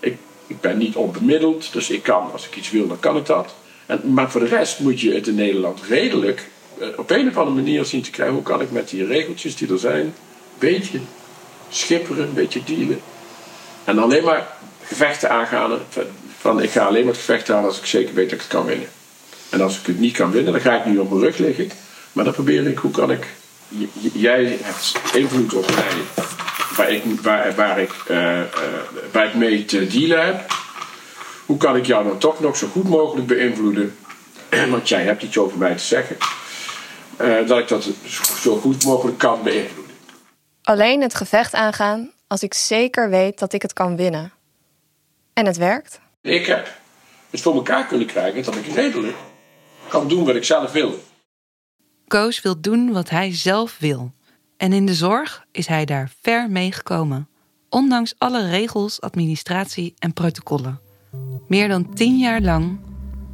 Ik, 0.00 0.16
ik 0.46 0.60
ben 0.60 0.78
niet 0.78 0.96
onbemiddeld, 0.96 1.72
dus 1.72 1.90
ik 1.90 2.02
kan, 2.02 2.32
als 2.32 2.46
ik 2.46 2.56
iets 2.56 2.70
wil, 2.70 2.86
dan 2.86 3.00
kan 3.00 3.16
ik 3.16 3.26
dat. 3.26 3.54
En, 3.86 4.00
maar 4.04 4.30
voor 4.30 4.40
de 4.40 4.46
rest 4.46 4.78
moet 4.78 5.00
je 5.00 5.14
het 5.14 5.26
in 5.26 5.34
Nederland 5.34 5.80
redelijk 5.88 6.48
eh, 6.78 6.88
op 6.96 7.10
een 7.10 7.28
of 7.28 7.36
andere 7.36 7.56
manier 7.56 7.84
zien 7.84 8.02
te 8.02 8.10
krijgen. 8.10 8.34
Hoe 8.34 8.44
kan 8.44 8.60
ik 8.60 8.70
met 8.70 8.88
die 8.88 9.06
regeltjes 9.06 9.56
die 9.56 9.72
er 9.72 9.78
zijn, 9.78 10.00
een 10.00 10.14
beetje 10.58 11.00
schipperen, 11.68 12.26
een 12.28 12.34
beetje 12.34 12.64
dealen. 12.64 13.00
En 13.84 13.98
alleen 13.98 14.24
maar 14.24 14.56
gevechten 14.82 15.30
aangaan. 15.30 15.78
Van, 15.88 16.04
van 16.38 16.62
ik 16.62 16.70
ga 16.70 16.84
alleen 16.84 17.04
maar 17.04 17.12
het 17.12 17.22
gevecht 17.22 17.50
aan 17.50 17.64
als 17.64 17.78
ik 17.78 17.86
zeker 17.86 18.14
weet 18.14 18.30
dat 18.30 18.34
ik 18.34 18.40
het 18.40 18.54
kan 18.54 18.66
winnen. 18.66 18.88
En 19.50 19.60
als 19.60 19.78
ik 19.78 19.86
het 19.86 19.98
niet 19.98 20.16
kan 20.16 20.30
winnen, 20.30 20.52
dan 20.52 20.62
ga 20.62 20.78
ik 20.78 20.84
niet 20.86 20.98
op 20.98 21.10
mijn 21.10 21.22
rug 21.22 21.38
liggen. 21.38 21.70
Maar 22.12 22.24
dan 22.24 22.32
probeer 22.32 22.66
ik, 22.66 22.78
hoe 22.78 22.90
kan 22.90 23.10
ik... 23.10 23.26
Jij 24.12 24.58
hebt 24.62 24.94
invloed 25.14 25.54
op 25.54 25.74
mij 25.74 26.24
waar 26.76 26.90
ik, 26.90 27.20
waar, 27.22 27.54
waar 27.54 27.78
ik, 27.80 27.92
uh, 28.10 28.40
waar 29.12 29.26
ik 29.26 29.34
mee 29.34 29.64
te 29.64 29.86
dealen 29.86 30.26
heb. 30.26 30.54
Hoe 31.46 31.56
kan 31.56 31.76
ik 31.76 31.86
jou 31.86 32.04
dan 32.04 32.18
toch 32.18 32.40
nog 32.40 32.56
zo 32.56 32.66
goed 32.66 32.88
mogelijk 32.88 33.26
beïnvloeden? 33.26 33.96
Want 34.70 34.88
jij 34.88 35.02
hebt 35.02 35.22
iets 35.22 35.38
over 35.38 35.58
mij 35.58 35.74
te 35.74 35.84
zeggen. 35.84 36.16
Uh, 37.20 37.46
dat 37.46 37.58
ik 37.58 37.68
dat 37.68 37.88
zo 38.40 38.56
goed 38.56 38.84
mogelijk 38.84 39.18
kan 39.18 39.42
beïnvloeden. 39.42 39.94
Alleen 40.62 41.02
het 41.02 41.14
gevecht 41.14 41.54
aangaan 41.54 42.12
als 42.26 42.42
ik 42.42 42.54
zeker 42.54 43.10
weet 43.10 43.38
dat 43.38 43.52
ik 43.52 43.62
het 43.62 43.72
kan 43.72 43.96
winnen. 43.96 44.32
En 45.32 45.46
het 45.46 45.56
werkt? 45.56 46.00
Ik 46.20 46.46
heb 46.46 46.68
het 47.30 47.40
voor 47.40 47.54
elkaar 47.54 47.86
kunnen 47.86 48.06
krijgen 48.06 48.42
dat 48.42 48.56
ik 48.56 48.74
redelijk 48.74 49.16
kan 49.88 50.08
doen 50.08 50.24
wat 50.24 50.34
ik 50.34 50.44
zelf 50.44 50.72
wil. 50.72 51.02
Koos 52.08 52.42
wil 52.42 52.60
doen 52.60 52.92
wat 52.92 53.10
hij 53.10 53.34
zelf 53.34 53.76
wil. 53.78 54.12
En 54.56 54.72
in 54.72 54.86
de 54.86 54.94
zorg 54.94 55.44
is 55.52 55.66
hij 55.66 55.84
daar 55.84 56.10
ver 56.22 56.50
mee 56.50 56.72
gekomen, 56.72 57.28
ondanks 57.68 58.14
alle 58.18 58.48
regels, 58.48 59.00
administratie 59.00 59.94
en 59.98 60.12
protocollen. 60.12 60.80
Meer 61.48 61.68
dan 61.68 61.94
tien 61.94 62.18
jaar 62.18 62.40
lang 62.40 62.78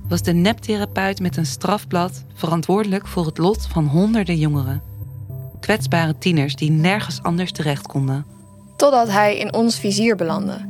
was 0.09 0.23
de 0.23 0.33
neptherapeut 0.33 1.21
met 1.21 1.37
een 1.37 1.47
strafblad 1.47 2.25
verantwoordelijk 2.35 3.07
voor 3.07 3.27
het 3.27 3.39
lot 3.39 3.67
van 3.67 3.87
honderden 3.87 4.39
jongeren. 4.39 4.83
Kwetsbare 5.61 6.19
tieners 6.19 6.57
die 6.57 6.71
nergens 6.71 7.23
anders 7.23 7.53
terecht 7.53 7.87
konden. 7.87 8.27
Totdat 8.77 9.09
hij 9.09 9.39
in 9.39 9.55
ons 9.55 9.79
vizier 9.79 10.17
belandde. 10.17 10.69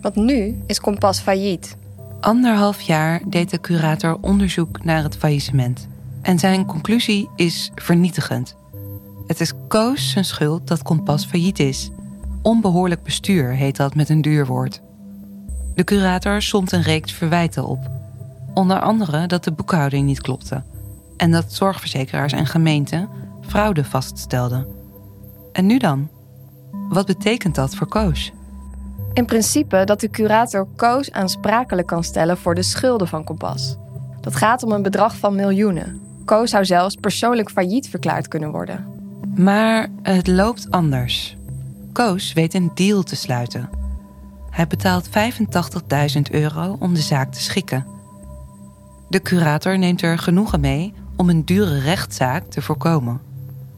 Want 0.00 0.14
nu 0.14 0.62
is 0.66 0.80
Kompas 0.80 1.20
failliet. 1.20 1.76
Anderhalf 2.20 2.80
jaar 2.80 3.22
deed 3.28 3.50
de 3.50 3.60
curator 3.60 4.18
onderzoek 4.20 4.84
naar 4.84 5.02
het 5.02 5.16
faillissement. 5.16 5.88
En 6.26 6.38
zijn 6.38 6.66
conclusie 6.66 7.30
is 7.36 7.70
vernietigend. 7.74 8.56
Het 9.26 9.40
is 9.40 9.52
Koos 9.68 10.10
zijn 10.10 10.24
schuld 10.24 10.68
dat 10.68 10.82
Kompas 10.82 11.24
failliet 11.24 11.58
is. 11.58 11.90
Onbehoorlijk 12.42 13.02
bestuur 13.02 13.50
heet 13.50 13.76
dat 13.76 13.94
met 13.94 14.08
een 14.08 14.20
duur 14.20 14.46
woord. 14.46 14.80
De 15.74 15.84
curator 15.84 16.42
somt 16.42 16.72
een 16.72 16.82
reeks 16.82 17.12
verwijten 17.12 17.66
op. 17.66 17.78
Onder 18.54 18.80
andere 18.80 19.26
dat 19.26 19.44
de 19.44 19.52
boekhouding 19.52 20.06
niet 20.06 20.20
klopte 20.20 20.62
en 21.16 21.30
dat 21.30 21.52
zorgverzekeraars 21.52 22.32
en 22.32 22.46
gemeenten 22.46 23.08
fraude 23.40 23.84
vaststelden. 23.84 24.66
En 25.52 25.66
nu 25.66 25.78
dan? 25.78 26.08
Wat 26.88 27.06
betekent 27.06 27.54
dat 27.54 27.74
voor 27.74 27.88
Koos? 27.88 28.32
In 29.12 29.24
principe 29.26 29.82
dat 29.84 30.00
de 30.00 30.10
curator 30.10 30.66
Koos 30.76 31.12
aansprakelijk 31.12 31.86
kan 31.86 32.04
stellen 32.04 32.38
voor 32.38 32.54
de 32.54 32.62
schulden 32.62 33.08
van 33.08 33.24
Kompas. 33.24 33.76
Dat 34.20 34.36
gaat 34.36 34.62
om 34.62 34.72
een 34.72 34.82
bedrag 34.82 35.16
van 35.16 35.34
miljoenen. 35.34 36.05
Koos 36.26 36.50
zou 36.50 36.64
zelfs 36.64 36.94
persoonlijk 36.94 37.50
failliet 37.50 37.88
verklaard 37.88 38.28
kunnen 38.28 38.50
worden. 38.50 38.86
Maar 39.34 39.88
het 40.02 40.26
loopt 40.26 40.70
anders. 40.70 41.36
Koos 41.92 42.32
weet 42.32 42.54
een 42.54 42.70
deal 42.74 43.02
te 43.02 43.16
sluiten. 43.16 43.70
Hij 44.50 44.66
betaalt 44.66 45.08
85.000 45.08 45.12
euro 46.30 46.76
om 46.78 46.94
de 46.94 47.00
zaak 47.00 47.32
te 47.32 47.40
schikken. 47.40 47.86
De 49.08 49.22
curator 49.22 49.78
neemt 49.78 50.02
er 50.02 50.18
genoegen 50.18 50.60
mee 50.60 50.94
om 51.16 51.28
een 51.28 51.44
dure 51.44 51.78
rechtszaak 51.78 52.50
te 52.50 52.62
voorkomen. 52.62 53.20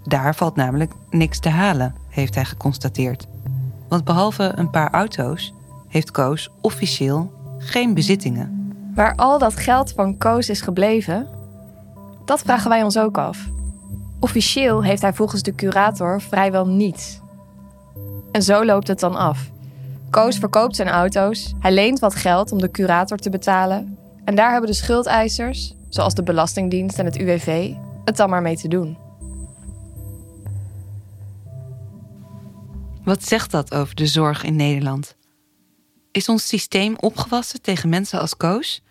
Daar 0.04 0.34
valt 0.34 0.56
namelijk 0.56 0.92
niks 1.10 1.38
te 1.38 1.48
halen, 1.48 1.94
heeft 2.08 2.34
hij 2.34 2.44
geconstateerd. 2.44 3.26
Want 3.88 4.04
behalve 4.04 4.52
een 4.54 4.70
paar 4.70 4.90
auto's 4.90 5.54
heeft 5.88 6.10
Koos 6.10 6.50
officieel 6.60 7.32
geen 7.58 7.94
bezittingen. 7.94 8.72
Waar 8.94 9.14
al 9.14 9.38
dat 9.38 9.56
geld 9.56 9.92
van 9.92 10.18
Koos 10.18 10.48
is 10.48 10.60
gebleven, 10.60 11.37
dat 12.28 12.40
vragen 12.40 12.70
wij 12.70 12.82
ons 12.82 12.98
ook 12.98 13.18
af. 13.18 13.38
Officieel 14.20 14.84
heeft 14.84 15.02
hij 15.02 15.12
volgens 15.12 15.42
de 15.42 15.54
curator 15.54 16.20
vrijwel 16.20 16.66
niets. 16.66 17.20
En 18.32 18.42
zo 18.42 18.64
loopt 18.64 18.88
het 18.88 19.00
dan 19.00 19.14
af. 19.14 19.50
Koos 20.10 20.38
verkoopt 20.38 20.76
zijn 20.76 20.88
auto's, 20.88 21.54
hij 21.60 21.72
leent 21.72 21.98
wat 21.98 22.14
geld 22.14 22.52
om 22.52 22.58
de 22.58 22.70
curator 22.70 23.16
te 23.16 23.30
betalen. 23.30 23.98
En 24.24 24.34
daar 24.34 24.50
hebben 24.50 24.70
de 24.70 24.76
schuldeisers, 24.76 25.74
zoals 25.88 26.14
de 26.14 26.22
Belastingdienst 26.22 26.98
en 26.98 27.04
het 27.04 27.16
UWV, 27.16 27.72
het 28.04 28.16
dan 28.16 28.30
maar 28.30 28.42
mee 28.42 28.56
te 28.56 28.68
doen. 28.68 28.98
Wat 33.04 33.24
zegt 33.24 33.50
dat 33.50 33.74
over 33.74 33.94
de 33.94 34.06
zorg 34.06 34.44
in 34.44 34.56
Nederland? 34.56 35.16
Is 36.10 36.28
ons 36.28 36.48
systeem 36.48 36.96
opgewassen 36.96 37.62
tegen 37.62 37.88
mensen 37.88 38.20
als 38.20 38.36
Koos? 38.36 38.82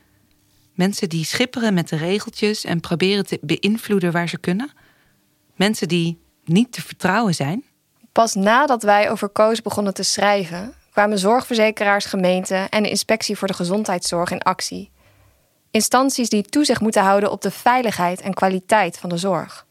Mensen 0.77 1.09
die 1.09 1.25
schipperen 1.25 1.73
met 1.73 1.89
de 1.89 1.95
regeltjes 1.95 2.65
en 2.65 2.79
proberen 2.79 3.25
te 3.25 3.39
beïnvloeden 3.41 4.11
waar 4.11 4.29
ze 4.29 4.37
kunnen? 4.37 4.71
Mensen 5.55 5.87
die 5.87 6.21
niet 6.45 6.71
te 6.71 6.81
vertrouwen 6.81 7.35
zijn? 7.35 7.63
Pas 8.11 8.35
nadat 8.35 8.83
wij 8.83 9.11
over 9.11 9.29
Koos 9.29 9.61
begonnen 9.61 9.93
te 9.93 10.03
schrijven, 10.03 10.73
kwamen 10.91 11.19
zorgverzekeraars, 11.19 12.05
gemeenten 12.05 12.69
en 12.69 12.83
de 12.83 12.89
Inspectie 12.89 13.37
voor 13.37 13.47
de 13.47 13.53
Gezondheidszorg 13.53 14.31
in 14.31 14.41
actie. 14.41 14.91
Instanties 15.71 16.29
die 16.29 16.43
toezicht 16.43 16.81
moeten 16.81 17.03
houden 17.03 17.31
op 17.31 17.41
de 17.41 17.51
veiligheid 17.51 18.21
en 18.21 18.33
kwaliteit 18.33 18.97
van 18.97 19.09
de 19.09 19.17
zorg. 19.17 19.65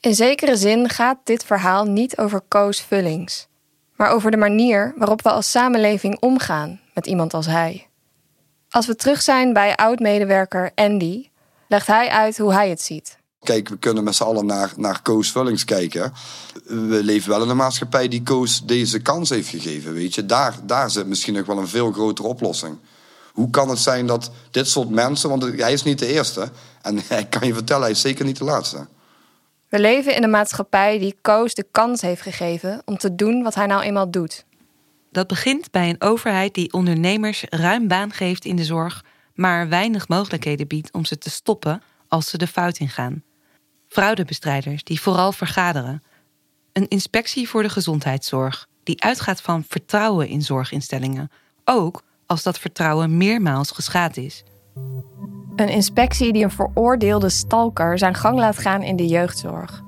In 0.00 0.14
zekere 0.14 0.56
zin 0.56 0.88
gaat 0.88 1.18
dit 1.24 1.44
verhaal 1.44 1.84
niet 1.84 2.18
over 2.18 2.40
Koos 2.48 2.80
Vullings, 2.80 3.48
maar 3.96 4.10
over 4.10 4.30
de 4.30 4.36
manier 4.36 4.94
waarop 4.96 5.22
we 5.22 5.30
als 5.30 5.50
samenleving 5.50 6.20
omgaan 6.20 6.80
met 6.94 7.06
iemand 7.06 7.34
als 7.34 7.46
hij. 7.46 7.86
Als 8.72 8.86
we 8.86 8.96
terug 8.96 9.22
zijn 9.22 9.52
bij 9.52 9.76
oud-medewerker 9.76 10.70
Andy, 10.74 11.28
legt 11.68 11.86
hij 11.86 12.08
uit 12.08 12.38
hoe 12.38 12.52
hij 12.52 12.68
het 12.68 12.82
ziet. 12.82 13.18
Kijk, 13.40 13.68
we 13.68 13.78
kunnen 13.78 14.04
met 14.04 14.14
z'n 14.14 14.22
allen 14.22 14.46
naar, 14.46 14.72
naar 14.76 15.02
Koos 15.02 15.32
Vullings 15.32 15.64
kijken. 15.64 16.12
We 16.64 17.00
leven 17.02 17.30
wel 17.30 17.42
in 17.42 17.48
een 17.48 17.56
maatschappij 17.56 18.08
die 18.08 18.22
Koos 18.22 18.64
deze 18.64 19.00
kans 19.00 19.28
heeft 19.28 19.48
gegeven. 19.48 19.92
Weet 19.92 20.14
je? 20.14 20.26
Daar, 20.26 20.54
daar 20.62 20.90
zit 20.90 21.06
misschien 21.06 21.34
nog 21.34 21.46
wel 21.46 21.58
een 21.58 21.68
veel 21.68 21.92
grotere 21.92 22.28
oplossing. 22.28 22.78
Hoe 23.32 23.50
kan 23.50 23.68
het 23.68 23.78
zijn 23.78 24.06
dat 24.06 24.30
dit 24.50 24.68
soort 24.68 24.90
mensen, 24.90 25.28
want 25.28 25.42
hij 25.42 25.72
is 25.72 25.82
niet 25.82 25.98
de 25.98 26.12
eerste, 26.12 26.48
en 26.82 26.96
ik 27.18 27.30
kan 27.30 27.46
je 27.46 27.54
vertellen, 27.54 27.82
hij 27.82 27.90
is 27.90 28.00
zeker 28.00 28.24
niet 28.24 28.38
de 28.38 28.44
laatste. 28.44 28.86
We 29.68 29.78
leven 29.78 30.16
in 30.16 30.22
een 30.22 30.30
maatschappij 30.30 30.98
die 30.98 31.16
Koos 31.20 31.54
de 31.54 31.66
kans 31.70 32.00
heeft 32.00 32.22
gegeven 32.22 32.82
om 32.84 32.98
te 32.98 33.14
doen 33.14 33.42
wat 33.42 33.54
hij 33.54 33.66
nou 33.66 33.82
eenmaal 33.82 34.10
doet. 34.10 34.44
Dat 35.12 35.26
begint 35.26 35.70
bij 35.70 35.88
een 35.88 36.02
overheid 36.02 36.54
die 36.54 36.72
ondernemers 36.72 37.44
ruim 37.48 37.88
baan 37.88 38.12
geeft 38.12 38.44
in 38.44 38.56
de 38.56 38.64
zorg, 38.64 39.04
maar 39.34 39.68
weinig 39.68 40.08
mogelijkheden 40.08 40.66
biedt 40.66 40.92
om 40.92 41.04
ze 41.04 41.18
te 41.18 41.30
stoppen 41.30 41.82
als 42.08 42.30
ze 42.30 42.38
de 42.38 42.46
fout 42.46 42.78
ingaan 42.78 43.22
fraudebestrijders 43.92 44.84
die 44.84 45.00
vooral 45.00 45.32
vergaderen, 45.32 46.02
een 46.72 46.88
inspectie 46.88 47.48
voor 47.48 47.62
de 47.62 47.68
gezondheidszorg 47.68 48.66
die 48.82 49.02
uitgaat 49.02 49.40
van 49.40 49.64
vertrouwen 49.68 50.28
in 50.28 50.42
zorginstellingen, 50.42 51.30
ook 51.64 52.02
als 52.26 52.42
dat 52.42 52.58
vertrouwen 52.58 53.16
meermaals 53.16 53.70
geschaad 53.70 54.16
is. 54.16 54.44
Een 55.56 55.68
inspectie 55.68 56.32
die 56.32 56.44
een 56.44 56.50
veroordeelde 56.50 57.28
stalker 57.28 57.98
zijn 57.98 58.14
gang 58.14 58.38
laat 58.38 58.58
gaan 58.58 58.82
in 58.82 58.96
de 58.96 59.06
jeugdzorg. 59.06 59.82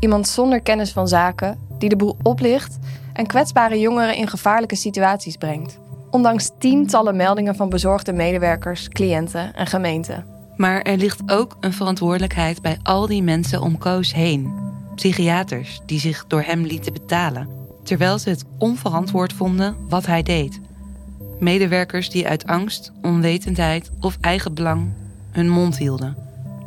Iemand 0.00 0.28
zonder 0.28 0.60
kennis 0.60 0.92
van 0.92 1.08
zaken 1.08 1.58
die 1.78 1.88
de 1.88 1.96
boel 1.96 2.16
oplicht 2.22 2.78
en 3.16 3.26
kwetsbare 3.26 3.80
jongeren 3.80 4.16
in 4.16 4.28
gevaarlijke 4.28 4.76
situaties 4.76 5.36
brengt. 5.36 5.78
Ondanks 6.10 6.50
tientallen 6.58 7.16
meldingen 7.16 7.54
van 7.54 7.68
bezorgde 7.68 8.12
medewerkers, 8.12 8.88
cliënten 8.88 9.54
en 9.54 9.66
gemeenten. 9.66 10.24
Maar 10.56 10.82
er 10.82 10.96
ligt 10.96 11.22
ook 11.26 11.56
een 11.60 11.72
verantwoordelijkheid 11.72 12.62
bij 12.62 12.78
al 12.82 13.06
die 13.06 13.22
mensen 13.22 13.60
om 13.60 13.78
Koos 13.78 14.14
heen. 14.14 14.54
Psychiaters 14.94 15.80
die 15.86 16.00
zich 16.00 16.24
door 16.26 16.42
hem 16.42 16.62
lieten 16.62 16.92
betalen, 16.92 17.48
terwijl 17.82 18.18
ze 18.18 18.28
het 18.28 18.44
onverantwoord 18.58 19.32
vonden 19.32 19.76
wat 19.88 20.06
hij 20.06 20.22
deed. 20.22 20.60
Medewerkers 21.38 22.10
die 22.10 22.28
uit 22.28 22.46
angst, 22.46 22.92
onwetendheid 23.02 23.90
of 24.00 24.16
eigen 24.20 24.54
belang 24.54 24.88
hun 25.30 25.48
mond 25.48 25.78
hielden. 25.78 26.16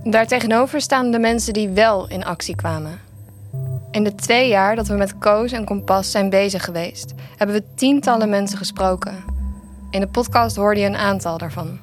Daartegenover 0.03 0.81
staan 0.81 1.11
de 1.11 1.19
mensen 1.19 1.53
die 1.53 1.69
wel 1.69 2.09
in 2.09 2.25
actie 2.25 2.55
kwamen. 2.55 3.08
In 3.91 4.03
de 4.03 4.15
twee 4.15 4.47
jaar 4.47 4.75
dat 4.75 4.87
we 4.87 4.93
met 4.93 5.17
Koos 5.17 5.51
en 5.51 5.65
Kompas 5.65 6.11
zijn 6.11 6.29
bezig 6.29 6.63
geweest, 6.63 7.13
hebben 7.35 7.55
we 7.55 7.73
tientallen 7.75 8.29
mensen 8.29 8.57
gesproken. 8.57 9.23
In 9.91 9.99
de 9.99 10.07
podcast 10.07 10.55
hoorde 10.55 10.79
je 10.79 10.85
een 10.85 10.95
aantal 10.95 11.37
daarvan. 11.37 11.79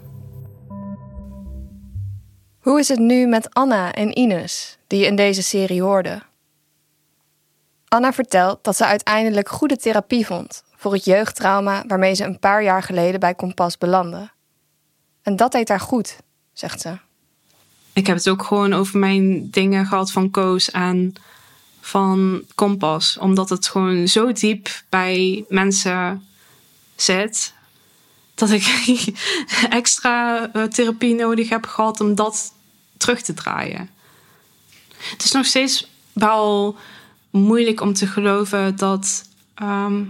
Hoe 2.60 2.78
is 2.78 2.88
het 2.88 2.98
nu 2.98 3.26
met 3.26 3.54
Anna 3.54 3.92
en 3.92 4.18
Ines, 4.18 4.78
die 4.86 5.00
je 5.00 5.06
in 5.06 5.16
deze 5.16 5.42
serie 5.42 5.82
hoorde? 5.82 6.22
Anna 7.88 8.12
vertelt 8.12 8.64
dat 8.64 8.76
ze 8.76 8.86
uiteindelijk 8.86 9.48
goede 9.48 9.76
therapie 9.76 10.26
vond 10.26 10.64
voor 10.76 10.92
het 10.92 11.04
jeugdtrauma 11.04 11.84
waarmee 11.86 12.14
ze 12.14 12.24
een 12.24 12.38
paar 12.38 12.62
jaar 12.62 12.82
geleden 12.82 13.20
bij 13.20 13.34
Kompas 13.34 13.78
belandde. 13.78 14.30
En 15.22 15.36
dat 15.36 15.52
deed 15.52 15.68
haar 15.68 15.80
goed, 15.80 16.16
zegt 16.52 16.80
ze. 16.80 16.98
Ik 17.92 18.06
heb 18.06 18.16
het 18.16 18.28
ook 18.28 18.42
gewoon 18.42 18.72
over 18.72 18.98
mijn 18.98 19.50
dingen 19.50 19.86
gehad 19.86 20.12
van 20.12 20.30
Koos 20.30 20.72
aan 20.72 21.12
van 21.86 22.42
Kompas, 22.54 23.18
omdat 23.18 23.48
het 23.48 23.68
gewoon 23.68 24.08
zo 24.08 24.32
diep 24.32 24.68
bij 24.88 25.44
mensen 25.48 26.26
zit. 26.96 27.54
dat 28.34 28.50
ik 28.50 28.64
extra 29.70 30.48
eh, 30.52 30.62
therapie 30.62 31.14
nodig 31.14 31.48
heb 31.48 31.66
gehad 31.66 32.00
om 32.00 32.14
dat 32.14 32.52
terug 32.96 33.22
te 33.22 33.34
draaien. 33.34 33.90
Het 34.96 35.24
is 35.24 35.32
nog 35.32 35.46
steeds 35.46 35.90
wel 36.12 36.76
moeilijk 37.30 37.80
om 37.80 37.92
te 37.92 38.06
geloven 38.06 38.76
dat 38.76 39.28
ehm, 39.54 40.04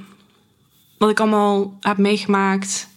wat 0.99 1.11
ik 1.11 1.21
allemaal 1.21 1.77
heb 1.81 1.99
meegemaakt, 1.99 2.89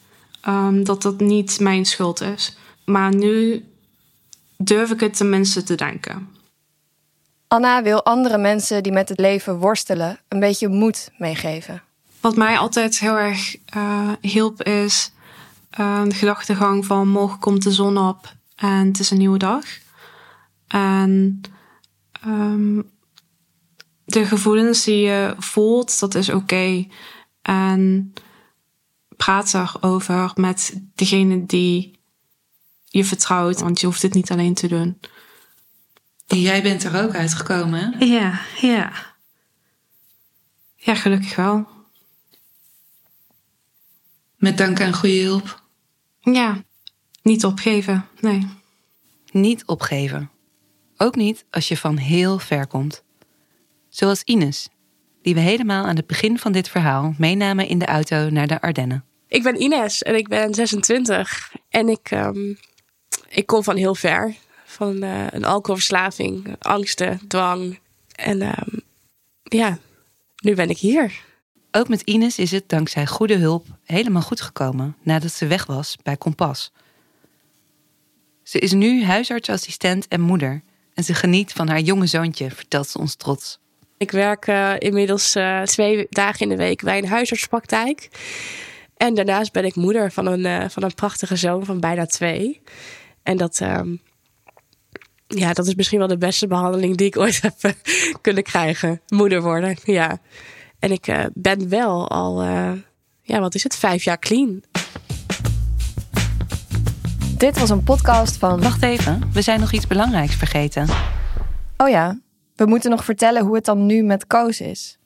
ehm, 0.42 0.84
dat 0.84 1.02
dat 1.02 1.20
niet 1.20 1.60
mijn 1.60 1.86
schuld 1.86 2.22
is. 2.22 2.58
Maar 2.86 3.16
nu 3.16 3.66
durf 4.58 4.92
ik 4.92 5.00
het 5.00 5.18
tenminste 5.18 5.64
te 5.64 5.76
denken. 5.76 6.39
Anna 7.50 7.84
wil 7.84 8.06
andere 8.06 8.38
mensen 8.38 8.84
die 8.84 8.92
met 8.92 9.10
het 9.10 9.20
leven 9.20 9.58
worstelen 9.58 10.20
een 10.28 10.40
beetje 10.40 10.68
moed 10.68 11.12
meegeven. 11.18 11.82
Wat 12.22 12.36
mij 12.36 12.58
altijd 12.58 13.00
heel 13.00 13.18
erg 13.18 13.56
uh, 13.76 14.12
hielp 14.22 14.64
is 14.64 15.12
uh, 15.80 16.04
de 16.04 16.14
gedachtegang 16.14 16.86
van 16.86 17.08
morgen 17.08 17.40
komt 17.40 17.64
de 17.64 17.72
zon 17.72 17.98
op 17.98 18.36
en 18.56 18.88
het 18.88 19.00
is 19.00 19.12
een 19.12 19.18
nieuwe 19.18 19.38
dag. 19.38 19.64
En 20.68 21.42
um, 22.26 22.90
de 24.06 24.26
gevoelens 24.26 24.84
die 24.84 25.00
je 25.00 25.36
voelt, 25.38 26.00
dat 26.00 26.16
is 26.16 26.30
oké. 26.30 26.88
En 27.42 28.14
praat 29.18 29.54
erover 29.54 30.32
met 30.36 30.82
degene 30.96 31.46
die 31.46 32.00
je 32.86 33.06
vertrouwt, 33.06 33.60
want 33.60 33.80
je 33.80 33.86
hoeft 33.86 34.02
het 34.02 34.14
niet 34.14 34.32
alleen 34.32 34.54
te 34.54 34.68
doen. 34.68 35.00
En 36.30 36.42
jij 36.42 36.62
bent 36.62 36.84
er 36.84 37.04
ook 37.04 37.16
uitgekomen, 37.16 37.80
hè? 37.80 38.06
Ja, 38.06 38.40
ja. 38.62 38.92
Ja, 40.76 40.96
gelukkig 40.96 41.36
wel. 41.36 41.68
Met 44.36 44.58
dank 44.58 44.82
aan 44.82 44.94
goede 44.94 45.22
hulp? 45.22 45.64
Ja, 46.20 46.64
niet 47.22 47.46
opgeven, 47.46 48.06
nee. 48.20 48.48
Niet 49.32 49.66
opgeven. 49.66 50.30
Ook 50.98 51.16
niet 51.16 51.46
als 51.50 51.68
je 51.68 51.78
van 51.78 51.98
heel 51.98 52.40
ver 52.40 52.68
komt. 52.68 53.04
Zoals 53.90 54.24
Ines, 54.24 54.70
die 55.22 55.34
we 55.34 55.40
helemaal 55.40 55.86
aan 55.86 55.96
het 55.96 56.08
begin 56.08 56.40
van 56.40 56.52
dit 56.52 56.70
verhaal 56.70 57.14
meenamen 57.18 57.68
in 57.68 57.80
de 57.80 57.86
auto 57.86 58.30
naar 58.30 58.48
de 58.48 58.62
Ardennen. 58.62 59.06
Ik 59.28 59.44
ben 59.44 59.62
Ines 59.62 60.04
en 60.04 60.16
ik 60.16 60.28
ben 60.28 60.54
26 60.54 61.54
en 61.70 61.90
ik, 61.90 62.12
um, 62.12 62.58
ik 63.30 63.46
kom 63.46 63.64
van 63.64 63.76
heel 63.76 63.96
ver. 63.96 64.36
Van 64.70 65.04
uh, 65.04 65.26
een 65.30 65.46
alcoholverslaving, 65.46 66.56
angsten, 66.60 67.20
dwang. 67.28 67.80
En 68.16 68.42
um, 68.42 68.82
ja, 69.44 69.78
nu 70.42 70.56
ben 70.56 70.70
ik 70.70 70.78
hier. 70.78 71.22
Ook 71.72 71.88
met 71.88 72.02
Ines 72.02 72.38
is 72.38 72.52
het 72.52 72.70
dankzij 72.70 73.06
goede 73.08 73.36
hulp 73.36 73.66
helemaal 73.86 74.22
goed 74.22 74.42
gekomen 74.42 74.96
nadat 75.02 75.32
ze 75.32 75.48
weg 75.48 75.66
was 75.66 75.98
bij 76.04 76.18
Kompas. 76.18 76.72
Ze 78.44 78.60
is 78.60 78.72
nu 78.72 79.04
huisartsassistent 79.04 80.08
en 80.08 80.22
moeder 80.22 80.62
en 80.94 81.04
ze 81.04 81.14
geniet 81.14 81.54
van 81.54 81.68
haar 81.68 81.80
jonge 81.80 82.08
zoontje, 82.08 82.52
vertelt 82.52 82.88
ze 82.88 82.98
ons 82.98 83.16
trots. 83.16 83.60
Ik 83.98 84.12
werk 84.12 84.48
uh, 84.48 84.74
inmiddels 84.78 85.36
uh, 85.36 85.62
twee 85.62 86.08
dagen 86.10 86.40
in 86.40 86.50
de 86.50 86.64
week 86.64 86.84
bij 86.84 86.98
een 86.98 87.08
huisartspraktijk. 87.08 88.10
En 88.98 89.14
daarnaast 89.14 89.52
ben 89.52 89.66
ik 89.66 89.76
moeder 89.76 90.12
van 90.12 90.26
een, 90.26 90.46
uh, 90.46 90.70
van 90.70 90.84
een 90.84 90.94
prachtige 90.94 91.36
zoon 91.36 91.66
van 91.66 91.80
bijna 91.80 92.06
twee. 92.06 92.62
En 93.24 93.38
dat, 93.38 93.60
um, 93.60 94.02
ja, 95.38 95.54
dat 95.54 95.68
is 95.68 95.76
misschien 95.76 96.00
wel 96.00 96.08
de 96.08 96.18
beste 96.18 96.48
behandeling 96.48 96.98
die 96.98 97.08
ik 97.08 97.18
ooit 97.18 97.42
heb 97.62 97.76
kunnen 98.22 98.44
krijgen. 98.44 99.02
Moeder 99.08 99.42
worden, 99.42 99.78
ja. 99.84 100.20
En 100.80 100.92
ik 100.92 101.30
ben 101.34 101.70
wel 101.70 102.10
al, 102.10 102.44
ja, 103.22 103.40
wat 103.40 103.56
is 103.56 103.64
het, 103.64 103.76
vijf 103.76 104.04
jaar 104.04 104.20
clean. 104.20 104.64
Dit 107.38 107.60
was 107.60 107.70
een 107.70 107.84
podcast 107.84 108.38
van. 108.38 108.62
Wacht 108.62 108.84
even, 108.84 109.30
we 109.34 109.42
zijn 109.42 109.60
nog 109.60 109.72
iets 109.72 109.88
belangrijks 109.88 110.36
vergeten. 110.36 110.88
Oh 111.78 111.90
ja, 111.90 112.20
we 112.56 112.66
moeten 112.66 112.90
nog 112.90 113.04
vertellen 113.04 113.46
hoe 113.46 113.56
het 113.56 113.66
dan 113.66 113.86
nu 113.86 114.04
met 114.04 114.28
Koos 114.28 114.62
is. 114.62 114.98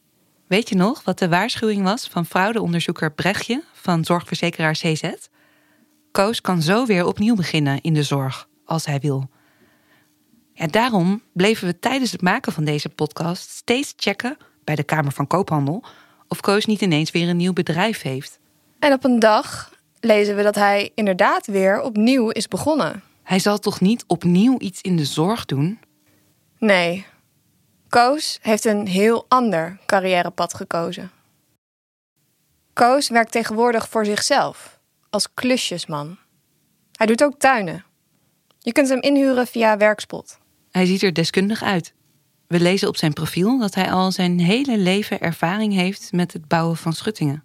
Weet 0.47 0.69
je 0.69 0.75
nog 0.75 1.03
wat 1.03 1.19
de 1.19 1.29
waarschuwing 1.29 1.83
was 1.83 2.07
van 2.07 2.25
fraudeonderzoeker 2.25 3.11
Brechtje 3.11 3.63
van 3.73 4.05
zorgverzekeraar 4.05 4.73
CZ? 4.73 5.11
Koos 6.11 6.41
kan 6.41 6.61
zo 6.61 6.85
weer 6.85 7.05
opnieuw 7.05 7.35
beginnen 7.35 7.81
in 7.81 7.93
de 7.93 8.03
zorg, 8.03 8.47
als 8.65 8.85
hij 8.85 8.99
wil. 8.99 9.29
Daarom 10.55 11.21
bleven 11.33 11.67
we 11.67 11.79
tijdens 11.79 12.11
het 12.11 12.21
maken 12.21 12.51
van 12.51 12.63
deze 12.63 12.89
podcast 12.89 13.49
steeds 13.49 13.93
checken 13.95 14.37
bij 14.63 14.75
de 14.75 14.83
Kamer 14.83 15.11
van 15.11 15.27
Koophandel 15.27 15.83
of 16.27 16.39
Koos 16.39 16.65
niet 16.65 16.81
ineens 16.81 17.11
weer 17.11 17.29
een 17.29 17.37
nieuw 17.37 17.53
bedrijf 17.53 18.01
heeft. 18.01 18.39
En 18.79 18.93
op 18.93 19.03
een 19.03 19.19
dag 19.19 19.71
lezen 19.99 20.35
we 20.35 20.43
dat 20.43 20.55
hij 20.55 20.91
inderdaad 20.95 21.45
weer 21.45 21.81
opnieuw 21.81 22.29
is 22.29 22.47
begonnen. 22.47 23.03
Hij 23.23 23.39
zal 23.39 23.59
toch 23.59 23.81
niet 23.81 24.03
opnieuw 24.07 24.55
iets 24.59 24.81
in 24.81 24.97
de 24.97 25.05
zorg 25.05 25.45
doen? 25.45 25.79
Nee. 26.57 27.05
Koos 27.89 28.39
heeft 28.41 28.65
een 28.65 28.87
heel 28.87 29.25
ander 29.27 29.79
carrièrepad 29.85 30.53
gekozen. 30.53 31.11
Koos 32.73 33.09
werkt 33.09 33.31
tegenwoordig 33.31 33.89
voor 33.89 34.05
zichzelf, 34.05 34.79
als 35.09 35.33
klusjesman. 35.33 36.17
Hij 36.91 37.07
doet 37.07 37.23
ook 37.23 37.39
tuinen. 37.39 37.85
Je 38.59 38.71
kunt 38.71 38.89
hem 38.89 39.01
inhuren 39.01 39.47
via 39.47 39.77
Werkspot. 39.77 40.39
Hij 40.73 40.85
ziet 40.85 41.03
er 41.03 41.13
deskundig 41.13 41.63
uit. 41.63 41.93
We 42.47 42.59
lezen 42.59 42.87
op 42.87 42.97
zijn 42.97 43.13
profiel 43.13 43.59
dat 43.59 43.75
hij 43.75 43.91
al 43.91 44.11
zijn 44.11 44.39
hele 44.39 44.77
leven 44.77 45.19
ervaring 45.19 45.73
heeft 45.73 46.11
met 46.11 46.33
het 46.33 46.47
bouwen 46.47 46.77
van 46.77 46.93
schuttingen. 46.93 47.43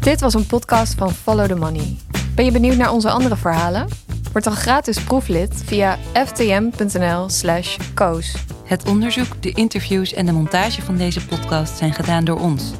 Dit 0.00 0.20
was 0.20 0.34
een 0.34 0.46
podcast 0.46 0.94
van 0.94 1.12
Follow 1.12 1.46
the 1.46 1.54
Money. 1.54 1.96
Ben 2.34 2.44
je 2.44 2.50
benieuwd 2.50 2.76
naar 2.76 2.92
onze 2.92 3.10
andere 3.10 3.36
verhalen? 3.36 3.88
Word 4.32 4.44
dan 4.44 4.56
gratis 4.56 5.00
proeflid 5.00 5.62
via 5.64 5.98
ftm.nl/slash 6.12 7.76
koos. 7.94 8.34
Het 8.64 8.88
onderzoek, 8.88 9.42
de 9.42 9.50
interviews 9.50 10.12
en 10.12 10.26
de 10.26 10.32
montage 10.32 10.82
van 10.82 10.96
deze 10.96 11.26
podcast 11.26 11.76
zijn 11.76 11.92
gedaan 11.92 12.24
door 12.24 12.40
ons, 12.40 12.72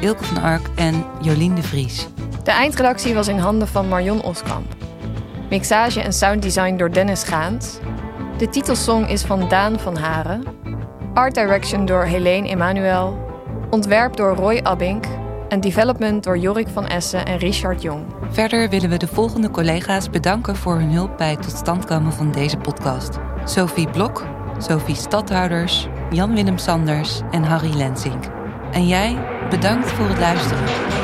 Ilke 0.00 0.24
van 0.24 0.42
Ark 0.42 0.68
en 0.76 1.04
Jolien 1.20 1.54
de 1.54 1.62
Vries. 1.62 2.06
De 2.44 2.50
eindredactie 2.50 3.14
was 3.14 3.28
in 3.28 3.38
handen 3.38 3.68
van 3.68 3.88
Marion 3.88 4.22
Oskamp. 4.22 4.76
Mixage 5.50 6.00
en 6.00 6.12
sounddesign 6.12 6.76
door 6.76 6.92
Dennis 6.92 7.22
Gaans. 7.22 7.78
De 8.38 8.48
titelsong 8.48 9.08
is 9.08 9.22
van 9.22 9.48
Daan 9.48 9.78
van 9.78 9.96
Haren. 9.96 10.44
Art 11.14 11.34
direction 11.34 11.84
door 11.84 12.04
Helene 12.04 12.48
Emanuel. 12.48 13.18
Ontwerp 13.70 14.16
door 14.16 14.34
Roy 14.34 14.60
Abink 14.62 15.04
en 15.48 15.60
development 15.60 16.24
door 16.24 16.38
Jorik 16.38 16.68
van 16.68 16.86
Essen 16.86 17.26
en 17.26 17.38
Richard 17.38 17.82
Jong. 17.82 18.04
Verder 18.30 18.68
willen 18.68 18.90
we 18.90 18.96
de 18.96 19.06
volgende 19.06 19.50
collega's 19.50 20.10
bedanken 20.10 20.56
voor 20.56 20.74
hun 20.74 20.92
hulp 20.92 21.16
bij 21.16 21.30
het 21.30 21.42
tot 21.42 21.56
stand 21.56 21.84
komen 21.84 22.12
van 22.12 22.32
deze 22.32 22.56
podcast. 22.56 23.18
Sophie 23.44 23.90
Blok, 23.90 24.24
Sophie 24.58 24.96
Stadhouders, 24.96 25.88
Jan-Willem 26.10 26.58
Sanders 26.58 27.20
en 27.30 27.42
Harry 27.42 27.74
Lensink. 27.76 28.24
En 28.72 28.86
jij, 28.86 29.18
bedankt 29.50 29.90
voor 29.90 30.08
het 30.08 30.18
luisteren. 30.18 31.01